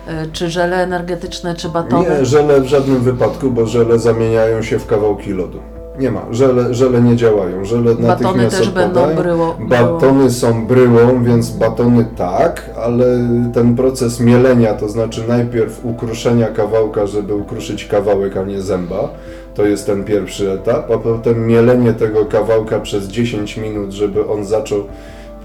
y, 0.08 0.32
czy 0.32 0.50
żele 0.50 0.84
energetyczne, 0.84 1.56
czy 1.56 1.70
batowe, 1.70 2.10
Nie, 2.20 2.26
żele 2.26 2.62
w 2.62 2.66
żadnym 2.66 3.02
wypadku, 3.02 3.52
bo 3.52 3.66
żele 3.66 4.00
zamieniają 4.00 4.62
się 4.62 4.80
w 4.80 4.86
kawałki 4.88 5.32
lodu. 5.34 5.60
Nie 6.00 6.12
ma, 6.12 6.22
żele, 6.32 6.74
żele 6.74 7.02
nie 7.02 7.16
działają, 7.16 7.66
żele 7.66 7.96
batony 7.96 8.08
natychmiast 8.08 8.58
też 8.58 8.70
będą 8.70 9.02
odpadają. 9.02 9.22
bryło. 9.22 9.54
bryło. 9.54 9.70
Batony 9.70 10.32
są 10.32 10.66
bryłą, 10.68 11.24
więc 11.24 11.50
batony 11.50 12.06
tak, 12.18 12.70
ale 12.78 13.06
ten 13.54 13.76
proces 13.76 14.20
mielenia, 14.20 14.74
to 14.74 14.90
znaczy 14.90 15.24
najpierw 15.28 15.86
ukruszenia 15.86 16.48
kawałka, 16.48 17.08
żeby 17.08 17.36
ukruszyć 17.36 17.86
kawałek, 17.86 18.38
a 18.38 18.44
nie 18.44 18.62
zęba, 18.62 19.10
to 19.56 19.66
jest 19.66 19.86
ten 19.86 20.04
pierwszy 20.04 20.52
etap, 20.52 20.92
a 20.92 20.98
potem 20.98 21.48
mielenie 21.48 21.94
tego 21.94 22.26
kawałka 22.26 22.80
przez 22.80 23.08
10 23.08 23.58
minut, 23.58 23.92
żeby 23.92 24.28
on 24.28 24.46
zaczął 24.46 24.84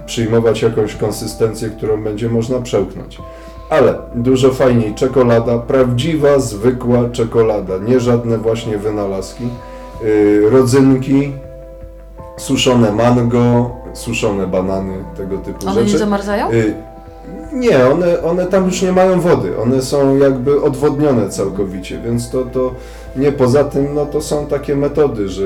przyjmować 0.07 0.63
jakąś 0.63 0.95
konsystencję, 0.95 1.71
którą 1.71 2.03
będzie 2.05 2.29
można 2.29 2.61
przełknąć. 2.61 3.19
Ale 3.71 3.95
dużo 4.15 4.51
fajniej 4.51 4.95
czekolada, 4.95 5.59
prawdziwa, 5.59 6.39
zwykła 6.39 7.11
czekolada, 7.13 7.79
nie 7.79 8.01
żadne 8.01 8.39
właśnie 8.39 8.79
wynalazki, 8.79 9.45
rodzynki, 10.51 11.33
suszone 12.37 12.93
mango, 12.93 13.71
suszone 13.93 14.47
banany, 14.47 15.05
tego 15.17 15.39
typu 15.39 15.69
One 15.69 15.81
nie 15.81 15.87
rzeczy. 15.87 15.99
zamarzają? 15.99 16.49
Nie, 17.59 17.87
one, 17.87 18.23
one 18.23 18.47
tam 18.47 18.67
już 18.67 18.83
nie 18.83 18.93
mają 18.93 19.21
wody, 19.21 19.59
one 19.59 19.83
są 19.83 20.17
jakby 20.17 20.63
odwodnione 20.63 21.29
całkowicie, 21.29 22.01
więc 22.05 22.31
to, 22.31 22.45
to 22.45 22.75
nie 23.17 23.33
poza 23.33 23.65
tym, 23.65 23.95
no 23.95 24.07
to 24.07 24.21
są 24.21 24.47
takie 24.47 24.77
metody, 24.77 25.29
że 25.29 25.43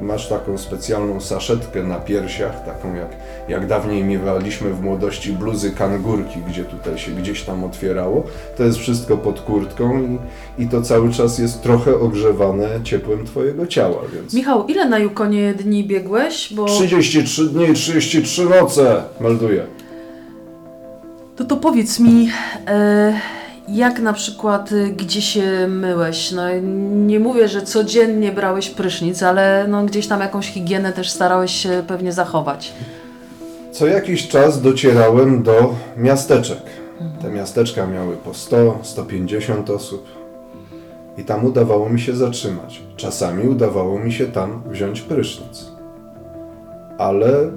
masz 0.00 0.28
taką 0.28 0.58
specjalną 0.58 1.20
saszetkę 1.20 1.82
na 1.82 1.96
piersiach, 1.96 2.64
taką 2.64 2.94
jak, 2.94 3.08
jak 3.48 3.66
dawniej 3.66 4.04
miewaliśmy 4.04 4.74
w 4.74 4.80
młodości 4.80 5.32
bluzy 5.32 5.70
kangurki, 5.70 6.38
gdzie 6.48 6.64
tutaj 6.64 6.98
się 6.98 7.12
gdzieś 7.12 7.42
tam 7.42 7.64
otwierało, 7.64 8.24
to 8.56 8.64
jest 8.64 8.78
wszystko 8.78 9.16
pod 9.16 9.40
kurtką 9.40 10.02
i, 10.02 10.18
i 10.62 10.68
to 10.68 10.82
cały 10.82 11.10
czas 11.10 11.38
jest 11.38 11.62
trochę 11.62 12.00
ogrzewane 12.00 12.68
ciepłem 12.84 13.26
twojego 13.26 13.66
ciała, 13.66 13.98
więc... 14.14 14.34
Michał, 14.34 14.66
ile 14.66 14.88
na 14.88 14.98
Yukonie 14.98 15.54
dni 15.54 15.84
biegłeś? 15.84 16.54
Bo 16.54 16.64
33 16.64 17.46
dni 17.46 17.64
i 17.64 17.74
33 17.74 18.44
noce, 18.44 19.02
melduję. 19.20 19.81
To, 21.36 21.44
to 21.44 21.56
powiedz 21.56 22.00
mi, 22.00 22.30
e, 22.66 23.12
jak 23.68 23.98
na 24.00 24.12
przykład, 24.12 24.72
y, 24.72 24.88
gdzie 24.88 25.22
się 25.22 25.66
myłeś? 25.68 26.32
No, 26.32 26.42
nie 27.06 27.20
mówię, 27.20 27.48
że 27.48 27.62
codziennie 27.62 28.32
brałeś 28.32 28.70
prysznic, 28.70 29.22
ale 29.22 29.66
no, 29.68 29.84
gdzieś 29.84 30.06
tam 30.06 30.20
jakąś 30.20 30.48
higienę 30.48 30.92
też 30.92 31.10
starałeś 31.10 31.52
się 31.52 31.82
pewnie 31.86 32.12
zachować. 32.12 32.72
Co 33.72 33.86
jakiś 33.86 34.28
czas 34.28 34.62
docierałem 34.62 35.42
do 35.42 35.74
miasteczek. 35.96 36.62
Te 37.22 37.30
miasteczka 37.30 37.86
miały 37.86 38.16
po 38.16 38.34
100, 38.34 38.78
150 38.82 39.70
osób. 39.70 40.06
I 41.18 41.24
tam 41.24 41.44
udawało 41.44 41.88
mi 41.88 42.00
się 42.00 42.16
zatrzymać. 42.16 42.82
Czasami 42.96 43.48
udawało 43.48 43.98
mi 43.98 44.12
się 44.12 44.26
tam 44.26 44.62
wziąć 44.66 45.00
prysznic. 45.00 45.66
Ale 46.98 47.50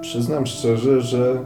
przyznam 0.00 0.46
szczerze, 0.46 1.00
że 1.00 1.38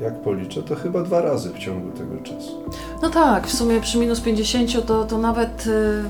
jak 0.00 0.20
policzę, 0.20 0.62
to 0.62 0.74
chyba 0.74 1.02
dwa 1.02 1.20
razy 1.20 1.50
w 1.50 1.58
ciągu 1.58 1.90
tego 1.90 2.16
czasu. 2.22 2.62
No 3.02 3.10
tak, 3.10 3.46
w 3.46 3.52
sumie 3.54 3.80
przy 3.80 3.98
minus 3.98 4.20
50 4.20 4.86
to, 4.86 5.04
to 5.04 5.18
nawet 5.18 5.66
y, 5.66 6.02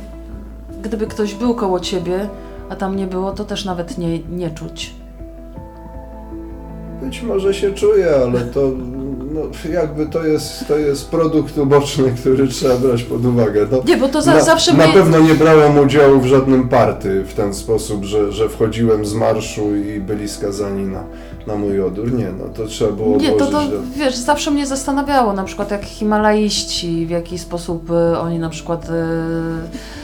gdyby 0.83 1.07
ktoś 1.07 1.35
był 1.35 1.55
koło 1.55 1.81
ciebie, 1.81 2.29
a 2.69 2.77
tam 2.77 2.97
nie 2.97 3.07
było, 3.07 3.33
to 3.33 3.45
też 3.45 3.65
nawet 3.65 3.99
nie, 3.99 4.19
nie 4.19 4.51
czuć. 4.51 4.95
Być 7.03 7.23
może 7.23 7.55
się 7.55 7.73
czuję, 7.73 8.07
ale 8.23 8.41
to 8.41 8.71
no, 9.35 9.41
jakby 9.73 10.07
to 10.07 10.25
jest, 10.25 10.69
to 10.69 10.79
jest 10.79 11.11
produkt 11.11 11.59
uboczny, 11.59 12.13
który 12.21 12.49
trzeba 12.49 12.77
brać 12.77 13.03
pod 13.03 13.25
uwagę. 13.25 13.67
No, 13.71 13.83
Nie, 13.87 13.97
bo 13.97 14.09
to 14.09 14.23
za, 14.23 14.35
na, 14.35 14.41
zawsze 14.41 14.75
na 14.75 14.85
mnie... 14.85 14.95
pewno 14.95 15.21
nie 15.21 15.35
brałem 15.35 15.79
udziału 15.79 16.21
w 16.21 16.27
żadnym 16.27 16.69
party 16.69 17.25
w 17.25 17.35
ten 17.35 17.55
sposób, 17.55 18.05
że, 18.05 18.33
że 18.33 18.49
wchodziłem 18.49 19.07
z 19.07 19.15
marszu 19.15 19.77
i 19.77 20.01
byli 20.01 20.29
skazani 20.29 20.85
na, 20.85 21.05
na 21.49 21.55
mój 21.57 21.83
odór. 21.83 22.13
Nie, 22.13 22.33
no 22.39 22.45
to 22.55 22.67
trzeba 22.67 22.93
było 22.93 23.17
Nie, 23.17 23.33
to, 23.33 23.47
to 23.47 23.53
do... 23.53 23.61
wiesz, 23.97 24.17
zawsze 24.17 24.51
mnie 24.51 24.67
zastanawiało, 24.67 25.33
na 25.33 25.45
przykład 25.45 25.71
jak 25.71 25.85
Himalaiści, 25.85 27.07
w 27.07 27.11
jaki 27.11 27.39
sposób 27.39 27.91
y, 27.91 28.19
oni 28.19 28.39
na 28.39 28.49
przykład 28.49 28.85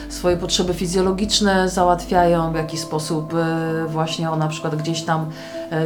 y, 0.09 0.13
swoje 0.13 0.37
potrzeby 0.37 0.73
fizjologiczne 0.73 1.69
załatwiają, 1.69 2.51
w 2.51 2.55
jaki 2.55 2.77
sposób 2.77 3.33
y, 3.33 3.37
właśnie 3.87 4.31
o 4.31 4.35
na 4.35 4.47
przykład 4.47 4.75
gdzieś 4.75 5.01
tam 5.01 5.25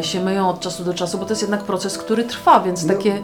się 0.01 0.23
myją 0.23 0.49
od 0.49 0.59
czasu 0.59 0.83
do 0.83 0.93
czasu, 0.93 1.17
bo 1.17 1.25
to 1.25 1.31
jest 1.31 1.41
jednak 1.41 1.63
proces, 1.63 1.97
który 1.97 2.23
trwa, 2.23 2.59
więc 2.59 2.85
No. 2.85 2.93
takie, 2.93 3.21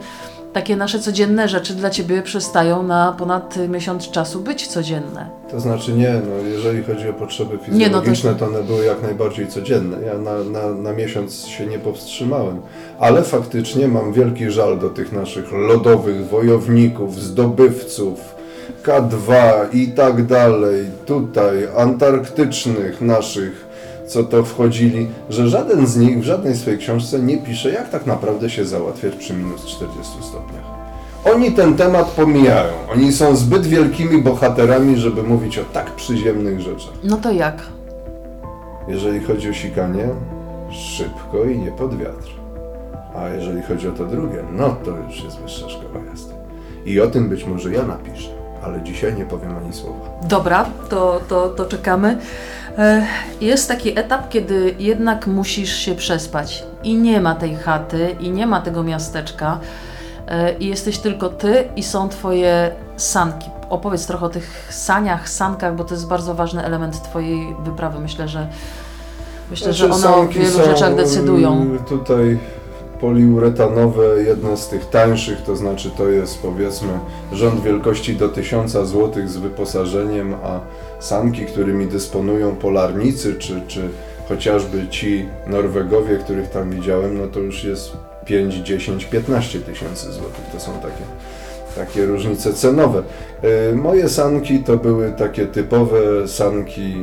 takie 0.56 0.76
nasze 0.76 1.00
codzienne 1.00 1.50
rzeczy 1.50 1.74
dla 1.74 1.90
Ciebie 1.90 2.22
przestają 2.22 2.84
na 2.84 3.16
ponad 3.18 3.58
miesiąc 3.70 4.12
czasu 4.12 4.40
być 4.40 4.68
codzienne. 4.68 5.30
To 5.52 5.60
znaczy 5.60 5.94
nie, 5.94 6.14
no 6.30 6.48
jeżeli 6.50 6.84
chodzi 6.84 7.10
o 7.10 7.14
potrzeby 7.14 7.52
Nie, 7.52 7.60
no 7.62 7.70
to- 7.70 7.78
fizjologiczne, 7.80 8.36
to 8.36 8.46
one 8.46 8.64
były 8.64 8.86
jak 8.86 9.02
najbardziej 9.02 9.48
codzienne. 9.48 9.98
Ja 10.06 10.18
na, 10.18 10.44
na, 10.44 10.74
na 10.74 10.94
miesiąc 10.94 11.46
się 11.46 11.66
nie 11.66 11.80
powstrzymałem. 11.80 12.62
Ale 13.00 13.24
faktycznie 13.24 13.88
mam 13.88 14.14
wielki 14.14 14.52
żal 14.52 14.80
do 14.80 14.90
tych 14.90 15.12
naszych 15.12 15.52
lodowych 15.52 16.28
wojowników, 16.30 17.22
zdobywców, 17.22 18.20
K2 18.84 19.34
i 19.74 19.88
tak 19.88 20.26
dalej, 20.26 20.86
tutaj, 21.06 21.68
antarktycznych 21.78 23.02
naszych, 23.02 23.65
co 24.08 24.24
to 24.24 24.44
wchodzili, 24.44 25.08
że 25.30 25.50
żaden 25.50 25.88
z 25.88 25.98
nich 25.98 26.20
w 26.20 26.24
żadnej 26.24 26.56
swojej 26.56 26.80
książce 26.80 27.20
nie 27.20 27.38
pisze, 27.38 27.72
jak 27.72 27.90
tak 27.90 28.06
naprawdę 28.06 28.50
się 28.50 28.66
załatwiać 28.66 29.16
przy 29.16 29.34
minus 29.34 29.66
40 29.66 30.14
stopniach. 30.22 30.64
Oni 31.34 31.52
ten 31.52 31.76
temat 31.76 32.08
pomijają. 32.08 32.74
Oni 32.94 33.14
są 33.14 33.36
zbyt 33.36 33.66
wielkimi 33.66 34.22
bohaterami, 34.22 34.98
żeby 34.98 35.24
mówić 35.24 35.60
o 35.60 35.64
tak 35.64 35.92
przyziemnych 35.92 36.60
rzeczach. 36.60 36.94
No 37.04 37.18
to 37.18 37.32
jak? 37.32 37.62
Jeżeli 38.88 39.20
chodzi 39.20 39.50
o 39.50 39.54
sikanie, 39.54 40.10
szybko 40.72 41.44
i 41.44 41.60
nie 41.60 41.72
pod 41.72 41.98
wiatr. 41.98 42.30
A 43.16 43.30
jeżeli 43.30 43.62
chodzi 43.62 43.88
o 43.88 43.92
to 43.92 44.06
drugie, 44.06 44.44
no 44.52 44.76
to 44.86 44.92
już 45.08 45.24
jest 45.24 45.40
wyższa 45.40 45.70
szkoła 45.70 46.06
jazdy. 46.10 46.34
I 46.86 47.02
o 47.02 47.08
tym 47.08 47.30
być 47.30 47.46
może 47.46 47.72
ja 47.72 47.86
napiszę, 47.86 48.30
ale 48.64 48.82
dzisiaj 48.82 49.16
nie 49.16 49.26
powiem 49.26 49.58
ani 49.58 49.74
słowa. 49.74 50.10
Dobra, 50.24 50.66
to, 50.90 51.22
to, 51.28 51.50
to 51.50 51.66
czekamy. 51.66 52.18
E, 52.78 53.06
Jest 53.42 53.68
taki 53.68 54.00
etap, 54.00 54.30
kiedy 54.30 54.76
jednak 54.80 55.28
musisz 55.28 55.76
się 55.76 55.96
przespać 55.96 56.64
i 56.84 56.96
nie 56.98 57.22
ma 57.22 57.36
tej 57.36 57.56
chaty, 57.56 58.16
i 58.20 58.30
nie 58.32 58.48
ma 58.48 58.62
tego 58.62 58.84
miasteczka, 58.84 59.60
e, 60.28 60.54
i 60.58 60.68
jesteś 60.68 60.98
tylko 60.98 61.30
ty 61.30 61.64
i 61.76 61.84
są 61.84 62.10
twoje 62.10 62.72
sanki. 62.98 63.50
Opowiedz 63.70 64.08
trochę 64.08 64.26
o 64.26 64.30
tych 64.30 64.68
saniach, 64.70 65.30
sankach, 65.30 65.76
bo 65.76 65.84
to 65.84 65.94
jest 65.94 66.08
bardzo 66.08 66.34
ważny 66.36 66.64
element 66.66 67.02
twojej 67.04 67.56
wyprawy. 67.64 68.00
Myślę, 68.00 68.28
że 68.28 68.48
myślę, 69.52 69.74
że 69.74 69.88
Znaczy, 69.88 70.08
one 70.08 70.16
o 70.16 70.28
wielu 70.28 70.50
są, 70.52 70.64
rzeczach 70.66 70.96
decydują. 70.96 71.76
y, 71.76 71.90
Tutaj 71.90 72.38
poliuretanowe, 73.02 74.04
jedne 74.26 74.58
z 74.58 74.68
tych 74.68 74.90
tańszych, 74.90 75.42
to 75.42 75.56
znaczy 75.56 75.92
to 75.98 76.08
jest 76.08 76.42
powiedzmy 76.42 76.90
rząd 77.34 77.62
wielkości 77.62 78.16
do 78.16 78.30
1000 78.30 78.72
zł 78.72 79.12
z 79.26 79.38
wyposażeniem, 79.38 80.34
a 80.44 80.60
sanki, 81.06 81.46
którymi 81.46 81.88
dysponują 81.88 82.56
polarnicy, 82.56 83.36
czy, 83.36 83.62
czy 83.68 83.90
chociażby 84.30 84.88
ci 84.88 85.26
Norwegowie, 85.48 86.18
których 86.18 86.50
tam 86.50 86.70
widziałem, 86.70 87.18
no 87.18 87.28
to 87.28 87.40
już 87.40 87.64
jest 87.64 87.92
5, 88.26 88.56
10, 88.56 89.06
15 89.06 89.60
tysięcy 89.60 90.12
złotych. 90.12 90.46
To 90.52 90.60
są 90.60 90.72
takie, 90.72 91.04
takie 91.76 92.06
różnice 92.06 92.54
cenowe. 92.54 93.04
Y, 93.72 93.76
Moje 93.76 94.10
sanki 94.10 94.60
to 94.60 94.78
były 94.78 95.12
takie 95.12 95.46
typowe 95.46 96.28
sanki 96.28 96.94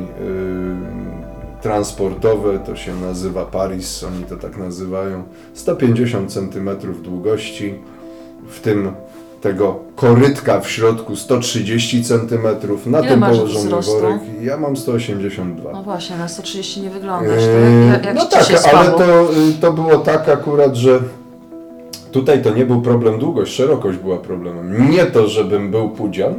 y, 1.59 1.61
transportowe, 1.61 2.59
to 2.59 2.75
się 2.75 2.95
nazywa 2.95 3.45
Paris, 3.45 4.03
oni 4.03 4.23
to 4.23 4.37
tak 4.37 4.57
nazywają, 4.57 5.23
150 5.53 6.33
cm 6.33 6.69
długości, 7.03 7.75
w 8.47 8.59
tym 8.59 8.91
tego 9.43 9.79
korytka 9.95 10.59
w 10.59 10.69
środku 10.69 11.15
130 11.15 12.03
cm, 12.03 12.47
na 12.85 12.99
Ile 12.99 13.07
tym 13.09 13.19
masz 13.19 13.37
położony 13.37 13.65
wzrostu? 13.65 13.91
worek. 14.01 14.21
Ja 14.41 14.57
mam 14.57 14.77
182. 14.77 15.71
No 15.71 15.83
właśnie, 15.83 16.17
na 16.17 16.27
130 16.27 16.81
nie 16.81 16.89
wyglądasz. 16.89 17.43
To 17.43 17.49
Eee, 17.49 17.87
jak, 17.87 18.05
jak, 18.05 18.15
no 18.15 18.21
ci 18.21 18.29
tak, 18.29 18.43
się 18.43 18.71
ale 18.77 18.91
to, 18.91 19.33
y, 19.33 19.53
to 19.61 19.73
było 19.73 19.97
tak 19.97 20.29
akurat, 20.29 20.75
że 20.75 20.99
tutaj 22.11 22.41
to 22.41 22.49
nie 22.49 22.65
był 22.65 22.81
problem 22.81 23.19
długość, 23.19 23.53
szerokość 23.53 23.97
była 23.97 24.17
problemem. 24.17 24.91
Nie 24.91 25.05
to, 25.05 25.27
żebym 25.27 25.71
był 25.71 25.89
pudzian, 25.89 26.33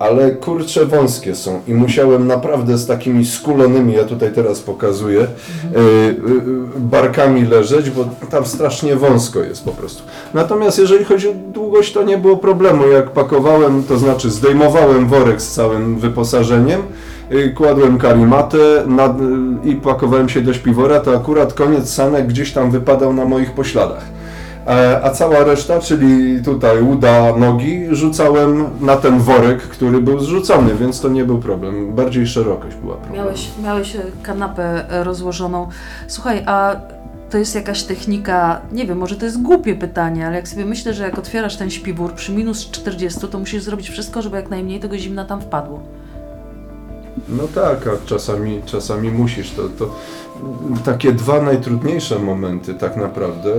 ale 0.00 0.30
kurcze 0.30 0.86
wąskie 0.86 1.34
są 1.34 1.60
i 1.68 1.74
musiałem 1.74 2.26
naprawdę 2.26 2.78
z 2.78 2.86
takimi 2.86 3.26
skulonymi, 3.26 3.92
ja 3.94 4.04
tutaj 4.04 4.32
teraz 4.32 4.60
pokazuję, 4.60 5.26
Mhm. 5.64 5.84
y, 5.84 5.88
y, 5.88 6.76
y, 6.76 6.80
barkami 6.80 7.46
leżeć, 7.46 7.90
bo 7.90 8.04
tam 8.30 8.46
strasznie 8.46 8.96
wąsko 8.96 9.40
jest 9.40 9.64
po 9.64 9.70
prostu. 9.70 10.02
Natomiast 10.34 10.78
jeżeli 10.78 11.04
chodzi 11.04 11.28
o 11.28 11.32
długość, 11.52 11.92
to 11.92 12.02
nie 12.02 12.18
było 12.18 12.36
problemu. 12.36 12.88
Jak 12.88 13.10
pakowałem, 13.10 13.82
to 13.82 13.98
znaczy 13.98 14.30
zdejmowałem 14.30 15.06
worek 15.08 15.42
z 15.42 15.52
całym 15.52 15.98
wyposażeniem, 15.98 16.82
kładłem 17.54 17.98
karimatę 17.98 18.58
nad, 18.86 19.16
i 19.64 19.74
pakowałem 19.76 20.28
się 20.28 20.40
do 20.40 20.54
śpiwora, 20.54 21.00
to 21.00 21.16
akurat 21.16 21.54
koniec 21.54 21.88
sanek 21.92 22.26
gdzieś 22.26 22.52
tam 22.52 22.70
wypadał 22.70 23.12
na 23.12 23.24
moich 23.24 23.52
pośladach. 23.52 24.19
E, 24.70 25.00
A 25.04 25.10
cała 25.10 25.44
reszta, 25.44 25.80
czyli 25.80 26.42
tutaj 26.42 26.82
uda 26.82 27.36
nogi, 27.36 27.86
rzucałem 27.90 28.70
na 28.80 28.96
ten 28.96 29.18
worek, 29.18 29.62
który 29.62 30.00
był 30.00 30.20
zrzucony, 30.20 30.74
więc 30.74 31.00
to 31.00 31.08
nie 31.08 31.24
był 31.24 31.38
problem. 31.38 31.94
Bardziej 31.94 32.26
szerokość 32.26 32.76
była 32.76 32.94
problem. 32.96 33.24
Miałeś, 33.24 33.48
miałeś 33.62 33.96
e, 33.96 34.02
kanapę 34.22 34.90
e, 34.90 35.04
rozłożoną. 35.04 35.68
Słuchaj, 36.08 36.42
a 36.46 36.76
to 37.30 37.38
jest 37.38 37.54
jakaś 37.54 37.82
technika, 37.82 38.60
nie 38.72 38.86
wiem, 38.86 38.98
może 38.98 39.16
to 39.16 39.24
jest 39.24 39.42
głupie 39.42 39.74
pytanie, 39.74 40.26
ale 40.26 40.36
jak 40.36 40.48
sobie 40.48 40.64
myślę, 40.64 40.94
że 40.94 41.04
jak 41.04 41.18
otwierasz 41.18 41.56
ten 41.56 41.70
śpiwór 41.70 42.12
przy 42.12 42.32
minus 42.32 42.70
40, 42.70 43.28
to 43.28 43.38
musisz 43.38 43.62
zrobić 43.62 43.90
wszystko, 43.90 44.22
żeby 44.22 44.36
jak 44.36 44.50
najmniej 44.50 44.80
tego 44.80 44.98
zimna 44.98 45.24
tam 45.24 45.40
wpadło. 45.40 45.80
No 47.28 47.42
tak, 47.54 47.86
a 47.86 48.06
czasami, 48.06 48.62
czasami 48.66 49.10
musisz. 49.10 49.50
To, 49.50 49.62
to 49.78 49.94
takie 50.84 51.12
dwa 51.12 51.42
najtrudniejsze 51.42 52.18
momenty 52.18 52.74
tak 52.74 52.96
naprawdę 52.96 53.50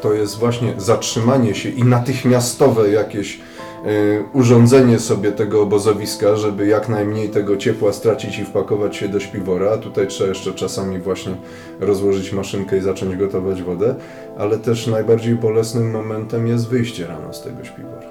to 0.00 0.14
jest 0.14 0.38
właśnie 0.38 0.74
zatrzymanie 0.78 1.54
się 1.54 1.68
i 1.68 1.84
natychmiastowe 1.84 2.90
jakieś 2.90 3.40
y, 3.86 4.24
urządzenie 4.32 4.98
sobie 4.98 5.32
tego 5.32 5.62
obozowiska, 5.62 6.36
żeby 6.36 6.66
jak 6.66 6.88
najmniej 6.88 7.28
tego 7.28 7.56
ciepła 7.56 7.92
stracić 7.92 8.38
i 8.38 8.44
wpakować 8.44 8.96
się 8.96 9.08
do 9.08 9.20
śpiwora. 9.20 9.76
Tutaj 9.76 10.06
trzeba 10.06 10.28
jeszcze 10.28 10.52
czasami 10.52 10.98
właśnie 10.98 11.34
rozłożyć 11.80 12.32
maszynkę 12.32 12.78
i 12.78 12.80
zacząć 12.80 13.16
gotować 13.16 13.62
wodę, 13.62 13.94
ale 14.38 14.58
też 14.58 14.86
najbardziej 14.86 15.34
bolesnym 15.34 15.90
momentem 15.90 16.46
jest 16.46 16.68
wyjście 16.68 17.06
rano 17.06 17.32
z 17.32 17.42
tego 17.42 17.64
śpiwora. 17.64 18.06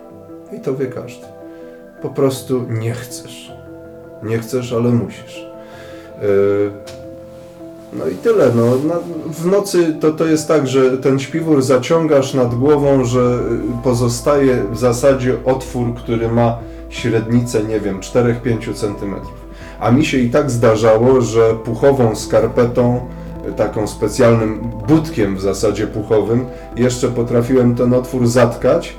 I 0.57 0.59
to 0.59 0.75
wie 0.75 0.87
każdy. 0.87 1.25
Po 2.01 2.09
prostu 2.09 2.65
nie 2.69 2.93
chcesz. 2.93 3.51
Nie 4.23 4.39
chcesz, 4.39 4.73
ale 4.73 4.89
musisz. 4.89 5.45
Yy, 6.21 6.98
no 7.93 8.07
i 8.07 8.15
tyle. 8.15 8.51
No, 8.55 8.63
w 9.25 9.45
nocy 9.45 9.95
to, 9.99 10.11
to 10.11 10.25
jest 10.25 10.47
tak, 10.47 10.67
że 10.67 10.97
ten 10.97 11.19
śpiwór 11.19 11.61
zaciągasz 11.61 12.33
nad 12.33 12.55
głową, 12.55 13.05
że 13.05 13.39
y, 13.79 13.83
pozostaje 13.83 14.63
w 14.71 14.77
zasadzie 14.77 15.37
otwór, 15.45 15.93
który 15.95 16.31
ma 16.31 16.57
średnicę, 16.89 17.63
nie 17.63 17.79
wiem, 17.79 17.99
4-5 17.99 18.73
cm. 18.73 19.15
A 19.79 19.91
mi 19.91 20.05
się 20.05 20.17
i 20.17 20.29
tak 20.29 20.51
zdarzało, 20.51 21.21
że 21.21 21.53
puchową 21.53 22.15
skarpetą, 22.15 23.01
y, 23.49 23.51
taką 23.53 23.87
specjalnym 23.87 24.71
budkiem 24.87 25.35
w 25.35 25.41
zasadzie 25.41 25.87
puchowym, 25.87 26.45
jeszcze 26.75 27.07
potrafiłem 27.07 27.75
ten 27.75 27.93
otwór 27.93 28.27
zatkać 28.27 28.95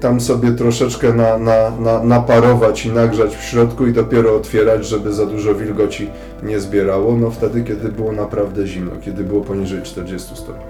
tam 0.00 0.20
sobie 0.20 0.52
troszeczkę 0.52 1.12
na, 1.12 1.38
na, 1.38 1.70
na, 1.70 2.02
naparować 2.02 2.86
i 2.86 2.92
nagrzać 2.92 3.36
w 3.36 3.42
środku 3.42 3.86
i 3.86 3.92
dopiero 3.92 4.36
otwierać, 4.36 4.86
żeby 4.86 5.12
za 5.12 5.26
dużo 5.26 5.54
wilgoci 5.54 6.10
nie 6.42 6.60
zbierało, 6.60 7.16
no 7.16 7.30
wtedy, 7.30 7.64
kiedy 7.64 7.88
było 7.88 8.12
naprawdę 8.12 8.66
zimno, 8.66 8.92
kiedy 9.04 9.24
było 9.24 9.40
poniżej 9.40 9.82
40 9.82 10.36
stopni. 10.36 10.64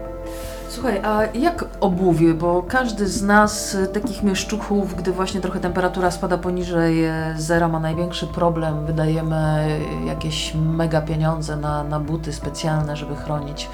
Słuchaj, 0.74 1.00
a 1.04 1.22
jak 1.34 1.64
obuwie? 1.80 2.34
Bo 2.34 2.62
każdy 2.62 3.06
z 3.06 3.22
nas, 3.22 3.74
y, 3.74 3.86
takich 3.86 4.22
mieszczuchów, 4.22 4.96
gdy 4.96 5.12
właśnie 5.12 5.40
trochę 5.40 5.60
temperatura 5.60 6.10
spada 6.10 6.38
poniżej 6.38 7.04
e, 7.04 7.34
zera, 7.38 7.68
ma 7.68 7.80
największy 7.80 8.26
problem. 8.26 8.86
Wydajemy 8.86 9.66
y, 10.02 10.06
jakieś 10.06 10.54
mega 10.54 11.00
pieniądze 11.00 11.56
na, 11.56 11.84
na 11.84 12.00
buty 12.00 12.32
specjalne, 12.32 12.96
żeby 12.96 13.16
chronić 13.16 13.68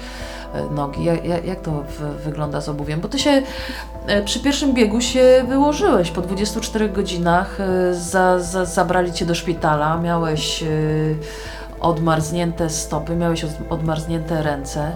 nogi. 0.71 1.03
Jak, 1.03 1.45
jak, 1.45 1.61
to 1.61 1.83
wygląda 2.25 2.61
z 2.61 2.69
obuwiem? 2.69 2.99
Bo 2.99 3.07
ty 3.07 3.19
się 3.19 3.41
e, 4.07 4.21
przy 4.23 4.39
pierwszym 4.39 4.73
biegu 4.73 5.01
się 5.01 5.45
wyłożyłeś. 5.49 6.11
Po 6.11 6.21
24 6.21 6.89
godzinach 6.89 7.59
e, 7.61 7.93
za, 7.93 8.39
za, 8.39 8.65
zabrali 8.65 9.13
cię 9.13 9.25
do 9.25 9.35
szpitala, 9.35 9.97
miałeś 9.97 10.63
e, 10.63 10.67
odmarznięte 11.79 12.69
stopy, 12.69 13.15
miałeś 13.15 13.43
od- 13.43 13.51
odmarznięte 13.71 14.43
ręce. 14.43 14.91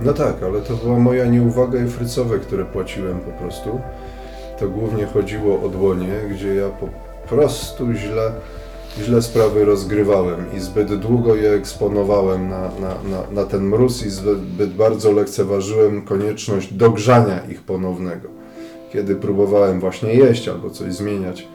No 0.00 0.12
tak, 0.12 0.34
ale 0.42 0.60
to 0.60 0.74
była 0.74 0.98
moja 0.98 1.26
nieuwaga 1.26 1.78
i 1.80 1.88
frycowe, 1.88 2.38
które 2.38 2.64
płaciłem 2.64 3.20
po 3.20 3.30
prostu. 3.30 3.80
To 4.60 4.68
głównie 4.68 5.06
chodziło 5.06 5.62
o 5.62 5.68
dłonie, 5.68 6.14
gdzie 6.30 6.54
ja 6.54 6.68
po 6.68 6.88
prostu 7.28 7.92
źle, 7.92 8.32
źle 9.04 9.22
sprawy 9.22 9.64
rozgrywałem 9.64 10.44
i 10.56 10.60
zbyt 10.60 10.94
długo 10.94 11.34
je 11.34 11.50
eksponowałem 11.52 12.48
na, 12.48 12.60
na, 12.60 12.88
na, 13.10 13.42
na 13.42 13.44
ten 13.44 13.62
mróz 13.62 14.06
i 14.06 14.10
zbyt, 14.10 14.74
bardzo 14.76 15.12
lekceważyłem 15.12 16.02
konieczność 16.02 16.72
dogrzania 16.74 17.40
ich 17.50 17.62
ponownego, 17.62 18.28
kiedy 18.92 19.14
próbowałem 19.14 19.80
właśnie 19.80 20.14
jeść 20.14 20.48
albo 20.48 20.70
coś 20.70 20.92
zmieniać. 20.94 21.48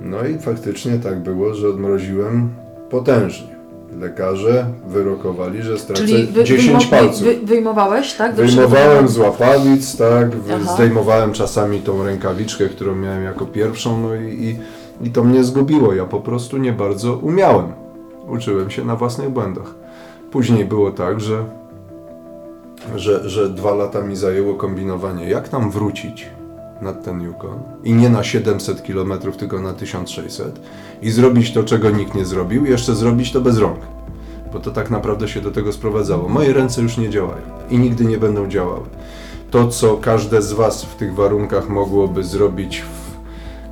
No 0.00 0.24
i 0.26 0.38
faktycznie 0.38 0.98
tak 0.98 1.22
było, 1.22 1.54
że 1.54 1.68
odmroziłem 1.68 2.48
potężnie. 2.90 3.60
Lekarze 4.00 4.66
wyrokowali, 4.88 5.62
że 5.62 5.78
stracę 5.78 6.02
Czyli 6.02 6.26
wy, 6.26 6.44
10 6.44 6.84
wyjmo- 6.84 6.90
palców. 6.90 7.22
Wy, 7.22 7.36
wyjmowałeś, 7.44 8.14
tak? 8.14 8.34
Do 8.34 8.42
Wyjmowałem 8.42 9.08
z 9.08 9.18
łapawic, 9.18 9.96
tak, 9.96 10.28
Aha. 10.54 10.74
zdejmowałem 10.74 11.32
czasami 11.32 11.80
tą 11.80 12.04
rękawiczkę, 12.04 12.68
którą 12.68 12.94
miałem 12.94 13.24
jako 13.24 13.46
pierwszą, 13.46 14.00
no 14.00 14.14
i, 14.14 14.44
i, 14.44 14.58
i 15.02 15.10
to 15.10 15.24
mnie 15.24 15.44
zgubiło. 15.44 15.94
Ja 15.94 16.04
po 16.04 16.20
prostu 16.20 16.58
nie 16.58 16.72
bardzo 16.72 17.16
umiałem. 17.16 17.72
Uczyłem 18.28 18.70
się 18.70 18.84
na 18.84 18.96
własnych 18.96 19.30
błędach. 19.30 19.74
Później 20.30 20.64
było 20.64 20.90
tak, 20.90 21.20
że, 21.20 21.44
że, 22.96 23.28
że 23.28 23.50
dwa 23.50 23.74
lata 23.74 24.02
mi 24.02 24.16
zajęło 24.16 24.54
kombinowanie, 24.54 25.28
jak 25.28 25.48
tam 25.48 25.70
wrócić 25.70 26.28
nad 26.82 27.04
ten 27.04 27.20
Yukon 27.22 27.58
i 27.84 27.92
nie 27.92 28.08
na 28.08 28.24
700 28.24 28.82
km, 28.82 29.12
tylko 29.38 29.60
na 29.60 29.72
1600 29.72 30.60
i 31.02 31.10
zrobić 31.10 31.52
to, 31.52 31.64
czego 31.64 31.90
nikt 31.90 32.14
nie 32.14 32.24
zrobił, 32.24 32.66
jeszcze 32.66 32.94
zrobić 32.94 33.32
to 33.32 33.40
bez 33.40 33.58
rąk 33.58 33.78
bo 34.52 34.60
to 34.60 34.70
tak 34.70 34.90
naprawdę 34.90 35.28
się 35.28 35.40
do 35.40 35.50
tego 35.50 35.72
sprowadzało. 35.72 36.28
Moje 36.28 36.52
ręce 36.52 36.82
już 36.82 36.98
nie 36.98 37.10
działają 37.10 37.42
i 37.70 37.78
nigdy 37.78 38.04
nie 38.04 38.18
będą 38.18 38.48
działały. 38.48 38.86
To, 39.50 39.68
co 39.68 39.96
każde 39.96 40.42
z 40.42 40.52
Was 40.52 40.84
w 40.84 40.96
tych 40.96 41.14
warunkach 41.14 41.68
mogłoby 41.68 42.24
zrobić 42.24 42.82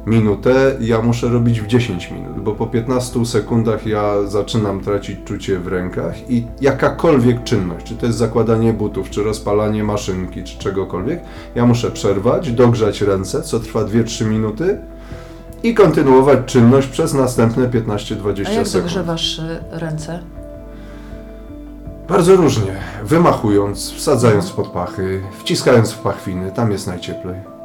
minutę, 0.08 0.76
ja 0.80 1.02
muszę 1.02 1.28
robić 1.28 1.60
w 1.60 1.66
10 1.66 2.10
minut, 2.10 2.40
bo 2.40 2.52
po 2.52 2.66
15 2.66 3.26
sekundach 3.26 3.86
ja 3.86 4.26
zaczynam 4.26 4.80
tracić 4.80 5.18
czucie 5.24 5.58
w 5.58 5.66
rękach 5.66 6.30
i 6.30 6.46
jakakolwiek 6.60 7.44
czynność, 7.44 7.86
czy 7.86 7.94
to 7.96 8.06
jest 8.06 8.18
zakładanie 8.18 8.72
butów, 8.72 9.10
czy 9.10 9.22
rozpalanie 9.22 9.84
maszynki, 9.84 10.44
czy 10.44 10.58
czegokolwiek, 10.58 11.20
ja 11.54 11.66
muszę 11.66 11.90
przerwać, 11.90 12.52
dogrzać 12.52 13.00
ręce, 13.02 13.42
co 13.42 13.60
trwa 13.60 13.84
2-3 13.84 14.26
minuty 14.26 14.78
i 15.62 15.74
kontynuować 15.74 16.38
czynność 16.46 16.88
przez 16.88 17.14
następne 17.14 17.68
15-20 17.68 18.46
A 18.46 18.52
jak 18.52 18.68
sekund. 18.68 18.72
dogrzewasz 18.72 19.38
y, 19.38 19.60
ręce? 19.72 20.20
Bardzo 22.08 22.36
różnie. 22.36 22.72
Wymachując, 23.04 23.92
wsadzając 23.92 24.48
w 24.48 24.54
podpachy, 24.54 25.22
wciskając 25.40 25.92
w 25.92 25.98
pachwiny, 25.98 26.52
tam 26.52 26.72
jest 26.72 26.86
najcieplej. 26.86 27.57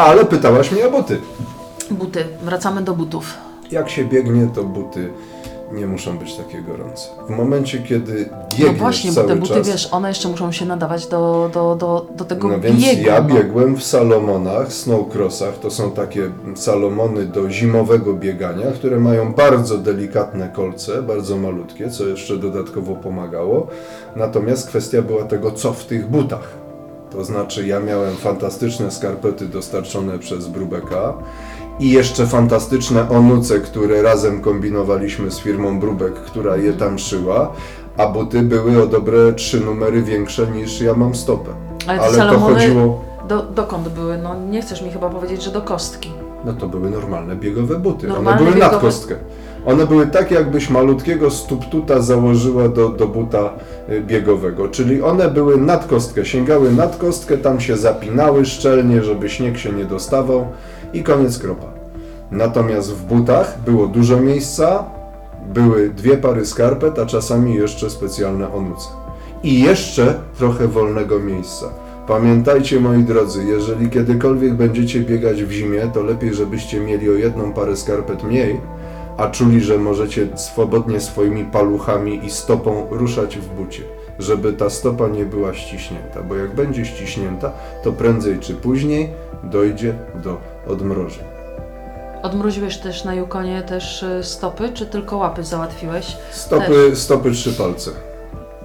Ale 0.00 0.24
pytałaś 0.24 0.72
mnie 0.72 0.86
o 0.86 0.90
buty. 0.90 1.18
Buty. 1.90 2.24
Wracamy 2.42 2.82
do 2.82 2.94
butów. 2.94 3.34
Jak 3.70 3.90
się 3.90 4.04
biegnie, 4.04 4.50
to 4.54 4.64
buty 4.64 5.10
nie 5.72 5.86
muszą 5.86 6.18
być 6.18 6.34
takie 6.34 6.62
gorące. 6.62 7.08
W 7.26 7.30
momencie, 7.30 7.78
kiedy 7.78 8.30
biegniesz 8.50 8.72
No 8.72 8.72
właśnie, 8.72 9.10
bo 9.10 9.14
cały 9.14 9.28
te 9.28 9.36
buty, 9.36 9.54
czas, 9.54 9.68
wiesz, 9.68 9.88
one 9.92 10.08
jeszcze 10.08 10.28
muszą 10.28 10.52
się 10.52 10.66
nadawać 10.66 11.06
do, 11.06 11.50
do, 11.54 11.76
do, 11.76 12.06
do 12.16 12.24
tego 12.24 12.48
no 12.48 12.60
więc 12.60 12.80
biegu. 12.80 13.06
ja 13.06 13.20
no. 13.20 13.34
biegłem 13.34 13.76
w 13.76 13.84
Salomonach, 13.84 14.72
Snowcrossach. 14.72 15.58
To 15.58 15.70
są 15.70 15.90
takie 15.90 16.30
Salomony 16.54 17.24
do 17.24 17.50
zimowego 17.50 18.14
biegania, 18.14 18.66
które 18.72 19.00
mają 19.00 19.32
bardzo 19.32 19.78
delikatne 19.78 20.48
kolce, 20.48 21.02
bardzo 21.02 21.36
malutkie, 21.36 21.90
co 21.90 22.06
jeszcze 22.06 22.36
dodatkowo 22.36 22.94
pomagało. 22.94 23.66
Natomiast 24.16 24.68
kwestia 24.68 25.02
była 25.02 25.24
tego, 25.24 25.50
co 25.50 25.72
w 25.72 25.84
tych 25.84 26.08
butach. 26.08 26.59
To 27.12 27.24
znaczy, 27.24 27.66
ja 27.66 27.80
miałem 27.80 28.16
fantastyczne 28.16 28.90
skarpety 28.90 29.46
dostarczone 29.48 30.18
przez 30.18 30.48
Brubeka 30.48 31.14
i 31.80 31.90
jeszcze 31.90 32.26
fantastyczne 32.26 33.08
onuce, 33.08 33.60
które 33.60 34.02
razem 34.02 34.40
kombinowaliśmy 34.40 35.30
z 35.30 35.38
firmą 35.38 35.80
Brubek, 35.80 36.14
która 36.14 36.56
je 36.56 36.72
tam 36.72 36.98
szyła, 36.98 37.52
a 37.96 38.06
buty 38.06 38.42
były 38.42 38.82
o 38.82 38.86
dobre 38.86 39.32
trzy 39.32 39.60
numery 39.60 40.02
większe 40.02 40.46
niż 40.46 40.80
ja 40.80 40.94
mam 40.94 41.14
stopę. 41.14 41.50
Ale 41.86 41.98
te 41.98 42.22
Ale 42.22 42.32
to 42.32 42.38
chodziło. 42.38 43.04
do, 43.28 43.42
dokąd 43.42 43.88
były? 43.88 44.18
No 44.18 44.34
nie 44.50 44.62
chcesz 44.62 44.82
mi 44.82 44.90
chyba 44.90 45.10
powiedzieć, 45.10 45.42
że 45.42 45.50
do 45.50 45.60
kostki. 45.62 46.10
No 46.44 46.52
to 46.52 46.68
były 46.68 46.90
normalne 46.90 47.36
biegowe 47.36 47.78
buty. 47.78 48.06
Normalne 48.08 48.30
One 48.30 48.38
były 48.40 48.56
biegowe- 48.56 48.72
nad 48.72 48.80
kostkę. 48.80 49.14
One 49.66 49.86
były 49.86 50.06
tak, 50.06 50.30
jakbyś 50.30 50.70
malutkiego 50.70 51.30
stuptuta 51.30 52.00
założyła 52.00 52.68
do, 52.68 52.88
do 52.88 53.06
buta 53.06 53.52
y, 53.88 54.00
biegowego. 54.00 54.68
Czyli 54.68 55.02
one 55.02 55.30
były 55.30 55.56
nad 55.56 55.86
kostkę, 55.86 56.24
sięgały 56.24 56.72
nad 56.72 56.96
kostkę, 56.96 57.38
tam 57.38 57.60
się 57.60 57.76
zapinały 57.76 58.44
szczelnie, 58.44 59.02
żeby 59.02 59.28
śnieg 59.28 59.58
się 59.58 59.72
nie 59.72 59.84
dostawał 59.84 60.46
i 60.92 61.02
koniec 61.02 61.38
kropa. 61.38 61.66
Natomiast 62.30 62.92
w 62.92 63.04
butach 63.04 63.58
było 63.66 63.86
dużo 63.86 64.20
miejsca, 64.20 64.84
były 65.54 65.90
dwie 65.90 66.16
pary 66.16 66.46
skarpet, 66.46 66.98
a 66.98 67.06
czasami 67.06 67.54
jeszcze 67.54 67.90
specjalne 67.90 68.52
onuce. 68.52 68.88
I 69.42 69.62
jeszcze 69.62 70.14
trochę 70.38 70.68
wolnego 70.68 71.18
miejsca. 71.18 71.66
Pamiętajcie 72.06 72.80
moi 72.80 73.02
drodzy, 73.02 73.44
jeżeli 73.44 73.90
kiedykolwiek 73.90 74.54
będziecie 74.54 75.00
biegać 75.00 75.42
w 75.42 75.50
zimie, 75.50 75.90
to 75.94 76.02
lepiej 76.02 76.34
żebyście 76.34 76.80
mieli 76.80 77.10
o 77.10 77.12
jedną 77.12 77.52
parę 77.52 77.76
skarpet 77.76 78.22
mniej, 78.22 78.60
a 79.20 79.28
czuli, 79.28 79.60
że 79.60 79.78
możecie 79.78 80.28
swobodnie 80.34 81.00
swoimi 81.00 81.44
paluchami 81.44 82.24
i 82.24 82.30
stopą 82.30 82.86
ruszać 82.90 83.38
w 83.38 83.48
bucie, 83.48 83.82
żeby 84.18 84.52
ta 84.52 84.70
stopa 84.70 85.08
nie 85.08 85.24
była 85.24 85.54
ściśnięta, 85.54 86.22
bo 86.22 86.36
jak 86.36 86.54
będzie 86.54 86.84
ściśnięta, 86.84 87.52
to 87.84 87.92
prędzej 87.92 88.38
czy 88.38 88.54
później 88.54 89.10
dojdzie 89.44 89.94
do 90.14 90.40
odmrożeń. 90.68 91.24
Odmroziłeś 92.22 92.78
też 92.78 93.04
na 93.04 93.14
Yukonie 93.14 93.62
też 93.62 94.02
y, 94.02 94.24
stopy, 94.24 94.70
czy 94.74 94.86
tylko 94.86 95.16
łapy 95.16 95.44
załatwiłeś? 95.44 96.16
Stopy, 96.30 96.96
stopy 96.96 97.30
trzy 97.30 97.52
palce. 97.52 97.90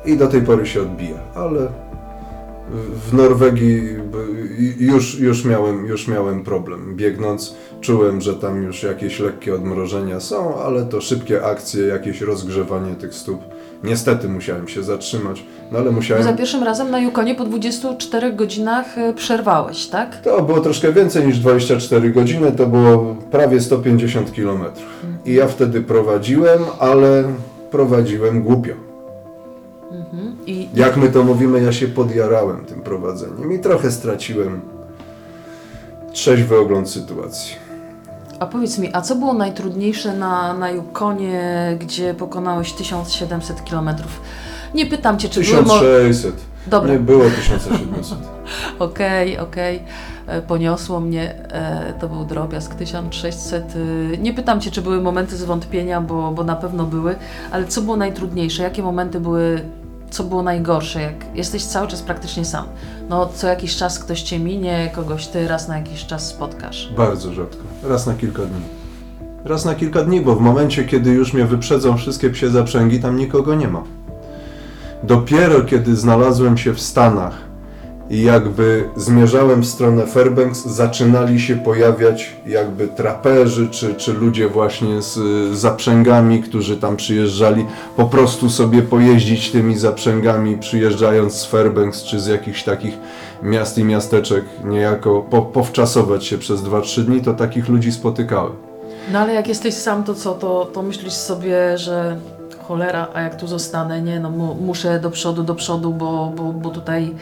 I 0.06 0.18
do 0.18 0.28
tej 0.28 0.42
pory 0.42 0.66
się 0.66 0.82
odbija, 0.82 1.18
ale 1.36 1.68
w 3.10 3.14
Norwegii 3.14 3.82
już, 4.80 5.20
już, 5.20 5.46
miałem, 5.46 5.86
już 5.86 6.08
miałem 6.08 6.44
problem. 6.44 6.96
Biegnąc, 6.96 7.56
czułem, 7.82 8.22
że 8.22 8.34
tam 8.34 8.64
już 8.64 8.84
jakieś 8.84 9.20
lekkie 9.20 9.56
odmrożenia 9.56 10.20
są, 10.20 10.62
ale 10.62 10.86
to 10.86 11.02
szybkie 11.02 11.46
akcje, 11.46 11.86
jakieś 11.86 12.22
rozgrzewanie 12.22 12.96
tych 12.96 13.14
stóp. 13.16 13.42
Niestety 13.84 14.30
musiałem 14.30 14.68
się 14.68 14.84
zatrzymać, 14.84 15.44
no 15.72 15.80
ale 15.80 15.92
musiałem. 15.92 16.24
za 16.24 16.34
pierwszym 16.34 16.64
razem 16.64 16.92
na 16.92 17.00
Yukonie 17.00 17.36
po 17.36 17.46
24 17.46 18.34
godzinach 18.34 18.98
e, 18.98 19.14
przerwałeś, 19.14 19.88
tak? 19.88 20.22
To 20.22 20.42
było 20.42 20.60
troszkę 20.60 20.94
więcej 20.94 21.28
niż 21.28 21.40
24 21.40 22.12
godziny, 22.12 22.52
to 22.52 22.68
było 22.68 23.16
prawie 23.32 23.62
150 23.62 24.32
km. 24.32 24.64
I 25.26 25.34
ja 25.34 25.48
wtedy 25.48 25.82
prowadziłem, 25.82 26.62
ale 26.80 27.24
prowadziłem 27.72 28.44
głupio. 28.44 28.85
I 30.48 30.70
Jak 30.74 30.98
my 30.98 31.10
to 31.10 31.24
mówimy, 31.24 31.62
ja 31.64 31.72
się 31.72 31.88
podjarałem 31.88 32.66
tym 32.66 32.82
prowadzeniem 32.82 33.52
i 33.54 33.60
trochę 33.60 33.92
straciłem 33.92 34.62
trzeźwy 36.14 36.60
ogląd 36.60 36.90
sytuacji. 36.90 37.56
A 38.40 38.46
powiedz 38.46 38.78
mi, 38.78 38.90
a 38.94 39.02
co 39.02 39.16
było 39.16 39.34
najtrudniejsze 39.34 40.14
na, 40.18 40.54
na 40.54 40.70
Yukonie, 40.72 41.78
gdzie 41.80 42.14
pokonałeś 42.14 42.74
1700 42.74 43.62
km? 43.70 43.90
Nie 44.74 44.86
pytam 44.86 45.18
cię, 45.20 45.30
czy 45.30 45.42
były... 45.42 45.62
mo- 45.62 45.74
1600. 45.80 46.34
Dobra, 46.68 46.92
Nie 46.94 47.00
było 47.00 47.24
1700. 47.24 48.18
okej, 48.80 49.38
okej. 49.40 49.84
E, 50.28 50.42
Poniosło 50.42 51.00
mnie, 51.00 51.36
e, 51.52 51.94
to 52.00 52.10
był 52.10 52.26
drobiazg 52.26 52.76
1600. 52.76 53.76
y, 53.76 54.18
Nie 54.22 54.34
pytam 54.34 54.62
cię, 54.62 54.72
czy 54.72 54.82
były 54.82 55.02
momenty 55.02 55.38
zwątpienia, 55.38 56.02
bo, 56.02 56.32
bo 56.32 56.44
na 56.44 56.56
pewno 56.56 56.84
były, 56.86 57.16
ale 57.52 57.68
co 57.68 57.82
było 57.82 57.98
najtrudniejsze? 57.98 58.64
Jakie 58.64 58.84
momenty 58.84 59.20
były, 59.20 59.62
co 60.10 60.24
było 60.24 60.44
najgorsze? 60.44 61.02
Jak 61.02 61.36
jesteś 61.36 61.64
cały 61.64 61.88
czas 61.88 62.02
praktycznie 62.02 62.46
sam. 62.46 62.66
No, 63.10 63.30
co 63.36 63.48
jakiś 63.48 63.76
czas 63.76 64.00
ktoś 64.00 64.22
cię 64.22 64.40
minie, 64.40 64.92
kogoś 64.96 65.28
ty 65.28 65.48
raz 65.48 65.68
na 65.68 65.78
jakiś 65.78 66.06
czas 66.06 66.28
spotkasz. 66.28 66.94
Bardzo 66.98 67.34
rzadko. 67.34 67.64
Raz 67.84 68.08
na 68.08 68.14
kilka 68.14 68.42
dni. 68.42 68.62
Raz 69.46 69.66
na 69.66 69.76
kilka 69.76 70.04
dni, 70.04 70.22
bo 70.22 70.36
w 70.36 70.42
momencie, 70.42 70.84
kiedy 70.84 71.10
już 71.10 71.34
mnie 71.34 71.46
wyprzedzą 71.46 71.98
wszystkie 71.98 72.30
psie 72.30 72.50
zaprzęgi, 72.50 73.00
tam 73.00 73.18
nikogo 73.18 73.56
nie 73.56 73.68
ma. 73.68 73.84
Dopiero 75.04 75.62
kiedy 75.62 75.96
znalazłem 75.96 76.58
się 76.58 76.74
w 76.74 76.82
Stanach 76.82 77.45
i 78.10 78.24
jakby 78.24 78.90
zmierzałem 78.96 79.62
w 79.62 79.66
stronę 79.66 80.08
Fairbanks, 80.08 80.66
zaczynali 80.66 81.40
się 81.40 81.56
pojawiać 81.56 82.36
jakby 82.46 82.88
traperzy, 82.88 83.68
czy, 83.70 83.96
czy 83.96 84.14
ludzie 84.14 84.50
właśnie 84.50 85.02
z 85.02 85.18
zaprzęgami, 85.58 86.42
którzy 86.42 86.78
tam 86.78 86.98
przyjeżdżali, 86.98 87.66
po 87.98 88.06
prostu 88.06 88.50
sobie 88.50 88.82
pojeździć 88.82 89.52
tymi 89.52 89.78
zaprzęgami, 89.78 90.58
przyjeżdżając 90.58 91.34
z 91.34 91.46
Fairbanks, 91.46 92.04
czy 92.04 92.20
z 92.20 92.28
jakichś 92.28 92.64
takich 92.64 92.98
miast 93.44 93.78
i 93.78 93.84
miasteczek, 93.84 94.46
niejako 94.64 95.22
po, 95.30 95.42
powczasować 95.42 96.26
się 96.26 96.38
przez 96.38 96.62
2-3 96.62 97.02
dni, 97.02 97.22
to 97.22 97.34
takich 97.34 97.70
ludzi 97.70 97.92
spotykałem. 97.92 98.54
No 99.12 99.20
ale 99.20 99.34
jak 99.34 99.48
jesteś 99.48 99.74
sam, 99.74 100.04
to 100.04 100.16
co, 100.16 100.34
to, 100.34 100.66
to 100.74 100.82
myślisz 100.82 101.14
sobie, 101.14 101.78
że 101.78 102.18
cholera, 102.68 103.08
a 103.14 103.22
jak 103.22 103.36
tu 103.40 103.48
zostanę, 103.48 104.02
nie, 104.02 104.20
no 104.20 104.30
mu, 104.30 104.56
muszę 104.56 105.00
do 105.00 105.10
przodu, 105.12 105.44
do 105.44 105.56
przodu, 105.56 105.94
bo, 105.94 106.32
bo, 106.36 106.44
bo 106.44 106.70
tutaj 106.70 107.14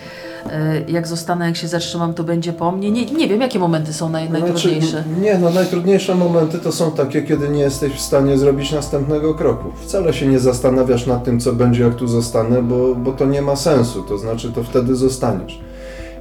e, 0.51 0.81
jak 0.87 1.07
zostanę, 1.07 1.45
jak 1.45 1.55
się 1.55 1.67
zatrzymam, 1.67 2.13
to 2.13 2.23
będzie 2.23 2.53
po 2.53 2.71
mnie. 2.71 2.91
Nie, 2.91 3.05
nie 3.05 3.27
wiem, 3.27 3.41
jakie 3.41 3.59
momenty 3.59 3.93
są 3.93 4.09
naj, 4.09 4.29
najtrudniejsze. 4.29 4.89
Znaczy, 4.89 5.21
nie, 5.21 5.37
no 5.37 5.49
najtrudniejsze 5.49 6.15
momenty 6.15 6.59
to 6.59 6.71
są 6.71 6.91
takie, 6.91 7.21
kiedy 7.21 7.49
nie 7.49 7.61
jesteś 7.61 7.93
w 7.93 8.01
stanie 8.01 8.37
zrobić 8.37 8.71
następnego 8.71 9.33
kroku. 9.33 9.69
Wcale 9.85 10.13
się 10.13 10.27
nie 10.27 10.39
zastanawiasz 10.39 11.07
nad 11.07 11.23
tym, 11.23 11.39
co 11.39 11.53
będzie, 11.53 11.83
jak 11.83 11.95
tu 11.95 12.07
zostanę, 12.07 12.61
bo, 12.63 12.95
bo 12.95 13.11
to 13.11 13.25
nie 13.25 13.41
ma 13.41 13.55
sensu, 13.55 14.03
to 14.03 14.17
znaczy 14.17 14.51
to 14.51 14.63
wtedy 14.63 14.95
zostaniesz. 14.95 15.59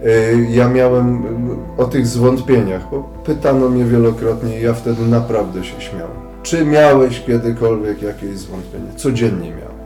Yy, 0.03 0.47
Ja 0.51 0.69
miałem 0.69 1.23
yy, 1.77 1.85
o 1.85 1.87
tych 1.89 2.07
zwątpieniach, 2.07 2.91
bo 2.91 3.09
pytano 3.25 3.69
mnie 3.69 3.85
wielokrotnie 3.85 4.61
i 4.61 4.63
ja 4.63 4.75
wtedy 4.75 5.07
naprawdę 5.07 5.65
się 5.65 5.81
śmiałem. 5.81 6.32
Czy 6.43 6.65
miałeś 6.65 7.21
kiedykolwiek 7.21 8.03
jakieś 8.03 8.39
zwątpienie? 8.39 8.87
Codziennie 8.97 9.51
miałem. 9.51 9.83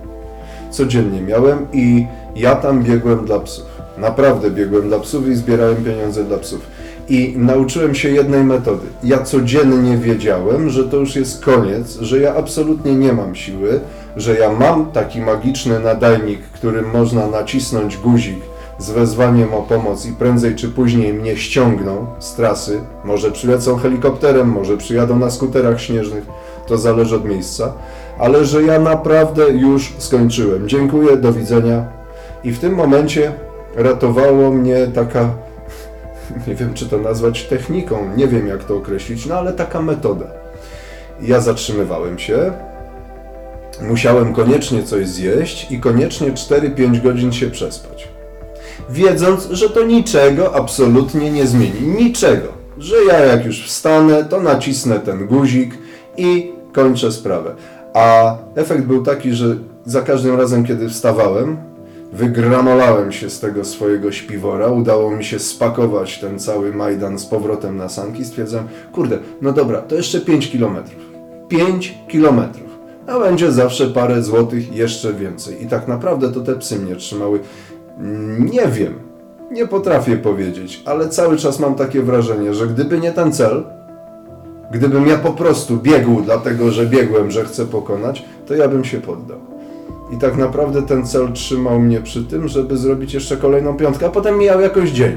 Codziennie 0.70 1.20
miałem 1.20 1.66
i 1.72 2.06
ja 2.36 2.54
tam 2.54 2.82
biegłem 2.82 3.24
dla 3.24 3.40
psów. 3.40 3.66
Naprawdę 3.98 4.50
biegłem 4.50 4.88
dla 4.88 4.98
psów 4.98 5.28
i 5.28 5.34
zbierałem 5.34 5.84
pieniądze 5.84 6.24
dla 6.24 6.38
psów. 6.38 6.60
I 7.08 7.34
nauczyłem 7.36 7.94
się 7.94 8.08
jednej 8.08 8.44
metody. 8.44 8.86
Ja 9.04 9.22
codziennie 9.22 9.96
wiedziałem, 9.96 10.70
że 10.70 10.84
to 10.84 10.96
już 10.96 11.16
jest 11.16 11.44
koniec, 11.44 11.98
że 12.00 12.20
ja 12.20 12.34
absolutnie 12.34 12.94
nie 12.94 13.12
mam 13.12 13.34
siły, 13.34 13.80
że 14.16 14.34
ja 14.34 14.52
mam 14.52 14.92
taki 14.92 15.20
magiczny 15.20 15.80
nadajnik, 15.80 16.40
którym 16.42 16.90
można 16.90 17.26
nacisnąć 17.26 17.96
guzik 17.96 18.38
z 18.78 18.90
wezwaniem 18.90 19.54
o 19.54 19.62
pomoc 19.62 20.06
i 20.06 20.12
prędzej 20.12 20.54
czy 20.54 20.68
później 20.68 21.12
mnie 21.14 21.36
ściągną 21.36 22.06
z 22.18 22.34
trasy. 22.34 22.80
Może 23.04 23.30
przylecą 23.32 23.76
helikopterem, 23.76 24.48
może 24.48 24.76
przyjadą 24.76 25.18
na 25.18 25.30
skuterach 25.30 25.80
śnieżnych, 25.80 26.26
to 26.66 26.78
zależy 26.78 27.16
od 27.16 27.24
miejsca, 27.24 27.72
ale 28.18 28.44
że 28.44 28.62
ja 28.62 28.80
naprawdę 28.80 29.48
już 29.50 29.94
skończyłem. 29.98 30.68
Dziękuję, 30.68 31.16
do 31.16 31.32
widzenia. 31.32 31.84
I 32.44 32.52
w 32.52 32.58
tym 32.58 32.74
momencie 32.74 33.32
ratowało 33.76 34.50
mnie 34.50 34.86
taka, 34.94 35.30
nie 36.46 36.54
wiem 36.54 36.74
czy 36.74 36.86
to 36.86 36.98
nazwać 36.98 37.44
techniką, 37.44 37.96
nie 38.16 38.28
wiem 38.28 38.46
jak 38.46 38.64
to 38.64 38.76
określić, 38.76 39.26
no 39.26 39.34
ale 39.34 39.52
taka 39.52 39.82
metoda. 39.82 40.26
Ja 41.22 41.40
zatrzymywałem 41.40 42.18
się, 42.18 42.52
musiałem 43.82 44.34
koniecznie 44.34 44.82
coś 44.82 45.08
zjeść 45.08 45.70
i 45.70 45.80
koniecznie 45.80 46.32
4-5 46.32 47.02
godzin 47.02 47.32
się 47.32 47.50
przespać. 47.50 48.08
Wiedząc, 48.90 49.48
że 49.50 49.70
to 49.70 49.84
niczego 49.84 50.54
absolutnie 50.54 51.30
nie 51.30 51.46
zmieni. 51.46 51.80
Niczego. 51.80 52.48
Że 52.78 52.96
ja 53.08 53.20
jak 53.20 53.44
już 53.44 53.66
wstanę, 53.66 54.24
to 54.24 54.40
nacisnę 54.40 55.00
ten 55.00 55.26
guzik 55.26 55.74
i 56.16 56.52
kończę 56.76 57.12
sprawę. 57.12 57.54
A 57.94 58.36
efekt 58.54 58.84
był 58.84 59.02
taki, 59.02 59.32
że 59.32 59.56
za 59.84 60.02
każdym 60.02 60.36
razem, 60.36 60.64
kiedy 60.64 60.88
wstawałem, 60.88 61.56
wygramolałem 62.12 63.12
się 63.12 63.30
z 63.30 63.40
tego 63.40 63.64
swojego 63.64 64.12
śpiwora, 64.12 64.68
udało 64.68 65.10
mi 65.10 65.24
się 65.24 65.38
spakować 65.38 66.18
ten 66.18 66.38
cały 66.38 66.72
Majdan 66.72 67.18
z 67.18 67.26
powrotem 67.26 67.76
na 67.76 67.88
sanki, 67.88 68.24
stwierdzam, 68.24 68.68
kurde, 68.92 69.18
no 69.42 69.52
dobra, 69.52 69.82
to 69.82 69.94
jeszcze 69.94 70.20
5 70.20 70.50
kilometrów. 70.50 71.02
5 71.48 71.98
kilometrów. 72.08 72.66
A 73.06 73.20
będzie 73.20 73.52
zawsze 73.52 73.86
parę 73.86 74.22
złotych, 74.22 74.76
jeszcze 74.76 75.12
więcej. 75.12 75.64
I 75.64 75.66
tak 75.66 75.88
naprawdę 75.88 76.32
to 76.32 76.40
te 76.40 76.56
psy 76.56 76.78
mnie 76.78 76.96
trzymały. 76.96 77.40
Nie 78.38 78.68
wiem, 78.68 78.94
nie 79.50 79.66
potrafię 79.66 80.16
powiedzieć, 80.16 80.82
ale 80.84 81.08
cały 81.08 81.36
czas 81.36 81.60
mam 81.60 81.74
takie 81.74 82.02
wrażenie, 82.02 82.54
że 82.54 82.66
gdyby 82.66 82.98
nie 82.98 83.12
ten 83.12 83.32
cel, 83.32 83.64
gdybym 84.70 85.06
ja 85.06 85.18
po 85.18 85.32
prostu 85.32 85.76
biegł 85.76 86.22
dlatego, 86.22 86.70
że 86.70 86.86
biegłem, 86.86 87.30
że 87.30 87.44
chcę 87.44 87.66
pokonać, 87.66 88.24
to 88.46 88.54
ja 88.54 88.68
bym 88.68 88.84
się 88.84 89.00
poddał. 89.00 89.38
I 90.12 90.16
tak 90.16 90.36
naprawdę 90.36 90.82
ten 90.82 91.06
cel 91.06 91.32
trzymał 91.32 91.80
mnie 91.80 92.00
przy 92.00 92.24
tym, 92.24 92.48
żeby 92.48 92.76
zrobić 92.76 93.14
jeszcze 93.14 93.36
kolejną 93.36 93.76
piątkę, 93.76 94.06
a 94.06 94.10
potem 94.10 94.38
mijał 94.38 94.60
jakoś 94.60 94.90
dzień. 94.90 95.16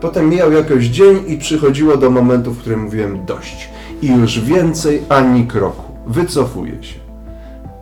Potem 0.00 0.28
mijał 0.28 0.52
jakoś 0.52 0.84
dzień 0.84 1.16
i 1.26 1.38
przychodziło 1.38 1.96
do 1.96 2.10
momentu, 2.10 2.50
w 2.50 2.58
którym 2.58 2.80
mówiłem 2.82 3.26
dość. 3.26 3.68
I 4.02 4.08
już 4.08 4.40
więcej 4.40 5.02
ani 5.08 5.46
kroku. 5.46 5.82
Wycofuję 6.06 6.82
się. 6.82 6.98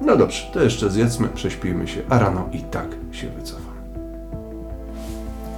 No 0.00 0.16
dobrze, 0.16 0.50
to 0.52 0.62
jeszcze 0.62 0.90
zjedzmy, 0.90 1.28
prześpijmy 1.28 1.88
się, 1.88 2.00
a 2.08 2.18
rano 2.18 2.48
i 2.52 2.58
tak 2.58 2.86
się 3.12 3.28
wycofam. 3.28 3.59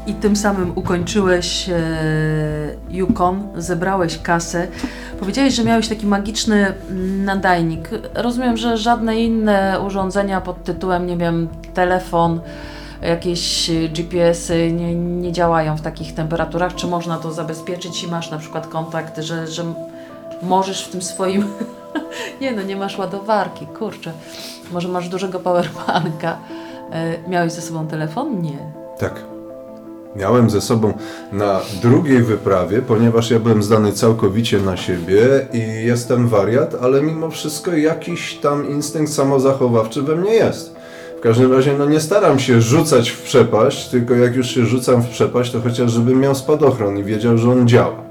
I 0.07 0.15
tym 0.15 0.37
samym 0.37 0.73
ukończyłeś 0.75 1.69
e, 1.69 1.75
Yukon, 2.91 3.49
zebrałeś 3.57 4.19
kasę. 4.19 4.69
Powiedziałeś, 5.21 5.55
że 5.55 5.65
miałeś 5.65 5.89
taki 5.89 6.07
magiczny 6.07 6.75
nadajnik. 7.25 7.91
Rozumiem, 8.15 8.57
że 8.57 8.77
żadne 8.77 9.21
inne 9.21 9.81
urządzenia 9.87 10.41
pod 10.41 10.65
tytułem, 10.65 11.07
nie 11.07 11.17
wiem, 11.17 11.49
telefon, 11.75 12.41
jakieś 13.03 13.71
GPS-y 13.71 14.73
nie, 14.73 14.95
nie 14.95 15.33
działają 15.33 15.77
w 15.77 15.81
takich 15.81 16.15
temperaturach. 16.15 16.75
Czy 16.75 16.87
można 16.87 17.19
to 17.19 17.33
zabezpieczyć 17.33 18.05
i 18.05 18.09
masz 18.09 18.31
na 18.31 18.39
przykład 18.39 18.67
kontakt, 18.67 19.19
że, 19.19 19.47
że 19.47 19.65
możesz 20.43 20.85
w 20.85 20.91
tym 20.91 21.03
swoim. 21.03 21.45
nie 22.41 22.53
no, 22.53 22.63
nie 22.63 22.77
masz 22.77 22.99
ładowarki, 22.99 23.67
kurczę. 23.67 24.13
Może 24.73 24.89
masz 24.89 25.09
dużego 25.09 25.41
powerbanka. 25.41 26.39
E, 26.93 27.29
miałeś 27.29 27.53
ze 27.53 27.61
sobą 27.63 27.87
telefon? 27.87 28.43
Nie. 28.43 28.59
Tak. 28.99 29.32
Miałem 30.17 30.51
ze 30.51 30.61
sobą 30.61 30.93
na 31.33 31.61
drugiej 31.83 32.23
wyprawie, 32.23 32.83
ponieważ 32.83 33.31
ja 33.31 33.39
byłem 33.39 33.63
zdany 33.63 33.93
całkowicie 33.93 34.59
na 34.59 34.77
siebie 34.77 35.47
i 35.53 35.87
jestem 35.87 36.29
wariat, 36.29 36.77
ale 36.83 37.03
mimo 37.03 37.31
wszystko 37.31 37.77
jakiś 37.77 38.35
tam 38.35 38.71
instynkt 38.71 39.13
samozachowawczy 39.13 40.03
we 40.03 40.17
mnie 40.17 40.35
jest. 40.35 40.75
W 41.19 41.21
każdym 41.21 41.53
razie 41.53 41.75
no 41.79 41.87
nie 41.87 42.01
staram 42.01 42.39
się 42.39 42.61
rzucać 42.61 43.11
w 43.11 43.23
przepaść, 43.23 43.89
tylko 43.89 44.15
jak 44.15 44.37
już 44.37 44.51
się 44.51 44.67
rzucam 44.67 45.03
w 45.03 45.09
przepaść, 45.09 45.53
to 45.53 45.61
chociaż 45.61 45.93
żebym 45.93 46.21
miał 46.21 46.35
spadochron 46.35 46.99
i 46.99 47.05
wiedział, 47.05 47.39
że 47.39 47.51
on 47.51 47.69
działa. 47.69 48.03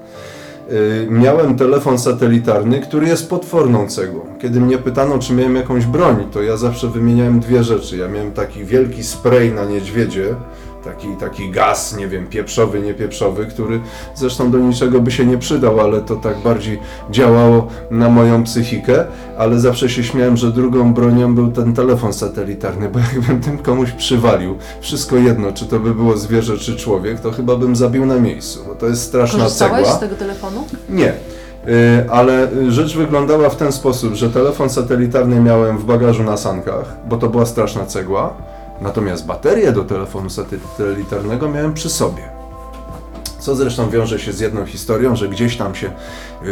Yy, 0.69 1.07
Miałem 1.09 1.57
telefon 1.57 1.99
satelitarny, 1.99 2.81
który 2.81 3.07
jest 3.07 3.29
potworną 3.29 3.87
cegłą. 3.87 4.21
Kiedy 4.41 4.61
mnie 4.61 4.77
pytano, 4.77 5.19
czy 5.19 5.33
miałem 5.33 5.55
jakąś 5.55 5.85
broń, 5.85 6.27
to 6.31 6.41
ja 6.41 6.57
zawsze 6.57 6.87
wymieniałem 6.87 7.39
dwie 7.39 7.63
rzeczy. 7.63 7.97
Ja 7.97 8.07
miałem 8.07 8.31
taki 8.31 8.65
wielki 8.65 9.03
spray 9.03 9.51
na 9.51 9.65
niedźwiedzie, 9.65 10.35
Taki, 10.83 11.07
taki 11.19 11.51
gaz, 11.51 11.95
nie 11.97 12.07
wiem, 12.07 12.27
pieprzowy, 12.27 12.79
niepieprzowy, 12.81 13.45
który 13.45 13.81
zresztą 14.15 14.51
do 14.51 14.57
niczego 14.57 14.99
by 15.01 15.11
się 15.11 15.25
nie 15.25 15.37
przydał, 15.37 15.79
ale 15.79 16.01
to 16.01 16.15
tak 16.15 16.37
bardziej 16.39 16.79
działało 17.11 17.67
na 17.91 18.09
moją 18.09 18.43
psychikę, 18.43 19.05
ale 19.37 19.59
zawsze 19.59 19.89
się 19.89 20.03
śmiałem, 20.03 20.37
że 20.37 20.51
drugą 20.51 20.93
bronią 20.93 21.35
był 21.35 21.51
ten 21.51 21.73
telefon 21.73 22.13
satelitarny, 22.13 22.89
bo 22.89 22.99
jakbym 23.15 23.39
tym 23.41 23.57
komuś 23.57 23.91
przywalił, 23.91 24.57
wszystko 24.81 25.15
jedno, 25.15 25.51
czy 25.51 25.65
to 25.65 25.79
by 25.79 25.95
było 25.95 26.17
zwierzę, 26.17 26.57
czy 26.57 26.75
człowiek, 26.75 27.19
to 27.19 27.31
chyba 27.31 27.55
bym 27.55 27.75
zabił 27.75 28.05
na 28.05 28.19
miejscu, 28.19 28.59
bo 28.67 28.75
to 28.75 28.87
jest 28.87 29.03
straszna 29.03 29.39
Korzystałeś 29.39 29.75
cegła. 29.75 29.97
z 29.97 29.99
tego 29.99 30.15
telefonu? 30.15 30.63
Nie. 30.89 31.13
Y, 31.67 32.09
Ale 32.09 32.51
y, 32.53 32.71
rzecz 32.71 32.97
wyglądała 32.97 33.49
w 33.49 33.55
ten 33.55 33.71
sposób, 33.71 34.13
że 34.13 34.29
telefon 34.29 34.69
satelitarny 34.69 35.39
miałem 35.39 35.77
w 35.77 35.85
bagażu 35.85 36.23
na 36.23 36.37
sankach, 36.37 36.95
bo 37.09 37.17
to 37.17 37.29
była 37.29 37.45
straszna 37.45 37.85
cegła, 37.85 38.33
natomiast 38.81 39.25
baterię 39.25 39.71
do 39.71 39.83
telefonu 39.83 40.29
satelitarnego 40.29 41.49
miałem 41.49 41.73
przy 41.73 41.89
sobie. 41.89 42.41
Co 43.39 43.55
zresztą 43.55 43.89
wiąże 43.89 44.19
się 44.19 44.33
z 44.33 44.39
jedną 44.39 44.65
historią, 44.65 45.15
że 45.15 45.29
gdzieś 45.29 45.57
tam 45.57 45.75
się 45.75 45.91
yy, 46.43 46.51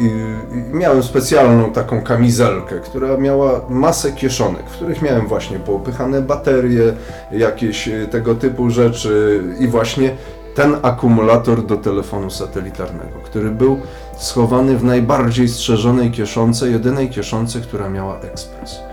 yy, 0.00 0.64
miałem 0.72 1.02
specjalną 1.02 1.72
taką 1.72 2.02
kamizelkę, 2.02 2.80
która 2.80 3.16
miała 3.16 3.60
masę 3.68 4.12
kieszonek, 4.12 4.62
w 4.70 4.72
których 4.72 5.02
miałem 5.02 5.26
właśnie 5.26 5.58
poupychane 5.58 6.22
baterie, 6.22 6.92
jakieś 7.32 7.86
yy, 7.86 8.06
tego 8.06 8.34
typu 8.34 8.70
rzeczy 8.70 9.42
i 9.58 9.68
właśnie 9.68 10.16
ten 10.54 10.76
akumulator 10.82 11.66
do 11.66 11.76
telefonu 11.76 12.30
satelitarnego, 12.30 13.18
który 13.24 13.50
był 13.50 13.80
schowany 14.18 14.78
w 14.78 14.84
najbardziej 14.84 15.48
strzeżonej 15.48 16.10
kieszonce, 16.10 16.70
jedynej 16.70 17.10
kieszonce, 17.10 17.60
która 17.60 17.88
miała 17.88 18.20
ekspres. 18.20 18.85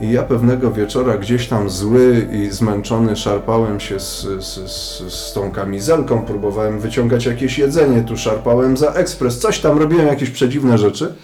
I 0.00 0.12
ja 0.12 0.22
pewnego 0.22 0.70
wieczora 0.70 1.18
gdzieś 1.18 1.48
tam 1.48 1.70
zły 1.70 2.28
i 2.32 2.50
zmęczony 2.50 3.16
szarpałem 3.16 3.80
się 3.80 4.00
z, 4.00 4.20
z, 4.20 4.70
z, 4.70 5.12
z 5.14 5.32
tą 5.32 5.50
kamizelką, 5.50 6.22
próbowałem 6.22 6.80
wyciągać 6.80 7.26
jakieś 7.26 7.58
jedzenie, 7.58 8.02
tu 8.02 8.16
szarpałem 8.16 8.76
za 8.76 8.92
ekspres, 8.92 9.38
coś 9.38 9.60
tam 9.60 9.78
robiłem, 9.78 10.06
jakieś 10.06 10.30
przedziwne 10.30 10.78
rzeczy. 10.78 11.14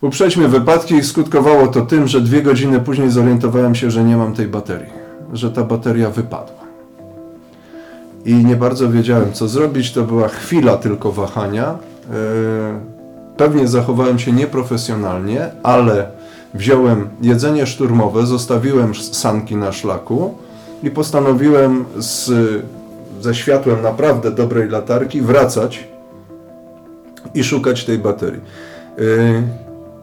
Uprzejdźmy 0.00 0.48
wypadki 0.48 0.94
i 0.94 1.04
skutkowało 1.04 1.66
to 1.66 1.80
tym, 1.80 2.08
że 2.08 2.20
dwie 2.20 2.42
godziny 2.42 2.80
później 2.80 3.10
zorientowałem 3.10 3.74
się, 3.74 3.90
że 3.90 4.04
nie 4.04 4.16
mam 4.16 4.34
tej 4.34 4.46
baterii, 4.46 4.92
że 5.32 5.50
ta 5.50 5.64
bateria 5.64 6.10
wypadła. 6.10 6.68
I 8.24 8.34
nie 8.34 8.56
bardzo 8.56 8.90
wiedziałem, 8.90 9.32
co 9.32 9.48
zrobić. 9.48 9.92
To 9.92 10.02
była 10.02 10.28
chwila 10.28 10.76
tylko 10.76 11.12
wahania. 11.12 11.78
Yy, 12.10 12.98
Pewnie 13.38 13.68
zachowałem 13.68 14.18
się 14.18 14.32
nieprofesjonalnie, 14.32 15.50
ale 15.62 16.10
wziąłem 16.54 17.08
jedzenie 17.22 17.66
szturmowe, 17.66 18.26
zostawiłem 18.26 18.94
sanki 18.94 19.56
na 19.56 19.72
szlaku 19.72 20.34
i 20.82 20.90
postanowiłem 20.90 21.84
z, 21.98 22.30
ze 23.20 23.34
światłem 23.34 23.82
naprawdę 23.82 24.30
dobrej 24.30 24.68
latarki 24.68 25.22
wracać 25.22 25.88
i 27.34 27.44
szukać 27.44 27.84
tej 27.84 27.98
baterii. 27.98 28.40
Yy, 28.98 29.42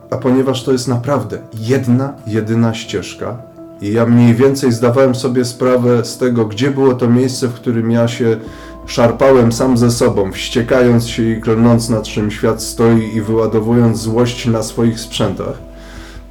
A 0.10 0.18
ponieważ 0.18 0.64
to 0.64 0.72
jest 0.72 0.88
naprawdę 0.88 1.38
jedna, 1.54 2.14
jedyna 2.28 2.74
ścieżka, 2.74 3.38
i 3.82 3.94
ja 3.94 4.06
mniej 4.06 4.36
więcej 4.36 4.72
zdawałem 4.72 5.16
sobie 5.16 5.46
sprawę 5.46 6.06
z 6.06 6.18
tego, 6.18 6.46
gdzie 6.46 6.72
było 6.72 6.94
to 6.94 7.08
miejsce, 7.08 7.48
w 7.48 7.54
którym 7.54 7.92
ja 7.92 8.08
się 8.08 8.38
szarpałem 8.86 9.52
sam 9.52 9.78
ze 9.78 9.92
sobą, 9.92 10.32
wściekając 10.32 11.08
się 11.08 11.24
i 11.24 11.42
klnąc 11.42 11.90
nad 11.90 12.04
czym 12.04 12.32
świat 12.32 12.64
stoi 12.64 13.16
i 13.16 13.22
wyładowując 13.22 13.98
złość 13.98 14.46
na 14.46 14.64
swoich 14.64 15.00
sprzętach, 15.00 15.58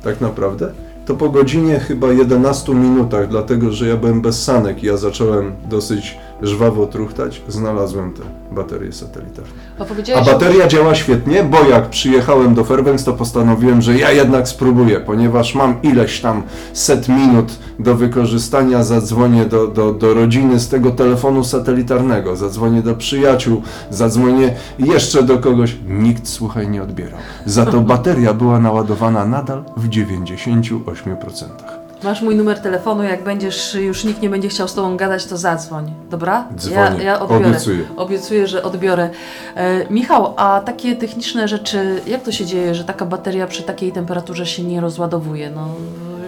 tak 0.04 0.20
naprawdę, 0.20 0.72
to 1.06 1.14
po 1.14 1.30
godzinie 1.30 1.78
chyba 1.78 2.12
11 2.12 2.74
minutach, 2.74 3.28
dlatego 3.28 3.72
że 3.72 3.88
ja 3.88 3.96
byłem 3.96 4.20
bez 4.20 4.42
sanek 4.42 4.82
i 4.82 4.86
ja 4.86 4.96
zacząłem 4.96 5.52
dosyć 5.70 6.18
żwawo 6.42 6.86
truchtać, 6.86 7.42
znalazłem 7.48 8.12
tę 8.12 8.22
baterię 8.52 8.92
satelitarną. 8.92 9.50
Bo 9.78 9.84
A 10.20 10.24
że- 10.24 10.32
bateria 10.32 10.66
działa 10.68 10.94
świetnie, 10.94 11.44
bo 11.44 11.64
jak 11.70 11.90
przyjechałem 11.90 12.54
do 12.54 12.64
Fairbanks, 12.64 13.04
to 13.04 13.12
postanowiłem, 13.12 13.82
że 13.82 13.98
ja 13.98 14.12
jednak 14.12 14.48
spróbuję, 14.48 15.00
ponieważ 15.00 15.54
mam 15.54 15.82
ileś 15.82 16.20
tam 16.20 16.42
set 16.72 17.08
minut 17.08 17.58
do 17.78 17.94
wykorzystania, 17.94 18.84
zadzwonię 18.84 19.44
do, 19.44 19.66
do, 19.66 19.92
do 19.92 20.14
rodziny 20.14 20.60
z 20.60 20.68
tego 20.68 20.90
telefonu 20.90 21.44
satelitarnego, 21.44 22.36
zadzwonię 22.36 22.82
do 22.82 22.94
przyjaciół, 22.94 23.62
zadzwonię 23.90 24.54
jeszcze 24.78 25.22
do 25.22 25.38
kogoś. 25.38 25.76
Nikt, 25.88 26.28
słuchaj, 26.28 26.68
nie 26.68 26.82
odbierał. 26.82 27.18
Za 27.46 27.66
to 27.66 27.80
bateria 27.80 28.34
była 28.34 28.58
naładowana 28.60 29.24
nadal 29.24 29.64
w 29.76 29.88
98%. 29.88 31.83
Masz 32.04 32.22
mój 32.22 32.36
numer 32.36 32.58
telefonu, 32.60 33.02
jak 33.02 33.24
będziesz, 33.24 33.74
już 33.74 34.04
nikt 34.04 34.22
nie 34.22 34.30
będzie 34.30 34.48
chciał 34.48 34.68
z 34.68 34.74
tobą 34.74 34.96
gadać, 34.96 35.26
to 35.26 35.36
zadzwoń, 35.36 35.92
dobra? 36.10 36.44
Dzwonię, 36.58 36.76
Ja, 36.98 37.02
ja 37.02 37.20
odbiorę. 37.20 37.46
obiecuję. 37.48 37.84
Obiecuję, 37.96 38.46
że 38.46 38.62
odbiorę. 38.62 39.10
E, 39.56 39.86
Michał, 39.92 40.34
a 40.36 40.60
takie 40.66 40.96
techniczne 40.96 41.48
rzeczy, 41.48 42.00
jak 42.06 42.22
to 42.22 42.32
się 42.32 42.46
dzieje, 42.46 42.74
że 42.74 42.84
taka 42.84 43.04
bateria 43.06 43.46
przy 43.46 43.62
takiej 43.62 43.92
temperaturze 43.92 44.46
się 44.46 44.62
nie 44.64 44.80
rozładowuje? 44.80 45.50
No, 45.50 45.68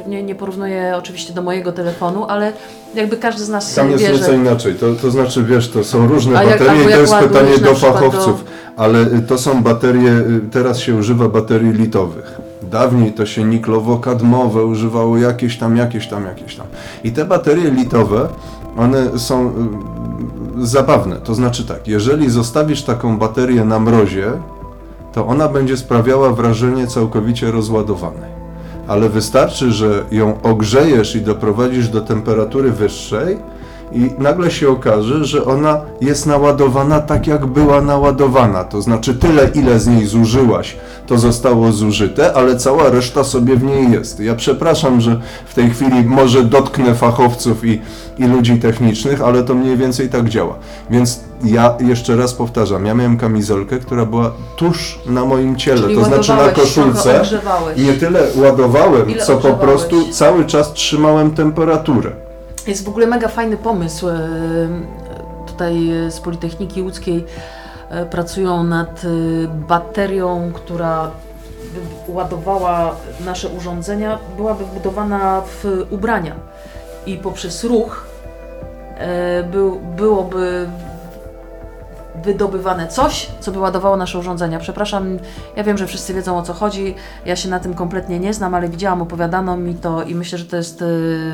nie, 0.07 0.23
nie 0.23 0.35
porównuję 0.35 0.95
oczywiście 0.99 1.33
do 1.35 1.43
mojego 1.43 1.73
telefonu, 1.73 2.25
ale 2.29 2.53
jakby 2.95 3.17
każdy 3.17 3.45
z 3.45 3.49
nas 3.49 3.75
Tam 3.75 3.91
jest 3.91 4.05
wie, 4.05 4.13
nieco 4.13 4.25
że... 4.27 4.35
inaczej. 4.37 4.75
To, 4.75 4.87
to 5.03 5.11
znaczy, 5.11 5.43
wiesz, 5.45 5.69
to 5.71 5.85
są 5.85 6.07
różne 6.09 6.39
A 6.39 6.43
jak- 6.45 6.59
baterie 6.59 6.71
albo 6.71 6.83
i 6.83 6.85
to 6.85 6.91
jak 6.91 7.01
jest 7.01 7.13
ładujesz 7.13 7.33
pytanie 7.33 7.57
na 7.61 7.67
do 7.69 7.75
przykład 7.75 7.95
fachowców, 7.95 8.45
ale 8.77 9.01
y, 9.01 9.23
to 9.29 9.39
są 9.39 9.63
baterie, 9.63 10.11
y, 10.11 10.41
teraz 10.53 10.79
się 10.79 10.95
używa 10.95 11.29
baterii 11.29 11.73
litowych. 11.73 12.39
Dawniej 12.63 13.13
to 13.13 13.27
się 13.27 13.45
niklowo-kadmowe 13.45 14.67
używało 14.67 15.19
jakieś 15.19 15.59
tam, 15.59 15.77
jakieś 15.77 16.09
tam, 16.09 16.25
jakieś 16.25 16.57
tam. 16.57 16.67
I 17.05 17.13
te 17.13 17.25
baterie 17.25 17.71
litowe, 17.71 18.29
one 18.77 19.19
są 19.19 19.49
y, 20.59 20.67
zabawne. 20.67 21.17
To 21.17 21.35
znaczy 21.35 21.67
tak, 21.67 21.89
jeżeli 21.89 22.31
zostawisz 22.31 22.83
taką 22.83 23.19
baterię 23.19 23.65
na 23.65 23.81
mrozie, 23.81 24.33
to 25.13 25.27
ona 25.27 25.49
będzie 25.49 25.77
sprawiała 25.77 26.33
wrażenie 26.33 26.87
całkowicie 26.87 27.51
rozładowanej. 27.51 28.37
Ale 28.89 29.09
wystarczy, 29.09 29.73
że 29.73 30.05
ją 30.11 30.43
ogrzejesz 30.43 31.17
i 31.17 31.21
doprowadzisz 31.21 31.89
do 31.89 32.01
temperatury 32.01 32.71
wyższej 32.71 33.39
i 33.93 34.11
nagle 34.19 34.51
się 34.51 34.69
okaże, 34.69 35.25
że 35.25 35.45
ona 35.45 35.81
jest 36.01 36.27
naładowana 36.27 37.01
tak, 37.01 37.27
jak 37.27 37.47
była 37.47 37.81
naładowana. 37.81 38.65
To 38.65 38.83
znaczy 38.83 39.15
tyle, 39.15 39.49
ile 39.55 39.81
z 39.81 39.87
niej 39.87 40.07
zużyłaś, 40.07 40.77
to 41.07 41.19
zostało 41.19 41.73
zużyte, 41.73 42.33
ale 42.33 42.57
cała 42.57 42.91
reszta 42.91 43.25
sobie 43.25 43.57
w 43.57 43.63
niej 43.63 43.93
jest. 43.93 44.21
Ja 44.21 44.35
przepraszam, 44.35 45.01
że 45.01 45.21
w 45.47 45.55
tej 45.55 45.71
chwili 45.71 46.05
może 46.05 46.43
dotknę 46.45 46.95
fachowców 46.95 47.65
i, 47.65 47.81
i 48.19 48.25
ludzi 48.25 48.59
technicznych, 48.59 49.23
ale 49.23 49.43
to 49.43 49.55
mniej 49.55 49.77
więcej 49.77 50.09
tak 50.09 50.29
działa. 50.29 50.55
Więc 50.91 51.21
ja 51.45 51.75
jeszcze 51.81 52.17
raz 52.17 52.35
powtarzam, 52.35 52.87
ja 52.87 52.95
miałem 52.95 53.17
kamizelkę, 53.17 53.79
która 53.79 54.07
była 54.07 54.33
tuż 54.57 54.99
na 55.07 55.25
moim 55.25 55.57
ciele, 55.57 55.83
Czyli 55.83 55.95
to 55.97 56.05
znaczy 56.05 56.33
na 56.35 56.49
koszulce. 56.49 57.23
Nie 57.77 57.93
tyle 57.93 58.21
ładowałem, 58.37 59.11
Ile 59.11 59.23
co 59.25 59.33
po 59.33 59.39
ogrzewałeś? 59.39 59.61
prostu 59.69 60.13
cały 60.13 60.45
czas 60.45 60.73
trzymałem 60.73 61.31
temperaturę. 61.31 62.26
Jest 62.67 62.85
w 62.85 62.89
ogóle 62.89 63.07
mega 63.07 63.29
fajny 63.29 63.57
pomysł. 63.57 64.09
e, 64.09 64.29
Tutaj 65.47 65.91
z 66.09 66.21
Politechniki 66.21 66.83
Łódzkiej 66.83 67.25
e, 67.91 68.07
pracują 68.07 68.63
nad 68.63 69.03
e, 69.05 69.09
baterią, 69.49 70.53
która 70.55 71.11
ładowała 72.09 72.97
nasze 73.25 73.49
urządzenia, 73.49 74.19
byłaby 74.37 74.65
wbudowana 74.65 75.43
w 75.47 75.87
ubrania 75.91 76.35
i 77.07 77.17
poprzez 77.17 77.65
ruch 77.65 78.07
był, 79.51 79.81
byłoby 79.81 80.69
wydobywane 82.25 82.89
coś, 82.89 83.29
co 83.41 83.53
by 83.53 83.59
ładowało 83.59 83.97
nasze 83.97 84.19
urządzenia. 84.19 84.59
Przepraszam, 84.59 85.19
ja 85.57 85.65
wiem, 85.65 85.79
że 85.79 85.87
wszyscy 85.87 86.15
wiedzą 86.15 86.39
o 86.39 86.43
co 86.43 86.53
chodzi, 86.53 86.95
ja 87.27 87.37
się 87.37 87.49
na 87.49 87.61
tym 87.61 87.75
kompletnie 87.75 88.19
nie 88.19 88.35
znam, 88.35 88.55
ale 88.55 88.69
widziałam, 88.69 89.03
opowiadano 89.03 89.57
mi 89.57 89.75
to 89.75 90.03
i 90.03 90.15
myślę, 90.15 90.39
że 90.39 90.45
to 90.45 90.57
jest 90.57 90.83
y, 90.83 90.85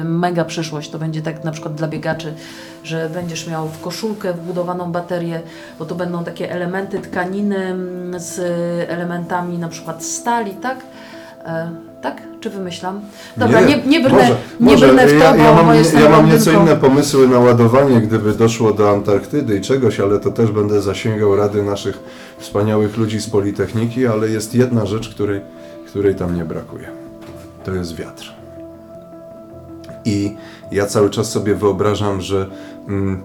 mega 0.04 0.44
przyszłość. 0.44 0.90
To 0.90 0.98
będzie 0.98 1.22
tak 1.22 1.44
na 1.44 1.52
przykład 1.52 1.74
dla 1.74 1.88
biegaczy, 1.88 2.34
że 2.84 3.08
będziesz 3.08 3.46
miał 3.46 3.68
w 3.68 3.80
koszulkę 3.80 4.32
wbudowaną 4.32 4.92
baterię, 4.92 5.40
bo 5.78 5.84
to 5.84 5.94
będą 5.94 6.24
takie 6.24 6.52
elementy 6.52 6.98
tkaniny 6.98 7.56
mm, 7.56 8.20
z 8.20 8.38
elementami 8.90 9.58
na 9.58 9.68
przykład 9.68 10.04
stali, 10.04 10.54
tak? 10.54 10.78
Tak? 12.02 12.22
Czy 12.40 12.50
wymyślam? 12.50 13.00
Dobra, 13.36 13.60
nie, 13.60 13.82
nie, 13.82 14.00
brnę, 14.00 14.16
może, 14.16 14.36
nie 14.60 14.72
może. 14.72 14.88
brnę 14.88 15.06
w 15.06 15.10
to, 15.10 15.16
ja, 15.16 15.36
ja 15.36 15.52
mam, 15.54 15.76
ja 16.00 16.08
mam 16.08 16.26
nieco 16.26 16.44
blondynką. 16.44 16.62
inne 16.62 16.76
pomysły 16.76 17.28
na 17.28 17.38
ładowanie, 17.38 18.00
gdyby 18.00 18.32
doszło 18.32 18.72
do 18.72 18.90
Antarktydy 18.90 19.56
i 19.56 19.60
czegoś, 19.60 20.00
ale 20.00 20.18
to 20.20 20.30
też 20.30 20.50
będę 20.50 20.82
zasięgał 20.82 21.36
rady 21.36 21.62
naszych 21.62 21.98
wspaniałych 22.38 22.96
ludzi 22.96 23.20
z 23.20 23.30
Politechniki, 23.30 24.06
ale 24.06 24.28
jest 24.28 24.54
jedna 24.54 24.86
rzecz, 24.86 25.08
której, 25.08 25.40
której 25.86 26.14
tam 26.14 26.36
nie 26.36 26.44
brakuje. 26.44 26.88
To 27.64 27.74
jest 27.74 27.96
wiatr. 27.96 28.32
I 30.04 30.36
ja 30.72 30.86
cały 30.86 31.10
czas 31.10 31.30
sobie 31.30 31.54
wyobrażam, 31.54 32.20
że 32.20 32.46
mm, 32.88 33.22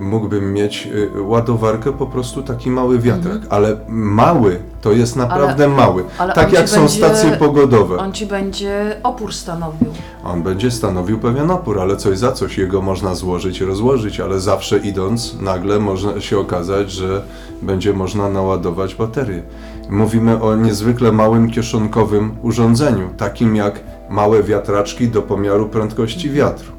mógłbym 0.00 0.52
mieć 0.52 0.88
y, 1.16 1.22
ładowarkę, 1.22 1.92
po 1.92 2.06
prostu 2.06 2.42
taki 2.42 2.70
mały 2.70 2.98
wiatrak, 2.98 3.34
Mhm. 3.34 3.46
ale 3.52 3.76
mały 3.88 4.58
to 4.80 4.92
jest 4.92 5.16
naprawdę 5.16 5.68
mały. 5.68 6.04
ale 6.18 6.32
tak 6.34 6.52
jak 6.52 6.68
są 6.68 6.80
będzie- 6.80 6.96
stacje 6.96 7.30
pogodowe. 7.30 7.96
On 7.96 8.12
ci 8.12 8.26
będzie 8.26 8.96
opór 9.02 9.34
stanowił. 9.34 9.88
On 10.24 10.42
będzie 10.42 10.70
stanowił 10.70 11.18
pewien 11.18 11.50
opór, 11.50 11.80
ale 11.80 11.96
coś 11.96 12.18
za 12.18 12.32
coś 12.32 12.58
jego 12.58 12.82
można 12.82 13.14
złożyć, 13.14 13.60
rozłożyć, 13.60 14.20
ale 14.20 14.40
zawsze 14.40 14.78
idąc, 14.78 15.36
nagle 15.40 15.78
może 15.78 16.22
się 16.22 16.38
okazać, 16.38 16.90
że 16.90 17.22
będzie 17.62 17.92
można 17.92 18.28
naładować 18.28 18.94
baterię. 18.94 19.42
Mówimy 19.90 20.42
o 20.42 20.56
niezwykle 20.56 21.12
małym 21.12 21.50
kieszonkowym 21.50 22.36
urządzeniu, 22.42 23.08
takim 23.16 23.56
jak 23.56 23.80
małe 24.10 24.42
wiatraczki 24.42 25.08
do 25.08 25.22
pomiaru 25.22 25.68
prędkości 25.68 26.30
wiatru. 26.30 26.72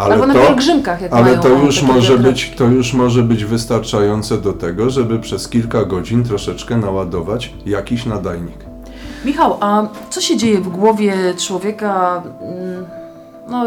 Ale 0.00 0.14
Albo 0.14 0.26
na 0.26 0.34
to, 0.34 0.46
pielgrzymkach, 0.46 1.00
jak 1.00 1.12
ale 1.12 1.38
to 1.38 1.48
już 1.48 1.82
może 1.82 2.18
być, 2.18 2.52
to 2.56 2.64
już 2.64 2.94
może 2.94 3.22
być 3.22 3.44
wystarczające 3.44 4.38
do 4.38 4.52
tego, 4.52 4.90
żeby 4.90 5.18
przez 5.18 5.48
kilka 5.48 5.84
godzin 5.84 6.24
troszeczkę 6.24 6.76
naładować 6.76 7.52
jakiś 7.66 8.06
nadajnik. 8.06 8.56
Michał, 9.24 9.56
a 9.60 9.88
co 10.10 10.20
się 10.20 10.36
dzieje 10.36 10.60
w 10.60 10.68
głowie 10.68 11.14
człowieka? 11.38 12.22
mm, 12.40 12.84
No, 13.48 13.64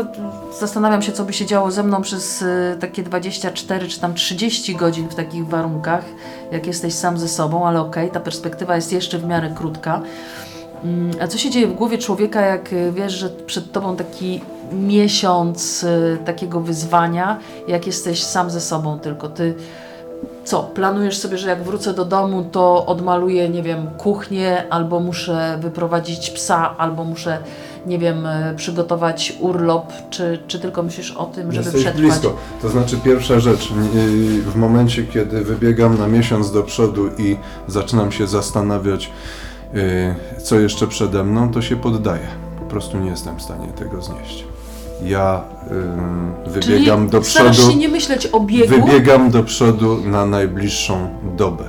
zastanawiam 0.59 1.01
się, 1.01 1.11
co 1.11 1.23
by 1.23 1.33
się 1.33 1.45
działo 1.45 1.71
ze 1.71 1.83
mną 1.83 2.01
przez 2.01 2.41
y, 2.41 2.77
takie 2.79 3.03
24 3.03 3.87
czy 3.87 3.99
tam 3.99 4.13
30 4.13 4.75
godzin 4.75 5.07
w 5.09 5.15
takich 5.15 5.47
warunkach, 5.47 6.03
jak 6.51 6.67
jesteś 6.67 6.93
sam 6.93 7.17
ze 7.17 7.27
sobą, 7.27 7.67
ale 7.67 7.81
okej, 7.81 8.11
ta 8.11 8.19
perspektywa 8.19 8.75
jest 8.75 8.91
jeszcze 8.93 9.19
w 9.19 9.25
miarę 9.25 9.53
krótka. 9.55 10.01
Mm, 10.83 11.11
A 11.21 11.27
co 11.27 11.37
się 11.37 11.49
dzieje 11.49 11.67
w 11.67 11.73
głowie 11.73 11.97
człowieka, 11.97 12.41
jak 12.41 12.73
y, 12.73 12.91
wiesz, 12.91 13.13
że 13.13 13.29
przed 13.29 13.71
tobą 13.71 13.95
taki 13.95 14.41
miesiąc 14.71 15.83
y, 15.83 16.17
takiego 16.25 16.61
wyzwania, 16.61 17.39
jak 17.67 17.87
jesteś 17.87 18.23
sam 18.23 18.49
ze 18.49 18.61
sobą 18.61 18.99
tylko 18.99 19.29
ty 19.29 19.55
co, 20.45 20.63
planujesz 20.63 21.17
sobie, 21.17 21.37
że 21.37 21.49
jak 21.49 21.63
wrócę 21.63 21.93
do 21.93 22.05
domu, 22.05 22.45
to 22.51 22.85
odmaluję, 22.85 23.49
nie 23.49 23.63
wiem, 23.63 23.87
kuchnię, 23.97 24.63
albo 24.69 24.99
muszę 24.99 25.57
wyprowadzić 25.61 26.29
psa, 26.29 26.77
albo 26.77 27.03
muszę, 27.03 27.37
nie 27.85 27.99
wiem, 27.99 28.25
e, 28.25 28.53
przygotować 28.55 29.33
urlop, 29.39 29.93
czy, 30.09 30.39
czy 30.47 30.59
tylko 30.59 30.83
myślisz 30.83 31.11
o 31.11 31.25
tym, 31.25 31.51
żeby 31.51 31.65
Jesteś 31.65 31.81
przetrwać? 31.81 32.01
blisko. 32.01 32.35
To 32.61 32.69
znaczy 32.69 32.97
pierwsza 32.97 33.39
rzecz, 33.39 33.71
yy, 33.71 34.41
w 34.41 34.55
momencie 34.55 35.03
kiedy 35.03 35.43
wybiegam 35.43 35.97
na 35.97 36.07
miesiąc 36.07 36.51
do 36.51 36.63
przodu 36.63 37.07
i 37.17 37.37
zaczynam 37.67 38.11
się 38.11 38.27
zastanawiać, 38.27 39.11
co 40.43 40.59
jeszcze 40.59 40.87
przede 40.87 41.23
mną, 41.23 41.51
to 41.51 41.61
się 41.61 41.75
poddaję. 41.75 42.27
Po 42.59 42.65
prostu 42.65 42.97
nie 42.97 43.09
jestem 43.09 43.37
w 43.37 43.41
stanie 43.41 43.67
tego 43.67 44.01
znieść. 44.01 44.45
Ja 45.05 45.41
Czyli 46.45 46.75
wybiegam 46.75 47.09
do 47.09 47.23
starasz 47.23 47.57
przodu, 47.57 47.71
się 47.71 47.77
nie 47.77 47.89
myśleć 47.89 48.27
o 48.27 48.39
biegu, 48.39 48.75
wybiegam 48.75 49.31
do 49.31 49.43
przodu 49.43 49.97
na 50.05 50.25
najbliższą 50.25 51.07
dobę. 51.37 51.63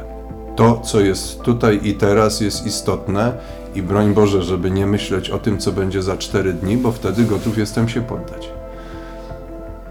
To, 0.56 0.80
co 0.80 1.00
jest 1.00 1.42
tutaj 1.42 1.80
i 1.82 1.94
teraz, 1.94 2.40
jest 2.40 2.66
istotne 2.66 3.32
i 3.74 3.82
broń 3.82 4.14
Boże, 4.14 4.42
żeby 4.42 4.70
nie 4.70 4.86
myśleć 4.86 5.30
o 5.30 5.38
tym, 5.38 5.58
co 5.58 5.72
będzie 5.72 6.02
za 6.02 6.16
cztery 6.16 6.52
dni, 6.52 6.76
bo 6.76 6.92
wtedy 6.92 7.24
gotów 7.24 7.58
jestem 7.58 7.88
się 7.88 8.02
poddać. 8.02 8.50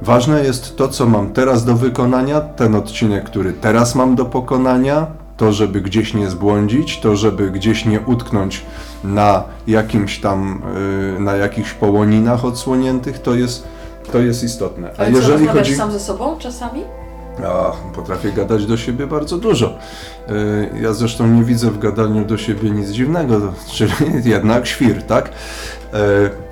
Ważne 0.01 0.43
jest 0.43 0.75
to, 0.75 0.87
co 0.87 1.05
mam 1.05 1.33
teraz 1.33 1.65
do 1.65 1.75
wykonania, 1.75 2.41
ten 2.41 2.75
odcinek, 2.75 3.23
który 3.23 3.53
teraz 3.53 3.95
mam 3.95 4.15
do 4.15 4.25
pokonania, 4.25 5.07
to, 5.37 5.51
żeby 5.53 5.81
gdzieś 5.81 6.13
nie 6.13 6.29
zbłądzić, 6.29 6.99
to, 6.99 7.15
żeby 7.15 7.51
gdzieś 7.51 7.85
nie 7.85 7.99
utknąć 7.99 8.65
na 9.03 9.43
jakimś 9.67 10.19
tam, 10.19 10.61
yy, 11.13 11.19
na 11.19 11.35
jakichś 11.35 11.73
połoninach 11.73 12.45
odsłoniętych, 12.45 13.19
to 13.19 13.35
jest, 13.35 13.67
to 14.11 14.19
jest 14.19 14.43
istotne. 14.43 14.91
Ale 14.97 15.21
co, 15.21 15.29
rozmawiasz 15.29 15.75
sam 15.75 15.91
ze 15.91 15.99
sobą 15.99 16.37
czasami? 16.39 16.81
a, 17.45 17.71
potrafię 17.95 18.31
gadać 18.31 18.65
do 18.65 18.77
siebie 18.77 19.07
bardzo 19.07 19.37
dużo. 19.37 19.77
Y, 20.29 20.81
Ja 20.81 20.93
zresztą 20.93 21.27
nie 21.27 21.43
widzę 21.43 21.71
w 21.71 21.79
gadaniu 21.79 22.25
do 22.25 22.37
siebie 22.37 22.69
nic 22.69 22.89
dziwnego, 22.89 23.53
czyli 23.71 23.93
jednak 24.25 24.67
świr, 24.67 25.03
tak? 25.03 25.29
Y, 25.29 25.31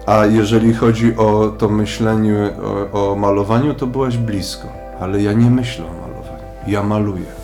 A 0.05 0.25
jeżeli 0.25 0.73
chodzi 0.73 1.17
o 1.17 1.53
to 1.57 1.69
myślenie 1.69 2.49
o, 2.93 3.11
o 3.11 3.15
malowaniu, 3.15 3.73
to 3.73 3.87
byłaś 3.87 4.17
blisko, 4.17 4.67
ale 4.99 5.21
ja 5.21 5.33
nie 5.33 5.49
myślę 5.49 5.85
o 5.85 5.93
malowaniu, 5.93 6.43
ja 6.67 6.83
maluję. 6.83 7.40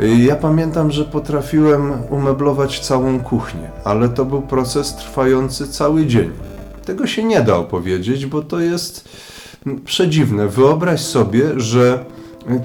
Ja 0.00 0.36
pamiętam, 0.36 0.90
że 0.90 1.04
potrafiłem 1.04 1.92
umeblować 2.10 2.80
całą 2.80 3.20
kuchnię, 3.20 3.70
ale 3.84 4.08
to 4.08 4.24
był 4.24 4.42
proces 4.42 4.96
trwający 4.96 5.68
cały 5.68 6.06
dzień. 6.06 6.30
Tego 6.84 7.06
się 7.06 7.24
nie 7.24 7.40
da 7.40 7.56
opowiedzieć, 7.56 8.26
bo 8.26 8.42
to 8.42 8.60
jest 8.60 9.08
przedziwne. 9.84 10.48
Wyobraź 10.48 11.00
sobie, 11.00 11.60
że 11.60 12.04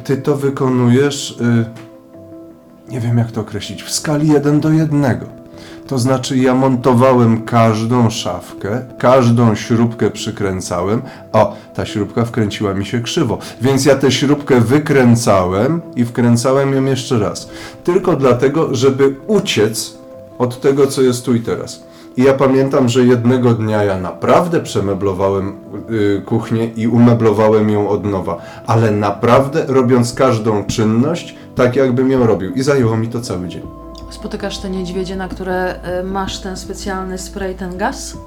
ty 0.04 0.18
to 0.18 0.36
wykonujesz, 0.36 1.32
y, 1.32 2.92
nie 2.92 3.00
wiem 3.00 3.18
jak 3.18 3.32
to 3.32 3.42
określić, 3.42 3.84
w 3.84 3.92
skali 3.92 4.30
1 4.30 4.60
do 4.60 4.72
1. 4.72 5.41
To 5.88 6.00
znaczy, 6.00 6.38
ja 6.38 6.56
montowałem 6.56 7.42
każdą 7.42 8.10
szafkę, 8.10 8.82
każdą 8.98 9.56
śrubkę 9.56 10.12
przykręcałem. 10.12 11.02
O, 11.34 11.56
ta 11.74 11.86
śrubka 11.86 12.26
wkręciła 12.26 12.74
mi 12.74 12.86
się 12.86 13.02
krzywo, 13.02 13.38
więc 13.62 13.86
ja 13.86 13.96
tę 13.96 14.12
śrubkę 14.12 14.62
wykręcałem 14.62 15.82
i 15.96 16.06
wkręcałem 16.06 16.74
ją 16.74 16.86
jeszcze 16.86 17.20
raz. 17.20 17.50
Tylko 17.84 18.16
dlatego, 18.16 18.76
żeby 18.76 19.16
uciec 19.28 19.98
od 20.38 20.62
tego, 20.62 20.88
co 20.88 21.02
jest 21.02 21.26
tu 21.26 21.36
i 21.36 21.40
teraz. 21.40 21.84
I 22.18 22.24
ja 22.24 22.34
pamiętam, 22.34 22.90
że 22.90 23.06
jednego 23.06 23.54
dnia 23.54 23.84
ja 23.84 24.00
naprawdę 24.00 24.62
przemeblowałem 24.62 25.56
y, 25.90 26.22
kuchnię 26.26 26.66
i 26.76 26.88
umeblowałem 26.88 27.70
ją 27.70 27.90
od 27.90 28.06
nowa, 28.06 28.38
ale 28.68 28.92
naprawdę 28.92 29.66
robiąc 29.68 30.14
każdą 30.14 30.64
czynność 30.66 31.36
tak, 31.56 31.76
jakbym 31.76 32.12
ją 32.12 32.28
robił. 32.28 32.54
I 32.54 32.62
zajęło 32.62 32.98
mi 32.98 33.08
to 33.08 33.22
cały 33.22 33.48
dzień. 33.48 33.81
Spotykasz 34.12 34.58
te 34.58 34.70
niedźwiedzie, 34.70 35.16
na 35.16 35.28
które 35.28 35.82
e, 35.84 36.04
masz 36.04 36.40
ten 36.40 36.58
specjalny 36.58 37.18
spray, 37.18 37.56
ten 37.56 37.78
gaz? 37.78 38.18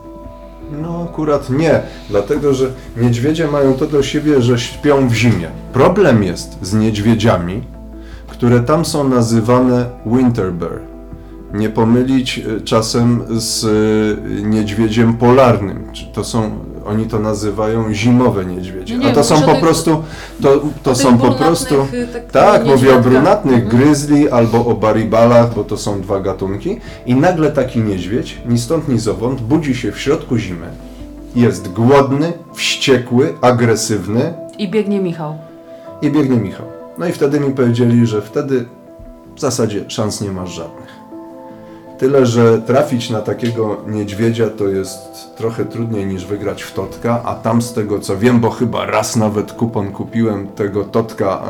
No 0.72 1.06
akurat 1.10 1.50
nie, 1.50 1.80
dlatego 2.10 2.54
że 2.54 2.70
niedźwiedzie 2.96 3.46
mają 3.46 3.74
to 3.74 3.86
do 3.86 4.02
siebie, 4.02 4.42
że 4.42 4.58
śpią 4.58 5.08
w 5.08 5.14
zimie. 5.14 5.48
Problem 5.72 6.22
jest 6.22 6.58
z 6.62 6.74
niedźwiedziami, 6.74 7.62
które 8.28 8.60
tam 8.60 8.84
są 8.84 9.08
nazywane 9.08 9.86
winter 10.06 10.52
bear. 10.52 10.80
Nie 11.52 11.70
pomylić 11.70 12.38
y, 12.38 12.60
czasem 12.60 13.24
z 13.30 13.64
y, 13.64 14.42
niedźwiedziem 14.42 15.14
polarnym. 15.14 15.84
To 16.12 16.24
są, 16.24 16.50
oni 16.86 17.06
to 17.06 17.18
nazywają 17.18 17.92
zimowe 17.94 18.44
niedźwiedzie. 18.44 18.98
Nie, 18.98 19.10
A 19.10 19.14
to 19.14 19.24
są 19.24 19.42
po 19.42 19.50
tych- 19.52 19.60
prostu, 19.60 20.02
to, 20.42 20.60
to 20.82 20.94
są 20.94 21.18
po 21.18 21.30
prostu... 21.32 21.74
y, 21.92 22.06
tak- 22.12 22.30
Tak, 22.32 22.64
mówię 22.66 22.96
o 22.96 23.00
brunatnych, 23.00 23.62
Mhm. 23.64 23.76
gryzli 23.82 24.30
albo 24.30 24.66
o 24.66 24.74
baribalach, 24.74 25.54
bo 25.54 25.64
to 25.64 25.76
są 25.76 26.00
dwa 26.00 26.20
gatunki. 26.20 26.80
I 27.06 27.14
nagle 27.14 27.50
taki 27.52 27.80
niedźwiedź, 27.80 28.38
ni 28.48 28.58
stąd 28.58 28.88
ni 28.88 28.98
zowąd, 28.98 29.40
budzi 29.40 29.74
się 29.74 29.92
w 29.92 29.98
środku 30.00 30.36
zimy. 30.36 30.66
Jest 31.36 31.72
głodny, 31.72 32.32
wściekły, 32.54 33.34
agresywny 33.40 34.34
I 34.58 34.68
biegnie 34.68 35.00
Michał. 35.00 35.34
i 36.02 36.10
biegnie 36.10 36.36
Michał. 36.36 36.66
No 36.98 37.06
i 37.06 37.12
wtedy 37.12 37.40
mi 37.40 37.50
powiedzieli, 37.52 38.06
że 38.06 38.22
wtedy 38.22 38.64
w 39.36 39.40
zasadzie 39.40 39.84
szans 39.88 40.20
nie 40.20 40.30
masz 40.32 40.50
żadnych. 40.50 40.93
Tyle, 41.98 42.26
że 42.26 42.58
trafić 42.58 43.10
na 43.10 43.20
takiego 43.20 43.76
niedźwiedzia 43.86 44.50
to 44.50 44.68
jest 44.68 45.36
trochę 45.36 45.64
trudniej 45.64 46.06
niż 46.06 46.26
wygrać 46.26 46.62
w 46.62 46.72
totka, 46.72 47.22
a 47.24 47.34
tam 47.34 47.62
z 47.62 47.72
tego 47.72 47.98
co 47.98 48.18
wiem, 48.18 48.40
bo 48.40 48.50
chyba 48.50 48.86
raz 48.86 49.16
nawet 49.16 49.52
kupon 49.52 49.92
kupiłem 49.92 50.48
tego 50.48 50.84
totka 50.84 51.42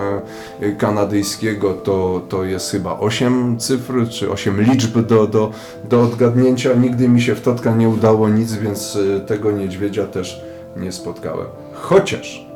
e, 0.60 0.72
kanadyjskiego, 0.72 1.74
to, 1.74 2.22
to 2.28 2.44
jest 2.44 2.70
chyba 2.70 2.98
8 2.98 3.58
cyfr, 3.58 4.08
czy 4.10 4.30
8 4.30 4.62
liczb 4.62 4.98
do, 4.98 5.26
do, 5.26 5.50
do 5.88 6.02
odgadnięcia. 6.02 6.74
Nigdy 6.74 7.08
mi 7.08 7.22
się 7.22 7.34
w 7.34 7.40
totka 7.40 7.74
nie 7.74 7.88
udało 7.88 8.28
nic, 8.28 8.52
więc 8.52 8.98
e, 9.16 9.20
tego 9.20 9.52
niedźwiedzia 9.52 10.06
też 10.06 10.44
nie 10.76 10.92
spotkałem. 10.92 11.46
Chociaż 11.72 12.53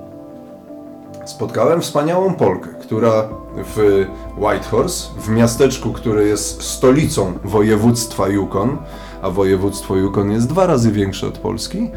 spotkałem 1.29 1.81
wspaniałą 1.81 2.35
Polkę, 2.35 2.69
która 2.81 3.29
w 3.57 4.07
Whitehorse, 4.39 5.09
w 5.21 5.29
miasteczku, 5.29 5.93
które 5.93 6.25
jest 6.25 6.63
stolicą 6.63 7.33
województwa 7.45 8.29
Yukon, 8.29 8.79
a 9.23 9.31
województwo 9.31 9.97
Yukon 9.97 10.31
jest 10.31 10.49
dwa 10.49 10.67
razy 10.67 10.93
większe 10.93 11.27
od 11.27 11.39
Polski, 11.39 11.91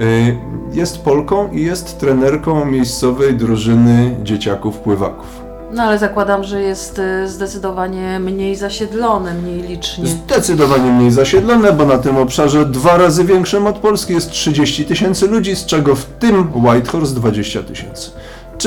y, 0.00 0.36
jest 0.72 0.98
Polką 0.98 1.52
i 1.52 1.62
jest 1.62 1.98
trenerką 1.98 2.64
miejscowej 2.64 3.34
drużyny 3.34 4.16
dzieciaków 4.22 4.78
pływaków. 4.78 5.46
No 5.72 5.82
ale 5.82 5.98
zakładam, 5.98 6.44
że 6.44 6.62
jest 6.62 6.98
y, 6.98 7.28
zdecydowanie 7.28 8.20
mniej 8.20 8.56
zasiedlone, 8.56 9.34
mniej 9.34 9.62
licznie. 9.62 10.06
Zdecydowanie 10.06 10.92
mniej 10.92 11.10
zasiedlone, 11.10 11.72
bo 11.72 11.84
na 11.84 11.98
tym 11.98 12.16
obszarze 12.16 12.66
dwa 12.66 12.96
razy 12.96 13.24
większym 13.24 13.66
od 13.66 13.78
Polski 13.78 14.12
jest 14.12 14.30
30 14.30 14.84
tysięcy 14.84 15.26
ludzi, 15.26 15.56
z 15.56 15.66
czego 15.66 15.94
w 15.94 16.04
tym 16.04 16.52
Whitehorse 16.54 17.14
20 17.14 17.62
tysięcy. 17.62 18.10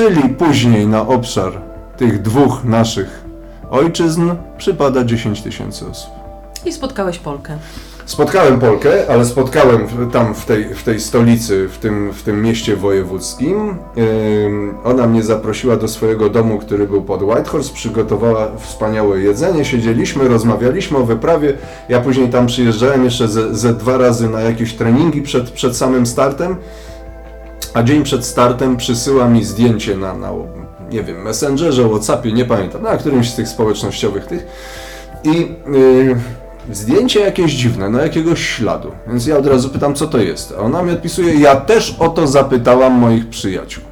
Czyli 0.00 0.28
później 0.28 0.86
na 0.86 1.08
obszar 1.08 1.52
tych 1.96 2.22
dwóch 2.22 2.64
naszych 2.64 3.24
ojczyzn 3.70 4.30
przypada 4.58 5.04
10 5.04 5.42
tysięcy 5.42 5.86
osób. 5.86 6.10
I 6.66 6.72
spotkałeś 6.72 7.18
Polkę. 7.18 7.58
Spotkałem 8.06 8.60
Polkę, 8.60 8.90
ale 9.10 9.24
spotkałem 9.24 9.86
tam 10.12 10.34
w 10.34 10.44
tej, 10.44 10.74
w 10.74 10.82
tej 10.82 11.00
stolicy, 11.00 11.68
w 11.68 11.78
tym, 11.78 12.12
w 12.12 12.22
tym 12.22 12.42
mieście 12.42 12.76
wojewódzkim. 12.76 13.76
Ona 14.84 15.06
mnie 15.06 15.22
zaprosiła 15.22 15.76
do 15.76 15.88
swojego 15.88 16.30
domu, 16.30 16.58
który 16.58 16.86
był 16.86 17.02
pod 17.02 17.22
Whitehorse, 17.22 17.74
przygotowała 17.74 18.48
wspaniałe 18.58 19.20
jedzenie, 19.20 19.64
siedzieliśmy, 19.64 20.28
rozmawialiśmy 20.28 20.98
o 20.98 21.04
wyprawie. 21.04 21.52
Ja 21.88 22.00
później 22.00 22.28
tam 22.28 22.46
przyjeżdżałem 22.46 23.04
jeszcze 23.04 23.28
ze, 23.28 23.54
ze 23.54 23.74
dwa 23.74 23.98
razy 23.98 24.28
na 24.28 24.40
jakieś 24.40 24.74
treningi 24.74 25.22
przed, 25.22 25.50
przed 25.50 25.76
samym 25.76 26.06
startem. 26.06 26.56
A 27.74 27.82
dzień 27.82 28.02
przed 28.02 28.24
startem 28.24 28.76
przysyła 28.76 29.28
mi 29.28 29.44
zdjęcie 29.44 29.96
na, 29.96 30.14
na 30.14 30.32
nie 30.90 31.02
wiem, 31.02 31.22
Messengerze, 31.22 31.88
Whatsappie, 31.88 32.32
nie 32.32 32.44
pamiętam, 32.44 32.82
na 32.82 32.96
którymś 32.96 33.30
z 33.30 33.34
tych 33.34 33.48
społecznościowych 33.48 34.26
tych. 34.26 34.46
I 35.24 35.30
yy, 35.72 36.16
zdjęcie 36.70 37.20
jakieś 37.20 37.52
dziwne, 37.52 37.90
na 37.90 38.02
jakiegoś 38.02 38.46
śladu. 38.48 38.90
Więc 39.08 39.26
ja 39.26 39.36
od 39.36 39.46
razu 39.46 39.68
pytam, 39.68 39.94
co 39.94 40.06
to 40.06 40.18
jest. 40.18 40.54
A 40.58 40.60
ona 40.60 40.82
mi 40.82 40.92
odpisuje, 40.92 41.34
ja 41.34 41.56
też 41.56 41.96
o 41.98 42.08
to 42.08 42.26
zapytałam 42.26 42.92
moich 42.92 43.28
przyjaciół. 43.28 43.89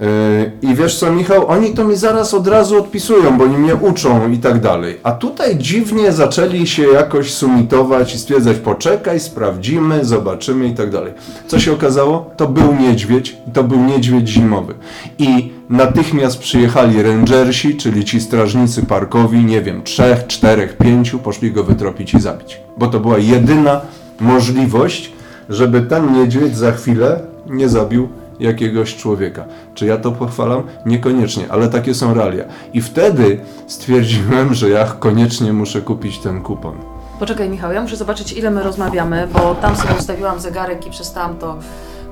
Yy, 0.00 0.70
I 0.70 0.74
wiesz 0.74 0.98
co, 0.98 1.12
Michał, 1.12 1.46
oni 1.46 1.74
to 1.74 1.84
mi 1.84 1.96
zaraz 1.96 2.34
od 2.34 2.46
razu 2.46 2.78
odpisują, 2.78 3.38
bo 3.38 3.44
oni 3.44 3.58
mnie 3.58 3.74
uczą 3.74 4.30
i 4.30 4.38
tak 4.38 4.60
dalej. 4.60 4.98
A 5.02 5.12
tutaj 5.12 5.56
dziwnie 5.56 6.12
zaczęli 6.12 6.66
się 6.66 6.82
jakoś 6.82 7.34
sumitować 7.34 8.14
i 8.14 8.18
stwierdzać, 8.18 8.56
poczekaj, 8.56 9.20
sprawdzimy, 9.20 10.04
zobaczymy 10.04 10.66
i 10.66 10.74
tak 10.74 10.90
dalej. 10.90 11.12
Co 11.46 11.60
się 11.60 11.72
okazało? 11.72 12.30
To 12.36 12.48
był 12.48 12.74
niedźwiedź, 12.74 13.36
to 13.52 13.64
był 13.64 13.84
niedźwiedź 13.84 14.28
zimowy. 14.28 14.74
I 15.18 15.52
natychmiast 15.68 16.38
przyjechali 16.38 17.02
rangersi, 17.02 17.76
czyli 17.76 18.04
ci 18.04 18.20
strażnicy 18.20 18.82
parkowi, 18.82 19.44
nie 19.44 19.62
wiem, 19.62 19.82
trzech, 19.82 20.26
czterech, 20.26 20.76
pięciu, 20.76 21.18
poszli 21.18 21.52
go 21.52 21.64
wytropić 21.64 22.14
i 22.14 22.20
zabić. 22.20 22.60
Bo 22.76 22.86
to 22.86 23.00
była 23.00 23.18
jedyna 23.18 23.80
możliwość, 24.20 25.12
żeby 25.48 25.82
ten 25.82 26.12
niedźwiedź 26.12 26.56
za 26.56 26.72
chwilę 26.72 27.20
nie 27.46 27.68
zabił 27.68 28.08
jakiegoś 28.40 28.96
człowieka. 28.96 29.44
Czy 29.74 29.86
ja 29.86 29.96
to 29.96 30.12
pochwalam? 30.12 30.62
Niekoniecznie, 30.86 31.44
ale 31.50 31.68
takie 31.68 31.94
są 31.94 32.14
realia. 32.14 32.44
I 32.72 32.80
wtedy 32.80 33.40
stwierdziłem, 33.66 34.54
że 34.54 34.70
ja 34.70 34.84
koniecznie 34.84 35.52
muszę 35.52 35.80
kupić 35.80 36.18
ten 36.18 36.42
kupon. 36.42 36.74
Poczekaj 37.18 37.50
Michał, 37.50 37.72
ja 37.72 37.82
muszę 37.82 37.96
zobaczyć 37.96 38.32
ile 38.32 38.50
my 38.50 38.62
rozmawiamy, 38.62 39.28
bo 39.32 39.54
tam 39.54 39.76
sobie 39.76 39.94
ustawiłam 39.98 40.40
zegarek 40.40 40.86
i 40.86 40.90
przestałam 40.90 41.36
to 41.36 41.58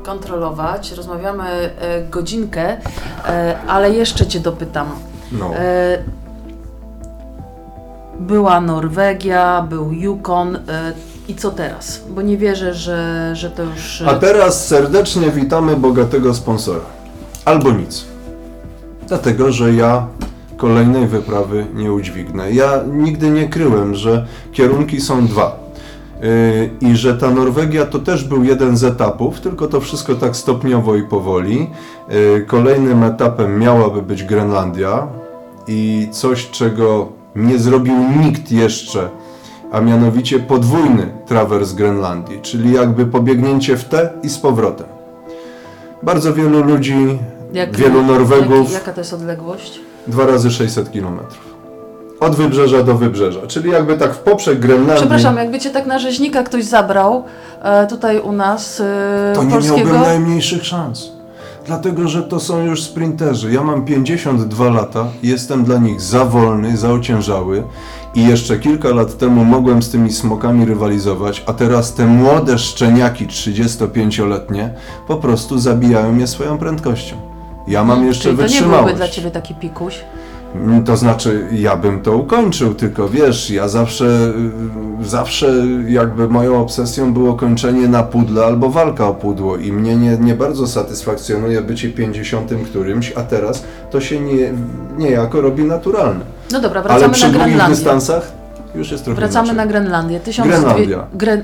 kontrolować. 0.03 0.93
Rozmawiamy 0.93 1.45
e, 1.45 1.71
godzinkę, 2.11 2.77
e, 3.29 3.59
ale 3.69 3.91
jeszcze 3.91 4.27
Cię 4.27 4.41
dopytam. 4.41 4.87
No. 5.33 5.55
E, 5.57 5.99
była 8.19 8.61
Norwegia, 8.61 9.67
był 9.69 9.93
Yukon 9.93 10.57
e, 10.57 10.61
i 11.29 11.35
co 11.35 11.51
teraz? 11.51 12.01
Bo 12.11 12.23
nie 12.23 12.37
wierzę, 12.37 12.75
że, 12.75 13.31
że 13.35 13.51
to 13.51 13.63
już... 13.63 14.03
e, 14.03 14.07
A 14.07 14.15
teraz 14.15 14.67
serdecznie 14.67 15.31
witamy 15.31 15.77
bogatego 15.77 16.35
sponsora. 16.35 16.81
Albo 17.45 17.71
nic. 17.71 18.05
Dlatego, 19.09 19.53
że 19.53 19.73
ja 19.75 20.07
kolejnej 20.57 21.07
wyprawy 21.07 21.67
nie 21.75 21.93
udźwignę. 21.93 22.53
Ja 22.53 22.81
nigdy 22.93 23.31
nie 23.31 23.49
kryłem, 23.49 23.95
że 23.95 24.27
kierunki 24.53 25.01
są 25.01 25.27
dwa. 25.27 25.67
Yy, 26.81 26.91
I 26.91 26.97
że 26.97 27.15
ta 27.15 27.31
Norwegia 27.31 27.87
to 27.87 27.99
też 27.99 28.25
był 28.25 28.45
jeden 28.45 28.77
z 28.77 28.85
etapów, 28.85 29.41
tylko 29.41 29.67
to 29.67 29.81
wszystko 29.81 30.15
tak 30.15 30.37
stopniowo 30.37 30.97
i 30.97 31.03
powoli. 31.03 31.71
Yy, 32.09 32.45
Kolejnym 32.47 33.03
etapem 33.03 33.59
miałaby 33.59 34.03
być 34.03 34.25
Grenlandia 34.25 35.07
i 35.67 36.09
coś, 36.11 36.51
czego 36.51 37.09
nie 37.37 37.59
zrobił 37.59 37.95
nikt 38.25 38.53
jeszcze, 38.53 39.09
a 39.73 39.81
mianowicie 39.81 40.39
podwójny 40.39 41.07
trawers 41.27 41.73
Grenlandii, 41.73 42.39
czyli 42.43 42.73
jakby 42.73 43.07
pobiegnięcie 43.07 43.77
w 43.77 43.85
te 43.85 44.11
i 44.23 44.29
z 44.29 44.39
powrotem. 44.39 44.87
Bardzo 46.03 46.35
wielu 46.35 46.63
ludzi, 46.65 47.19
jak- 47.53 47.77
wielu 47.77 48.03
Norwegów, 48.03 48.73
Jak, 48.73 48.81
jaka 48.81 48.93
to 48.93 49.01
jest 49.01 49.13
odległość? 49.13 49.81
dwa 50.07 50.27
razy 50.27 50.51
600 50.51 50.91
kilometrów. 50.93 51.57
Od 52.21 52.35
wybrzeża 52.37 52.83
do 52.83 52.95
wybrzeża, 52.95 53.41
czyli 53.47 53.71
jakby 53.71 53.97
tak 53.99 54.15
w 54.15 54.19
poprzek 54.19 54.59
Grenlandii. 54.61 54.97
Przepraszam, 54.97 55.37
jakby 55.37 55.59
Cię 55.59 55.71
tak 55.71 55.87
na 55.87 55.99
rzeźnika 55.99 56.43
ktoś 56.43 56.65
zabrał 56.65 57.25
e, 57.63 57.87
tutaj 57.87 58.19
u 58.21 58.33
nas 58.33 58.81
e, 58.81 59.33
To 59.35 59.45
nie 59.45 59.51
polskiego... 59.51 59.77
miałbym 59.77 60.01
najmniejszych 60.01 60.65
szans. 60.67 61.11
Dlatego, 61.67 62.09
że 62.09 62.23
to 62.23 62.41
są 62.41 62.65
już 62.65 62.83
sprinterzy. 62.83 63.53
Ja 63.53 63.63
mam 63.63 63.85
52 63.85 64.71
lata, 64.71 65.07
jestem 65.23 65.65
dla 65.65 65.79
nich 65.79 66.01
za 66.01 66.25
wolny, 66.25 66.77
za 66.77 66.93
ociężały 66.93 67.63
i 68.17 68.27
jeszcze 68.27 68.59
kilka 68.59 68.89
lat 68.89 69.19
temu 69.19 69.45
mogłem 69.45 69.83
z 69.83 69.91
tymi 69.91 70.13
smokami 70.13 70.65
rywalizować, 70.65 71.43
a 71.47 71.53
teraz 71.53 71.95
te 71.95 72.07
młode 72.07 72.59
szczeniaki 72.59 73.27
35-letnie 73.27 74.71
po 75.09 75.17
prostu 75.17 75.59
zabijają 75.59 76.13
mnie 76.13 76.27
swoją 76.27 76.59
prędkością. 76.59 77.17
Ja 77.69 77.85
mam 77.85 78.07
jeszcze 78.07 78.23
Czyli 78.25 78.37
to 78.37 78.43
nie 78.43 78.49
wytrzymałość. 78.49 78.85
byłby 78.85 78.97
dla 78.97 79.09
Ciebie 79.09 79.31
taki 79.31 79.55
pikuś? 79.55 79.95
To 80.85 80.97
znaczy, 80.97 81.47
ja 81.53 81.77
bym 81.77 82.01
to 82.03 82.17
ukończył, 82.17 82.75
tylko 82.75 83.09
wiesz, 83.09 83.51
ja 83.51 83.69
zawsze, 83.69 84.07
y, 85.01 85.05
zawsze 85.05 85.53
jakby 85.89 86.29
moją 86.29 86.61
obsesją 86.63 87.13
było 87.13 87.35
kończenie 87.35 87.89
na 87.89 88.03
pudle 88.03 88.45
albo 88.47 88.71
walka 88.71 89.09
o 89.09 89.15
pudło 89.15 89.57
i 89.57 89.73
mnie 89.73 89.97
nie, 89.97 90.17
nie 90.19 90.35
bardzo 90.35 90.67
satysfakcjonuje 90.67 91.63
bycie 91.63 91.91
50 91.91 92.51
którymś, 92.65 93.13
a 93.17 93.23
teraz 93.23 93.65
to 93.91 94.01
się 94.01 94.21
nie, 94.21 94.53
niejako 94.99 95.41
robi 95.41 95.65
naturalne. 95.65 96.25
No 96.53 96.61
dobra, 96.61 96.81
Ale 96.81 96.89
wracamy 96.89 97.15
przy 97.15 97.23
na 97.27 97.29
długich 97.33 97.47
Grenlandię. 97.47 97.75
dystansach 97.77 98.33
już 98.75 98.91
jest 98.91 99.05
trochę 99.05 99.21
Wracamy 99.21 99.47
inaczej. 99.49 99.57
na 99.57 99.67
Grenlandię. 99.67 100.21
1200, 100.21 100.65
Grenlandia. 100.75 101.07
Gre, 101.15 101.43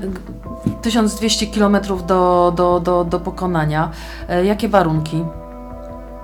1200 0.81 1.47
km 1.47 1.77
do, 2.07 2.53
do, 2.57 2.79
do, 2.79 3.03
do 3.03 3.19
pokonania. 3.19 3.91
E, 4.29 4.45
jakie 4.45 4.69
warunki? 4.69 5.23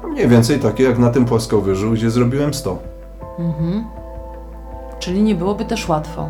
Mniej 0.09 0.27
więcej 0.27 0.59
takie 0.59 0.83
jak 0.83 0.97
na 0.97 1.09
tym 1.09 1.25
płaskowyżu, 1.25 1.91
gdzie 1.91 2.09
zrobiłem 2.09 2.53
100. 2.53 2.79
Mhm. 3.39 3.83
Czyli 4.99 5.23
nie 5.23 5.35
byłoby 5.35 5.65
też 5.65 5.89
łatwo. 5.89 6.29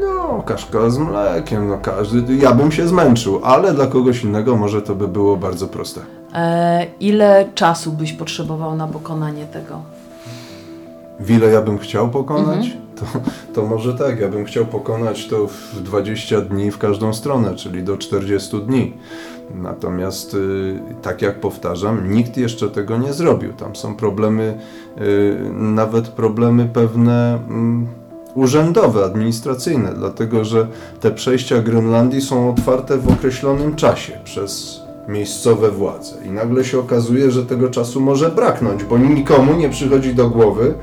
No, 0.00 0.42
kaszka 0.42 0.90
z 0.90 0.98
mlekiem, 0.98 1.68
no 1.68 1.78
każdy, 1.78 2.36
ja 2.36 2.54
bym 2.54 2.72
się 2.72 2.88
zmęczył, 2.88 3.40
ale 3.44 3.74
dla 3.74 3.86
kogoś 3.86 4.24
innego 4.24 4.56
może 4.56 4.82
to 4.82 4.94
by 4.94 5.08
było 5.08 5.36
bardzo 5.36 5.68
proste. 5.68 6.00
E, 6.34 6.86
ile 7.00 7.48
czasu 7.54 7.92
byś 7.92 8.12
potrzebował 8.12 8.76
na 8.76 8.86
pokonanie 8.86 9.46
tego? 9.46 9.80
W 11.20 11.30
ile 11.30 11.46
ja 11.46 11.62
bym 11.62 11.78
chciał 11.78 12.08
pokonać? 12.08 12.66
Mhm. 12.66 12.88
To, 12.96 13.04
to 13.54 13.66
może 13.66 13.94
tak, 13.94 14.20
ja 14.20 14.28
bym 14.28 14.44
chciał 14.44 14.66
pokonać 14.66 15.26
to 15.26 15.46
w 15.46 15.82
20 15.82 16.40
dni 16.40 16.70
w 16.70 16.78
każdą 16.78 17.12
stronę, 17.12 17.54
czyli 17.54 17.82
do 17.82 17.96
40 17.96 18.60
dni. 18.60 18.92
Natomiast, 19.54 20.34
y, 20.34 20.78
tak 21.02 21.22
jak 21.22 21.40
powtarzam, 21.40 22.12
nikt 22.12 22.36
jeszcze 22.36 22.70
tego 22.70 22.98
nie 22.98 23.12
zrobił. 23.12 23.52
Tam 23.52 23.76
są 23.76 23.94
problemy, 23.94 24.58
y, 25.00 25.36
nawet 25.52 26.08
problemy 26.08 26.68
pewne 26.72 27.34
mm, 27.34 27.86
urzędowe, 28.34 29.04
administracyjne, 29.04 29.92
dlatego 29.94 30.44
że 30.44 30.66
te 31.00 31.10
przejścia 31.10 31.62
Grenlandii 31.62 32.20
są 32.20 32.50
otwarte 32.50 32.98
w 32.98 33.12
określonym 33.12 33.76
czasie 33.76 34.12
przez 34.24 34.80
miejscowe 35.08 35.70
władze. 35.70 36.16
I 36.26 36.30
nagle 36.30 36.64
się 36.64 36.78
okazuje, 36.78 37.30
że 37.30 37.46
tego 37.46 37.68
czasu 37.68 38.00
może 38.00 38.30
braknąć, 38.30 38.84
bo 38.84 38.98
nikomu 38.98 39.54
nie 39.54 39.70
przychodzi 39.70 40.14
do 40.14 40.30
głowy, 40.30 40.74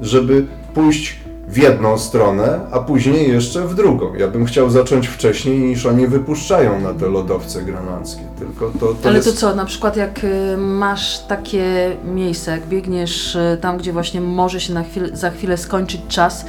żeby 0.00 0.46
pójść 0.74 1.20
w 1.48 1.56
jedną 1.56 1.98
stronę, 1.98 2.60
a 2.72 2.78
później 2.78 3.28
jeszcze 3.28 3.68
w 3.68 3.74
drugą. 3.74 4.14
Ja 4.14 4.28
bym 4.28 4.44
chciał 4.44 4.70
zacząć 4.70 5.08
wcześniej 5.08 5.58
niż 5.58 5.86
oni 5.86 6.06
wypuszczają 6.06 6.80
na 6.80 6.94
te 6.94 7.08
lodowce 7.08 7.62
grenlandzkie. 7.62 8.22
Tylko 8.38 8.70
to, 8.80 8.86
to 8.86 9.08
Ale 9.08 9.16
jest... 9.16 9.28
to 9.28 9.36
co, 9.36 9.54
na 9.54 9.64
przykład 9.64 9.96
jak 9.96 10.24
y, 10.24 10.56
masz 10.56 11.18
takie 11.18 11.96
miejsce, 12.04 12.50
jak 12.50 12.66
biegniesz 12.66 13.34
y, 13.34 13.58
tam, 13.60 13.78
gdzie 13.78 13.92
właśnie 13.92 14.20
może 14.20 14.60
się 14.60 14.74
na 14.74 14.82
chwilę, 14.84 15.08
za 15.12 15.30
chwilę 15.30 15.56
skończyć 15.56 16.00
czas, 16.08 16.44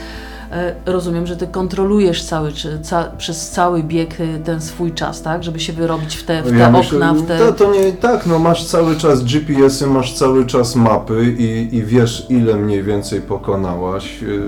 rozumiem, 0.85 1.27
że 1.27 1.37
ty 1.37 1.47
kontrolujesz 1.47 2.23
cały, 2.23 2.51
czy, 2.51 2.79
ca, 2.81 3.11
przez 3.17 3.49
cały 3.49 3.83
bieg 3.83 4.19
y, 4.19 4.39
ten 4.45 4.61
swój 4.61 4.91
czas, 4.91 5.21
tak? 5.21 5.43
Żeby 5.43 5.59
się 5.59 5.73
wyrobić 5.73 6.15
w 6.15 6.23
te, 6.23 6.41
w 6.43 6.49
te 6.49 6.57
Ja 6.57 6.67
okna, 6.67 6.77
myślę, 6.79 7.13
w 7.13 7.27
te... 7.27 7.39
to, 7.39 7.51
to 7.53 7.73
nie 7.73 7.91
tak, 7.91 8.25
no 8.25 8.39
masz 8.39 8.65
cały 8.65 8.95
czas 8.95 9.23
GPS-y, 9.23 9.87
masz 9.87 10.13
cały 10.13 10.45
czas 10.45 10.75
mapy 10.75 11.35
i, 11.37 11.75
i 11.75 11.83
wiesz 11.83 12.25
ile 12.29 12.55
mniej 12.55 12.83
więcej 12.83 13.21
pokonałaś 13.21 14.23
y, 14.23 14.41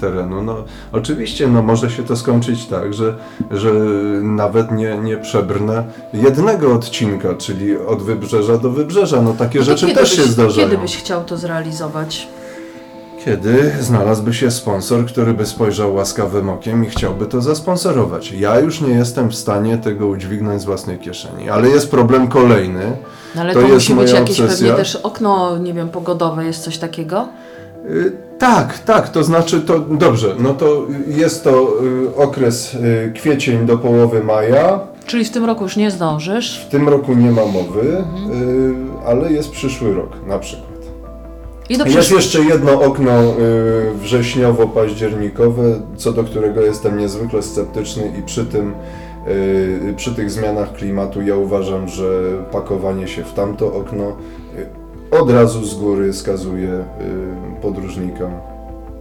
terenu. 0.00 0.42
No 0.42 0.64
oczywiście, 0.92 1.48
no 1.48 1.62
może 1.62 1.90
się 1.90 2.02
to 2.02 2.16
skończyć 2.16 2.66
tak, 2.66 2.94
że, 2.94 3.14
że 3.50 3.70
nawet 4.22 4.72
nie, 4.72 4.98
nie 4.98 5.16
przebrnę 5.16 5.84
jednego 6.12 6.74
odcinka, 6.74 7.34
czyli 7.34 7.76
od 7.78 8.02
wybrzeża 8.02 8.58
do 8.58 8.70
wybrzeża. 8.70 9.22
No 9.22 9.32
takie 9.32 9.58
No 9.58 9.64
rzeczy 9.64 9.94
też 9.94 10.12
się 10.12 10.22
byś, 10.22 10.30
zdarzają. 10.30 10.68
Kiedy 10.68 10.82
byś 10.82 10.96
chciał 10.96 11.24
to 11.24 11.36
zrealizować? 11.36 12.28
Kiedy 13.26 13.72
znalazłby 13.80 14.34
się 14.34 14.50
sponsor, 14.50 15.06
który 15.06 15.34
by 15.34 15.46
spojrzał 15.46 15.94
łaskawym 15.94 16.48
okiem 16.50 16.84
i 16.84 16.88
chciałby 16.88 17.26
to 17.26 17.40
zasponsorować. 17.40 18.32
Ja 18.32 18.60
już 18.60 18.80
nie 18.80 18.94
jestem 18.94 19.28
w 19.28 19.34
stanie 19.34 19.78
tego 19.78 20.06
udźwignąć 20.06 20.62
z 20.62 20.64
własnej 20.64 20.98
kieszeni, 20.98 21.50
ale 21.50 21.68
jest 21.68 21.90
problem 21.90 22.28
kolejny. 22.28 22.92
No 23.34 23.40
ale 23.40 23.54
To 23.54 23.60
to, 23.60 23.68
musi 23.68 23.94
być 23.94 24.12
jakieś 24.12 24.40
obsesja. 24.40 24.66
pewnie 24.68 24.84
też 24.84 24.96
okno, 24.96 25.58
nie 25.58 25.72
wiem, 25.74 25.88
pogodowe, 25.88 26.44
jest 26.44 26.62
coś 26.62 26.78
takiego? 26.78 27.28
Y, 27.90 28.12
Tak, 28.38 28.78
tak, 28.78 29.08
to 29.08 29.24
znaczy 29.24 29.60
to 29.60 29.78
dobrze, 29.78 30.34
no 30.38 30.54
to 30.54 30.86
jest 31.06 31.44
to 31.44 31.68
y, 32.12 32.16
okres 32.16 32.74
y, 32.74 33.12
kwiecień 33.14 33.66
do 33.66 33.78
połowy 33.78 34.24
maja. 34.24 34.80
Czyli 35.06 35.24
w 35.24 35.30
tym 35.30 35.44
roku 35.44 35.64
już 35.64 35.76
nie 35.76 35.90
zdążysz. 35.90 36.64
W 36.66 36.70
tym 36.70 36.88
roku 36.88 37.14
nie 37.14 37.30
ma 37.30 37.46
mowy, 37.46 37.80
y, 37.80 38.74
ale 39.06 39.32
jest 39.32 39.50
przyszły 39.50 39.94
rok 39.94 40.10
na 40.26 40.38
przykład. 40.38 40.75
I 41.68 41.78
do 41.78 41.84
Jest 41.84 42.10
jeszcze 42.10 42.40
jedno 42.44 42.82
okno 42.82 43.22
y, 43.22 43.34
wrześniowo-październikowe, 44.02 45.80
co 45.96 46.12
do 46.12 46.24
którego 46.24 46.60
jestem 46.60 46.98
niezwykle 46.98 47.42
sceptyczny 47.42 48.12
i 48.18 48.22
przy 48.22 48.46
tym 48.46 48.74
y, 49.28 49.94
przy 49.96 50.14
tych 50.14 50.30
zmianach 50.30 50.72
klimatu 50.72 51.22
ja 51.22 51.36
uważam, 51.36 51.88
że 51.88 52.22
pakowanie 52.52 53.08
się 53.08 53.24
w 53.24 53.32
tamto 53.32 53.74
okno 53.74 54.16
y, 55.12 55.16
od 55.20 55.30
razu 55.30 55.64
z 55.64 55.74
góry 55.74 56.12
skazuje 56.12 56.70
y, 56.70 57.62
podróżnika 57.62 58.30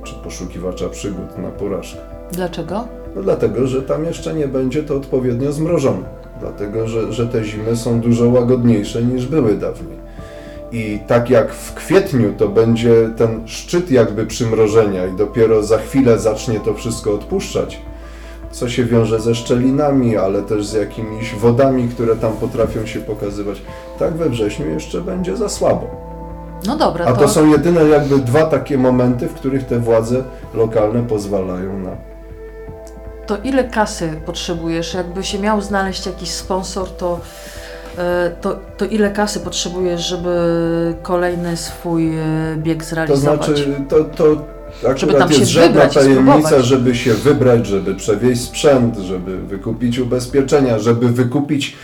czy 0.04 0.16
poszukiwacza 0.16 0.90
przygód 0.90 1.38
na 1.38 1.50
porażkę. 1.50 2.00
Dlaczego? 2.32 2.84
No 3.16 3.24
dlatego, 3.24 3.68
że 3.68 3.82
tam 3.82 4.06
jeszcze 4.06 4.34
nie 4.34 4.48
będzie 4.48 4.84
to 4.84 4.96
odpowiednio 4.96 5.52
zmrożone. 5.52 6.04
Dlatego, 6.40 6.88
że, 6.88 7.14
że 7.14 7.28
te 7.28 7.44
zimy 7.44 7.76
są 7.76 8.02
dużo 8.02 8.30
łagodniejsze 8.30 9.04
niż 9.04 9.28
były 9.28 9.54
dawniej. 9.54 10.05
I 10.72 11.00
tak 11.08 11.30
jak 11.30 11.54
w 11.54 11.74
kwietniu 11.74 12.34
to 12.38 12.48
będzie 12.48 13.10
ten 13.18 13.48
szczyt 13.48 13.92
jakby 13.92 14.26
przymrożenia 14.26 15.06
i 15.06 15.16
dopiero 15.16 15.64
za 15.64 15.78
chwilę 15.78 16.20
zacznie 16.20 16.60
to 16.60 16.74
wszystko 16.74 17.14
odpuszczać, 17.14 17.82
co 18.52 18.70
się 18.70 18.86
wiąże 18.86 19.20
ze 19.20 19.36
szczelinami, 19.36 20.18
ale 20.18 20.42
też 20.42 20.66
z 20.66 20.74
jakimiś 20.74 21.36
wodami, 21.36 21.90
które 21.90 22.16
tam 22.16 22.34
potrafią 22.34 22.86
się 22.86 23.00
pokazywać. 23.00 23.62
Tak 24.00 24.14
we 24.14 24.30
wrześniu 24.30 24.70
jeszcze 24.70 25.02
będzie 25.02 25.38
za 25.38 25.50
słabo. 25.50 25.88
No 26.68 26.78
dobra, 26.78 27.06
A 27.06 27.14
to, 27.14 27.22
to 27.22 27.30
są 27.30 27.52
jedyne 27.52 27.84
jakby 27.84 28.18
dwa 28.18 28.46
takie 28.46 28.78
momenty, 28.78 29.28
w 29.28 29.34
których 29.34 29.66
te 29.66 29.80
władze 29.80 30.24
lokalne 30.54 31.04
pozwalają 31.04 31.80
na 31.80 32.16
to 33.26 33.38
ile 33.38 33.64
kasy 33.64 34.22
potrzebujesz? 34.26 34.94
Jakby 34.94 35.24
się 35.24 35.40
miał 35.40 35.62
znaleźć 35.62 36.06
jakiś 36.06 36.32
sponsor, 36.32 36.90
to, 36.90 37.20
to, 38.42 38.60
to 38.78 38.86
ile 38.86 39.12
kasy 39.12 39.40
potrzebujesz, 39.40 40.02
żeby 40.02 40.30
kolejny 41.02 41.58
swój 41.58 42.18
e, 42.18 42.22
bieg 42.58 42.84
To 42.84 42.90
zrealizować? 42.90 43.46
znaczy, 43.46 43.74
to, 43.90 44.04
to 44.04 44.46
akurat 44.80 45.00
Żeby 45.00 45.14
tam 45.14 45.32
się 45.32 45.40
jest 45.40 45.52
żadna 45.52 45.88
tajemnica, 45.88 46.62
żeby 46.62 46.96
się 46.96 47.14
wybrać, 47.14 47.68
żeby 47.68 47.96
przewieźć 47.96 48.42
sprzęt, 48.42 48.98
żeby 48.98 49.38
wykupić 49.38 50.00
ubezpieczenia, 50.00 50.80
żeby 50.80 51.10
wykupić 51.10 51.76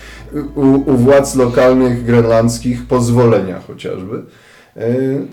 u, 0.55 0.61
u 0.91 0.97
władz 0.97 1.35
lokalnych 1.35 2.05
grenlandzkich 2.05 2.85
pozwolenia 2.87 3.59
chociażby. 3.67 4.23
Yy, 4.75 4.83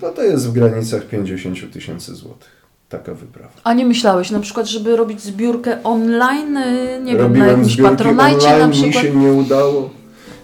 To 0.01 0.09
to 0.09 0.23
jest 0.23 0.47
w 0.49 0.51
granicach 0.51 1.05
50 1.05 1.73
tysięcy 1.73 2.15
złotych. 2.15 2.59
Taka 2.89 3.13
wyprawa. 3.13 3.49
A 3.63 3.73
nie 3.73 3.85
myślałeś 3.85 4.31
na 4.31 4.39
przykład, 4.39 4.67
żeby 4.67 4.95
robić 4.95 5.21
zbiórkę 5.21 5.83
online, 5.83 6.57
e, 6.57 6.99
nie 7.01 7.11
wiem, 7.11 7.17
na 7.17 7.23
Robiłem 7.23 7.49
jakimś 7.49 7.81
patronajcie 7.81 8.37
online, 8.47 8.59
na 8.59 8.67
mi 8.67 8.73
przykład? 8.73 9.03
się 9.03 9.11
nie 9.15 9.33
udało. 9.33 9.89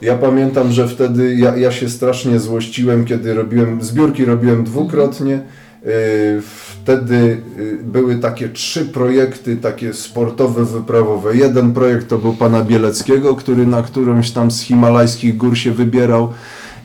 Ja 0.02 0.18
pamiętam, 0.18 0.72
że 0.72 0.88
wtedy 0.88 1.36
ja, 1.36 1.58
ja 1.58 1.72
się 1.72 1.90
strasznie 1.90 2.40
złościłem, 2.40 3.06
kiedy 3.06 3.34
robiłem 3.34 3.84
zbiórki, 3.84 4.26
robiłem 4.26 4.64
dwukrotnie. 4.64 5.40
Yy, 5.86 6.42
Wtedy 6.86 7.42
yy, 7.58 7.78
były 7.84 8.16
takie 8.16 8.50
trzy 8.50 8.86
projekty, 8.86 9.58
takie 9.58 9.94
sportowe, 9.94 10.66
wyprawowe. 10.66 11.36
Jeden 11.36 11.74
projekt 11.74 12.08
to 12.08 12.18
był 12.18 12.34
pana 12.34 12.64
Bieleckiego, 12.64 13.36
który 13.36 13.68
na 13.68 13.82
którąś 13.82 14.32
tam 14.32 14.52
z 14.52 14.62
himalajskich 14.62 15.38
gór 15.38 15.58
się 15.58 15.72
wybierał. 15.72 16.34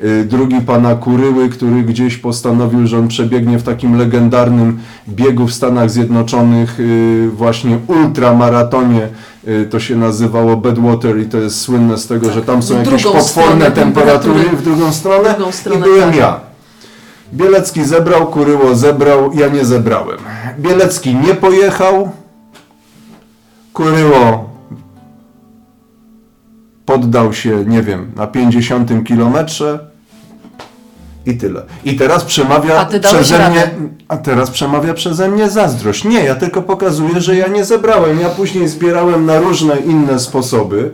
Yy, 0.03 0.25
Drugi 0.25 0.61
pana 0.61 0.95
Kuryły, 0.95 1.49
który 1.49 1.83
gdzieś 1.83 2.17
postanowił, 2.17 2.87
że 2.87 2.99
on 2.99 3.09
przebiegnie 3.09 3.59
w 3.59 3.63
takim 3.63 3.99
legendarnym 3.99 4.79
biegu 5.09 5.47
w 5.47 5.53
Stanach 5.53 5.91
Zjednoczonych, 5.91 6.79
yy, 6.79 7.31
właśnie 7.31 7.79
ultramaratonie. 7.87 9.09
Yy, 9.47 9.67
To 9.67 9.81
się 9.81 9.97
nazywało 9.97 10.57
Bedwater 10.57 11.19
i 11.21 11.27
to 11.27 11.39
jest 11.39 11.61
słynne 11.61 11.99
z 11.99 12.07
tego, 12.07 12.27
Tak, 12.27 12.35
że 12.35 12.43
tam 12.43 12.63
są 12.63 12.79
jakieś 12.79 13.03
potworne 13.05 13.71
temperatury 13.71 14.41
w 14.45 14.63
drugą 14.63 14.93
stronę. 14.93 15.35
Drugą 15.35 15.53
stronę, 15.53 15.81
I 15.81 15.83
byłem 15.83 16.09
tak. 16.11 16.19
ja. 16.19 16.41
Bielecki 17.35 17.85
zebrał, 17.85 18.27
Kuryło 18.27 18.75
zebrał, 18.75 19.33
ja 19.35 19.49
nie 19.49 19.65
zebrałem. 19.65 20.19
Bielecki 20.59 21.15
nie 21.15 21.35
pojechał, 21.35 22.11
Kuryło 23.73 24.51
poddał 26.87 27.33
się, 27.33 27.65
nie 27.65 27.83
wiem, 27.83 28.13
na 28.17 28.27
50 28.27 29.05
kilometrze 29.05 29.90
i 31.27 31.37
tyle. 31.37 31.63
I 31.85 31.97
teraz 31.97 32.25
przemawia 32.25 32.79
A 32.79 32.87
przeze 32.99 33.39
radę? 33.39 33.51
mnie, 33.51 33.71
a 34.09 34.17
teraz 34.17 34.51
przemawia 34.51 34.95
przeze 34.95 35.29
mnie 35.29 35.51
zazdrość. 35.51 36.05
Nie, 36.05 36.25
ja 36.25 36.35
tylko 36.35 36.63
pokazuję, 36.63 37.21
że 37.21 37.37
ja 37.37 37.49
nie 37.49 37.65
zebrałem. 37.65 38.21
Ja 38.21 38.29
później 38.29 38.69
zbierałem 38.69 39.27
na 39.27 39.41
różne 39.41 39.77
inne 39.77 40.21
sposoby. 40.21 40.91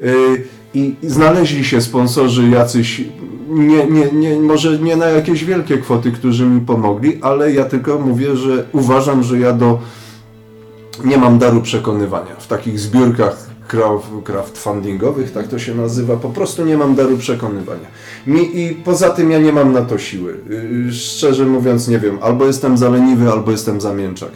Yy, 0.00 0.44
i 0.74 0.94
znaleźli 1.02 1.64
się 1.64 1.80
sponsorzy 1.80 2.48
jacyś, 2.48 3.04
nie, 3.48 3.86
nie, 3.86 4.12
nie, 4.12 4.40
może 4.40 4.78
nie 4.78 4.96
na 4.96 5.06
jakieś 5.06 5.44
wielkie 5.44 5.78
kwoty, 5.78 6.12
którzy 6.12 6.46
mi 6.46 6.60
pomogli, 6.60 7.18
ale 7.22 7.52
ja 7.52 7.64
tylko 7.64 7.98
mówię, 7.98 8.36
że 8.36 8.64
uważam, 8.72 9.22
że 9.22 9.38
ja 9.38 9.52
do 9.52 9.78
nie 11.04 11.18
mam 11.18 11.38
daru 11.38 11.62
przekonywania. 11.62 12.34
W 12.38 12.46
takich 12.46 12.80
zbiórkach 12.80 13.49
crowdfundingowych, 14.24 15.32
tak 15.32 15.48
to 15.48 15.58
się 15.58 15.74
nazywa, 15.74 16.16
po 16.16 16.28
prostu 16.28 16.64
nie 16.64 16.76
mam 16.76 16.94
daru 16.94 17.18
przekonywania. 17.18 17.86
Mi, 18.26 18.60
I 18.60 18.74
poza 18.74 19.10
tym 19.10 19.30
ja 19.30 19.38
nie 19.38 19.52
mam 19.52 19.72
na 19.72 19.82
to 19.82 19.98
siły. 19.98 20.36
Yy, 20.48 20.92
Szczerze 20.92 21.46
mówiąc, 21.46 21.88
nie 21.88 21.98
wiem, 21.98 22.18
albo 22.22 22.46
jestem 22.46 22.78
za 22.78 22.90
leniwy, 22.90 23.30
albo 23.30 23.50
jestem 23.50 23.80
za 23.80 23.94
mięczak. 23.94 24.30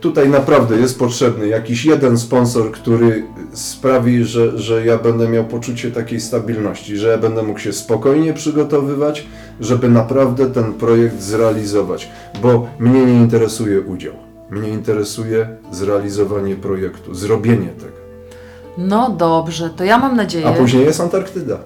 Tutaj 0.00 0.28
naprawdę 0.28 0.76
jest 0.76 0.98
potrzebny 0.98 1.48
jakiś 1.48 1.84
jeden 1.84 2.18
sponsor, 2.18 2.72
który 2.72 3.24
sprawi, 3.52 4.24
że, 4.24 4.58
że 4.58 4.86
ja 4.86 4.98
będę 4.98 5.28
miał 5.28 5.44
poczucie 5.44 5.90
takiej 5.90 6.20
stabilności, 6.20 6.96
że 6.96 7.08
ja 7.08 7.18
będę 7.18 7.42
mógł 7.42 7.58
się 7.58 7.72
spokojnie 7.72 8.34
przygotowywać, 8.34 9.26
żeby 9.60 9.88
naprawdę 9.88 10.50
ten 10.50 10.72
projekt 10.72 11.20
zrealizować, 11.20 12.08
bo 12.42 12.68
mnie 12.78 13.06
nie 13.06 13.14
interesuje 13.14 13.80
udział. 13.80 14.14
Mnie 14.50 14.68
interesuje 14.68 15.48
zrealizowanie 15.72 16.56
projektu, 16.56 17.14
zrobienie 17.14 17.68
tego. 17.68 17.97
No 18.78 19.10
dobrze, 19.10 19.70
to 19.70 19.84
ja 19.84 19.98
mam 19.98 20.16
nadzieję. 20.16 20.46
A 20.46 20.52
później 20.52 20.84
jest 20.84 21.00
Antarktyda. 21.00 21.58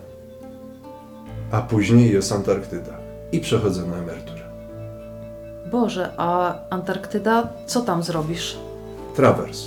A 1.51 1.61
później 1.61 2.13
jest 2.13 2.33
Antarktyda. 2.33 2.93
I 3.33 3.41
przechodzę 3.41 3.87
na 3.87 3.97
emeryturę. 3.97 4.41
Boże, 5.71 6.13
a 6.17 6.55
Antarktyda, 6.71 7.49
co 7.67 7.81
tam 7.81 8.03
zrobisz? 8.03 8.59
Trawers. 9.17 9.67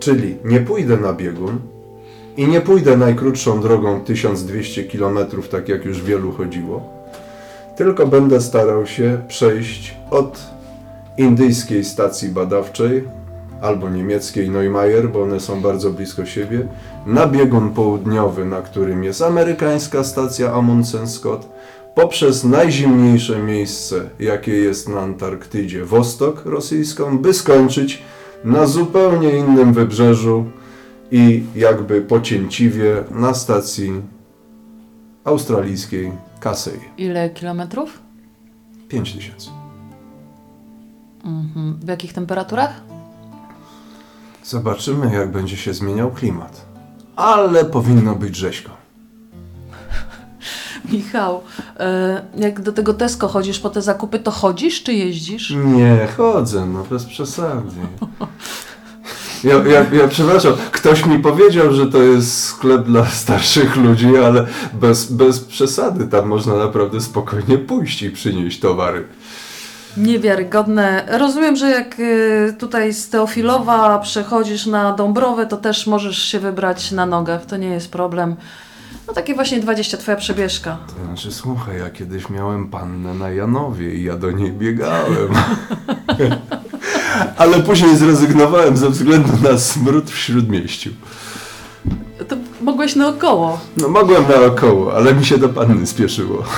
Czyli 0.00 0.36
nie 0.44 0.60
pójdę 0.60 0.96
na 0.96 1.12
biegun 1.12 1.58
i 2.36 2.48
nie 2.48 2.60
pójdę 2.60 2.96
najkrótszą 2.96 3.60
drogą 3.60 4.00
1200 4.00 4.84
km, 4.84 5.18
tak 5.50 5.68
jak 5.68 5.84
już 5.84 6.02
wielu 6.02 6.32
chodziło, 6.32 6.82
tylko 7.76 8.06
będę 8.06 8.40
starał 8.40 8.86
się 8.86 9.22
przejść 9.28 9.96
od 10.10 10.40
indyjskiej 11.18 11.84
stacji 11.84 12.28
badawczej 12.28 13.08
albo 13.62 13.90
niemieckiej 13.90 14.50
Neumayer, 14.50 15.10
bo 15.10 15.22
one 15.22 15.40
są 15.40 15.60
bardzo 15.60 15.90
blisko 15.90 16.26
siebie, 16.26 16.66
na 17.06 17.26
biegun 17.26 17.70
południowy, 17.70 18.44
na 18.44 18.62
którym 18.62 19.04
jest 19.04 19.22
amerykańska 19.22 20.04
stacja 20.04 20.52
Amundsen 20.52 21.08
Scott, 21.08 21.48
poprzez 21.94 22.44
najzimniejsze 22.44 23.38
miejsce, 23.38 24.10
jakie 24.20 24.52
jest 24.52 24.88
na 24.88 25.00
Antarktydzie, 25.00 25.84
Wostok 25.84 26.46
rosyjską, 26.46 27.18
by 27.18 27.34
skończyć 27.34 28.02
na 28.44 28.66
zupełnie 28.66 29.30
innym 29.36 29.72
wybrzeżu 29.72 30.44
i 31.10 31.42
jakby 31.56 32.00
pocięciwie 32.00 33.04
na 33.10 33.34
stacji 33.34 33.92
australijskiej 35.24 36.12
Casey. 36.40 36.80
Ile 36.98 37.30
kilometrów? 37.30 37.98
5000. 38.88 39.50
Mhm. 41.24 41.78
W 41.82 41.88
jakich 41.88 42.12
temperaturach? 42.12 42.91
Zobaczymy, 44.44 45.14
jak 45.14 45.32
będzie 45.32 45.56
się 45.56 45.74
zmieniał 45.74 46.10
klimat. 46.10 46.66
Ale 47.16 47.64
powinno 47.64 48.14
być 48.14 48.36
rzeźko. 48.36 48.70
Michał, 50.92 51.42
e, 51.78 52.22
jak 52.36 52.60
do 52.60 52.72
tego 52.72 52.94
Tesco 52.94 53.28
chodzisz 53.28 53.58
po 53.58 53.70
te 53.70 53.82
zakupy, 53.82 54.18
to 54.18 54.30
chodzisz 54.30 54.82
czy 54.82 54.92
jeździsz? 54.92 55.50
Nie, 55.50 56.08
chodzę, 56.16 56.66
no 56.66 56.84
bez 56.90 57.04
przesady. 57.04 57.70
Ja, 59.44 59.54
ja, 59.54 59.86
ja 59.92 60.08
przepraszam, 60.08 60.52
ktoś 60.72 61.06
mi 61.06 61.18
powiedział, 61.18 61.72
że 61.72 61.86
to 61.86 62.02
jest 62.02 62.44
sklep 62.44 62.82
dla 62.82 63.06
starszych 63.06 63.76
ludzi, 63.76 64.16
ale 64.16 64.46
bez, 64.72 65.12
bez 65.12 65.40
przesady, 65.40 66.06
tam 66.06 66.28
można 66.28 66.56
naprawdę 66.56 67.00
spokojnie 67.00 67.58
pójść 67.58 68.02
i 68.02 68.10
przynieść 68.10 68.60
towary. 68.60 69.04
Niewiarygodne. 69.96 71.04
Rozumiem, 71.18 71.56
że 71.56 71.70
jak 71.70 71.96
e, 72.00 72.52
tutaj 72.52 72.92
z 72.92 73.08
Teofilowa 73.08 73.98
przechodzisz 73.98 74.66
na 74.66 74.92
Dąbrowę, 74.92 75.46
to 75.46 75.56
też 75.56 75.86
możesz 75.86 76.18
się 76.18 76.40
wybrać 76.40 76.90
na 76.90 77.06
nogach, 77.06 77.46
to 77.46 77.56
nie 77.56 77.68
jest 77.68 77.92
problem. 77.92 78.36
No 79.06 79.12
takie 79.12 79.34
właśnie 79.34 79.60
20, 79.60 79.96
twoja 79.96 80.16
przebieżka. 80.16 80.78
To 80.86 81.04
znaczy, 81.04 81.32
słuchaj, 81.32 81.78
ja 81.78 81.90
kiedyś 81.90 82.30
miałem 82.30 82.68
pannę 82.68 83.14
na 83.14 83.30
Janowie 83.30 83.94
i 83.94 84.04
ja 84.04 84.16
do 84.16 84.30
niej 84.30 84.52
biegałem. 84.52 85.28
Ale 87.36 87.60
później 87.60 87.96
zrezygnowałem 87.96 88.76
ze 88.76 88.90
względu 88.90 89.28
na 89.50 89.58
smród 89.58 90.10
w 90.10 90.18
śródmieściu. 90.18 90.90
Mogłeś 92.62 92.96
naokoło. 92.96 93.58
No 93.76 93.88
mogłem 93.88 94.24
naokoło, 94.28 94.94
ale 94.94 95.14
mi 95.14 95.24
się 95.24 95.38
do 95.38 95.48
panny 95.48 95.86
spieszyło. 95.86 96.42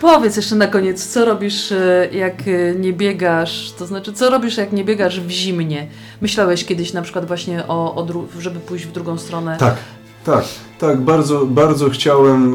Powiedz 0.00 0.36
jeszcze 0.36 0.54
na 0.54 0.66
koniec, 0.66 1.06
co 1.06 1.24
robisz 1.24 1.72
e, 1.72 2.08
jak 2.12 2.34
e, 2.48 2.74
nie 2.74 2.92
biegasz, 2.92 3.72
to 3.78 3.86
znaczy 3.86 4.12
co 4.12 4.30
robisz 4.30 4.56
jak 4.56 4.72
nie 4.72 4.84
biegasz 4.84 5.20
w 5.20 5.30
zimnie? 5.30 5.86
Myślałeś 6.20 6.64
kiedyś 6.64 6.92
na 6.92 7.02
przykład 7.02 7.26
właśnie 7.26 7.66
o, 7.68 7.94
o 7.94 8.06
żeby 8.40 8.60
pójść 8.60 8.86
w 8.86 8.92
drugą 8.92 9.18
stronę? 9.18 9.56
Tak, 9.60 9.76
tak, 10.24 10.44
tak. 10.78 11.00
Bardzo, 11.00 11.46
bardzo 11.46 11.90
chciałem 11.90 12.54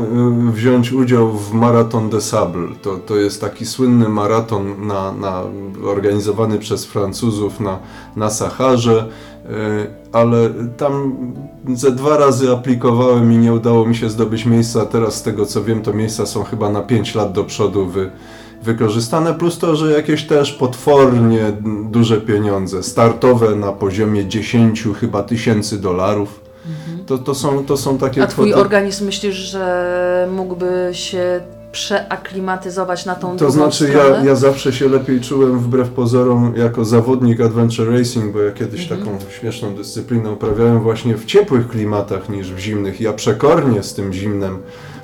y, 0.49 0.51
wziąć 0.51 0.91
udział 0.91 1.31
w 1.31 1.53
Marathon 1.53 2.09
des 2.09 2.29
Sables. 2.29 2.71
To, 2.81 2.97
to 2.97 3.15
jest 3.15 3.41
taki 3.41 3.65
słynny 3.65 4.09
maraton 4.09 4.87
na, 4.87 5.11
na, 5.11 5.43
organizowany 5.83 6.59
przez 6.59 6.85
Francuzów 6.85 7.59
na, 7.59 7.79
na 8.15 8.29
Saharze, 8.29 9.09
ale 10.11 10.49
tam 10.77 11.15
ze 11.73 11.91
dwa 11.91 12.17
razy 12.17 12.51
aplikowałem 12.51 13.33
i 13.33 13.37
nie 13.37 13.53
udało 13.53 13.85
mi 13.85 13.95
się 13.95 14.09
zdobyć 14.09 14.45
miejsca. 14.45 14.85
Teraz 14.85 15.15
z 15.15 15.21
tego 15.23 15.45
co 15.45 15.63
wiem, 15.63 15.81
to 15.81 15.93
miejsca 15.93 16.25
są 16.25 16.43
chyba 16.43 16.69
na 16.69 16.81
5 16.81 17.15
lat 17.15 17.31
do 17.31 17.43
przodu 17.43 17.85
wy, 17.85 18.11
wykorzystane, 18.63 19.33
plus 19.33 19.57
to, 19.57 19.75
że 19.75 19.91
jakieś 19.91 20.23
też 20.27 20.51
potwornie 20.53 21.39
duże 21.91 22.21
pieniądze, 22.21 22.83
startowe 22.83 23.55
na 23.55 23.71
poziomie 23.71 24.25
10 24.25 24.83
chyba 24.99 25.23
tysięcy 25.23 25.81
dolarów. 25.81 26.39
To, 27.05 27.17
to, 27.17 27.35
są, 27.35 27.65
to 27.65 27.77
są 27.77 27.97
takie 27.97 28.23
A 28.23 28.27
twój 28.27 28.51
kwoty- 28.51 28.59
organizm 28.59 29.05
myślisz, 29.05 29.35
że 29.35 30.27
mógłby 30.35 30.89
się 30.91 31.41
przeaklimatyzować 31.71 33.05
na 33.05 33.15
tą 33.15 33.37
To 33.37 33.51
znaczy 33.51 33.89
ja, 33.93 34.23
ja 34.23 34.35
zawsze 34.35 34.73
się 34.73 34.89
lepiej 34.89 35.21
czułem 35.21 35.59
wbrew 35.59 35.89
pozorom 35.89 36.53
jako 36.55 36.85
zawodnik 36.85 37.41
adventure 37.41 37.91
racing, 37.91 38.33
bo 38.33 38.39
ja 38.41 38.51
kiedyś 38.51 38.91
Mhm. 38.91 38.99
taką 38.99 39.31
śmieszną 39.39 39.75
dyscyplinę 39.75 40.31
uprawiałem 40.31 40.79
właśnie 40.79 41.15
w 41.17 41.25
ciepłych 41.25 41.67
klimatach 41.67 42.29
niż 42.29 42.53
w 42.53 42.57
zimnych. 42.59 43.01
Ja 43.01 43.13
przekornie 43.13 43.83
z 43.83 43.93
tym 43.93 44.13
zimnem 44.13 44.59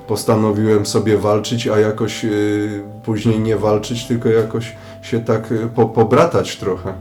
postanowiłem 0.07 0.85
sobie 0.85 1.17
walczyć, 1.17 1.67
a 1.67 1.79
jakoś 1.79 2.25
y, 2.25 2.83
później 3.03 3.39
nie 3.39 3.57
walczyć, 3.57 4.07
tylko 4.07 4.29
jakoś 4.29 4.75
się 5.01 5.19
tak 5.19 5.51
y, 5.51 5.69
po, 5.75 5.85
pobratać 5.85 6.57
trochę. 6.57 6.89
Y, 6.89 6.93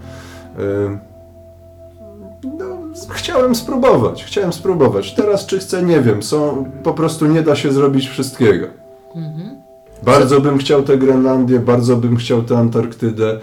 no, 2.59 2.78
chciałem 3.11 3.55
spróbować, 3.55 4.24
chciałem 4.24 4.53
spróbować. 4.53 5.15
Teraz 5.15 5.47
czy 5.47 5.59
chcę, 5.59 5.82
nie 5.82 6.01
wiem. 6.01 6.23
Są, 6.23 6.70
po 6.82 6.95
prostu 6.95 7.27
nie 7.27 7.43
da 7.43 7.57
się 7.57 7.73
zrobić 7.73 8.09
wszystkiego. 8.09 8.84
Mhm. 9.15 9.62
Bardzo 10.03 10.41
bym 10.41 10.59
chciał 10.59 10.82
tę 10.82 10.99
Grenlandię, 10.99 11.61
bardzo 11.61 11.97
bym 11.97 12.16
chciał 12.16 12.43
tę 12.43 12.59
Antarktydę. 12.59 13.41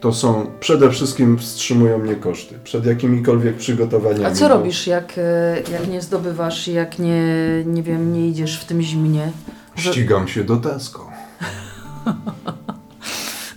To 0.00 0.12
są, 0.12 0.46
przede 0.60 0.90
wszystkim 0.90 1.38
wstrzymują 1.38 1.98
mnie 1.98 2.14
koszty, 2.14 2.54
przed 2.64 2.86
jakimikolwiek 2.86 3.56
przygotowaniami. 3.56 4.24
A 4.24 4.30
co 4.30 4.48
bo 4.48 4.54
robisz, 4.54 4.86
jak, 4.86 5.12
e, 5.18 5.56
jak 5.72 5.88
nie 5.88 6.02
zdobywasz, 6.02 6.68
jak 6.68 6.98
nie, 6.98 7.24
nie 7.66 7.82
wiem, 7.82 8.12
nie 8.12 8.28
idziesz 8.28 8.60
w 8.60 8.64
tym 8.64 8.82
zimnie? 8.82 9.32
Że- 9.76 9.92
Ścigam 9.92 10.28
się 10.28 10.44
do 10.44 10.56
Tesco. 10.56 11.06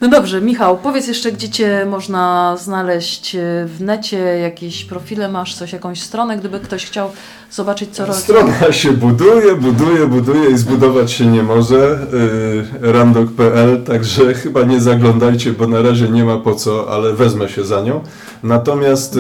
No 0.02 0.10
dobrze, 0.10 0.42
Michał, 0.42 0.78
powiedz 0.78 1.08
jeszcze, 1.08 1.32
gdzie 1.32 1.50
Cię 1.50 1.86
można 1.90 2.56
znaleźć 2.58 3.36
e, 3.36 3.40
w 3.66 3.82
necie, 3.82 4.18
jakieś 4.18 4.86
profile 4.86 5.30
masz, 5.30 5.56
coś, 5.56 5.74
jakąś 5.74 6.02
stronę, 6.02 6.38
gdyby 6.38 6.60
ktoś 6.60 6.86
chciał 6.86 7.12
zobaczyć, 7.54 7.90
co 7.96 8.06
robisz. 8.06 8.22
Strona 8.22 8.72
się 8.82 8.92
buduje, 8.92 9.56
buduje, 9.56 10.08
buduje 10.08 10.50
i 10.50 10.58
zbudować 10.58 11.12
się 11.12 11.26
nie 11.26 11.44
może. 11.44 12.08
Yy, 12.82 12.92
randok.pl, 12.92 13.84
także 13.84 14.34
chyba 14.34 14.64
nie 14.64 14.82
zaglądajcie, 14.82 15.54
bo 15.54 15.68
na 15.68 15.82
razie 15.82 16.10
nie 16.10 16.26
ma 16.26 16.38
po 16.38 16.56
co, 16.56 16.90
ale 16.90 17.14
wezmę 17.14 17.50
się 17.50 17.64
za 17.64 17.82
nią. 17.82 18.02
Natomiast 18.44 19.16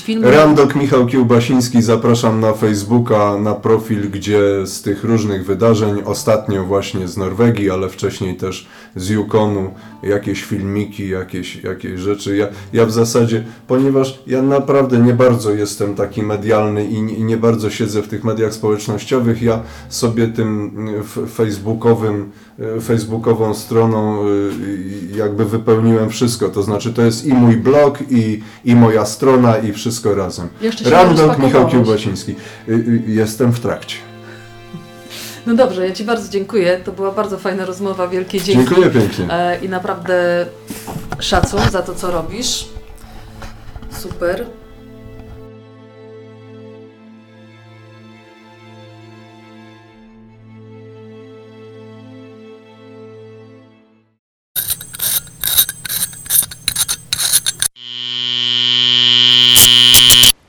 filmy? 0.00 0.30
Randok 0.30 0.74
Michał 0.74 1.06
Kiełbasiński, 1.06 1.82
zapraszam 1.82 2.40
na 2.40 2.52
Facebooka, 2.52 3.38
na 3.38 3.54
profil, 3.54 4.10
gdzie 4.10 4.66
z 4.66 4.82
tych 4.82 5.04
różnych 5.04 5.46
wydarzeń, 5.46 6.02
ostatnio 6.04 6.64
właśnie 6.64 7.08
z 7.08 7.16
Norwegii, 7.16 7.70
ale 7.70 7.88
wcześniej 7.88 8.36
też 8.36 8.66
z 8.96 9.08
Yukonu, 9.08 9.70
jakieś 10.02 10.44
filmiki, 10.44 11.08
jakieś, 11.08 11.56
jakieś 11.56 12.00
rzeczy. 12.00 12.36
Ja, 12.36 12.46
ja 12.72 12.86
w 12.86 12.92
zasadzie, 12.92 13.44
ponieważ 13.66 14.18
ja 14.26 14.42
naprawdę 14.42 14.98
nie 14.98 15.14
bardzo 15.14 15.50
jestem 15.50 15.94
taki 15.94 16.22
medialny 16.22 16.84
i 16.84 17.02
nie, 17.02 17.20
nie 17.20 17.36
bardzo 17.36 17.70
siedzę 17.78 18.02
w 18.02 18.08
tych 18.08 18.24
mediach 18.24 18.54
społecznościowych, 18.54 19.42
ja 19.42 19.62
sobie 19.88 20.28
tym 20.28 20.72
f- 21.00 21.18
facebookowym, 21.34 22.30
y, 22.76 22.80
facebookową 22.80 23.54
stroną 23.54 24.28
y, 24.28 24.50
jakby 25.16 25.44
wypełniłem 25.44 26.10
wszystko. 26.10 26.48
To 26.48 26.62
znaczy 26.62 26.92
to 26.92 27.02
jest 27.02 27.26
i 27.26 27.34
mój 27.34 27.56
blog, 27.56 27.98
i, 28.10 28.42
i 28.64 28.74
moja 28.76 29.06
strona, 29.06 29.56
i 29.58 29.72
wszystko 29.72 30.14
razem. 30.14 30.48
Randok 30.84 31.38
Michał. 31.38 31.68
Kiełbasiński. 31.68 32.34
Y, 32.68 33.02
Jestem 33.06 33.52
w 33.52 33.60
trakcie. 33.60 33.96
No 35.46 35.54
dobrze, 35.54 35.86
ja 35.88 35.92
Ci 35.94 36.04
bardzo 36.04 36.28
dziękuję. 36.32 36.80
To 36.84 36.92
była 36.92 37.10
bardzo 37.12 37.38
fajna 37.38 37.64
rozmowa. 37.64 38.08
Wielkie 38.08 38.40
dzięki. 38.40 38.64
Dziękuję 38.66 38.90
pięknie. 38.90 39.26
E, 39.30 39.58
I 39.64 39.68
naprawdę 39.68 40.46
szacun 41.20 41.60
za 41.72 41.82
to, 41.82 41.94
co 41.94 42.10
robisz. 42.10 42.68
Super. 43.90 44.46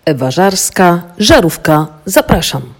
Ewa 0.10 0.32
Żarska, 0.32 1.02
Żarówka. 1.18 1.88
Zapraszam. 2.06 2.79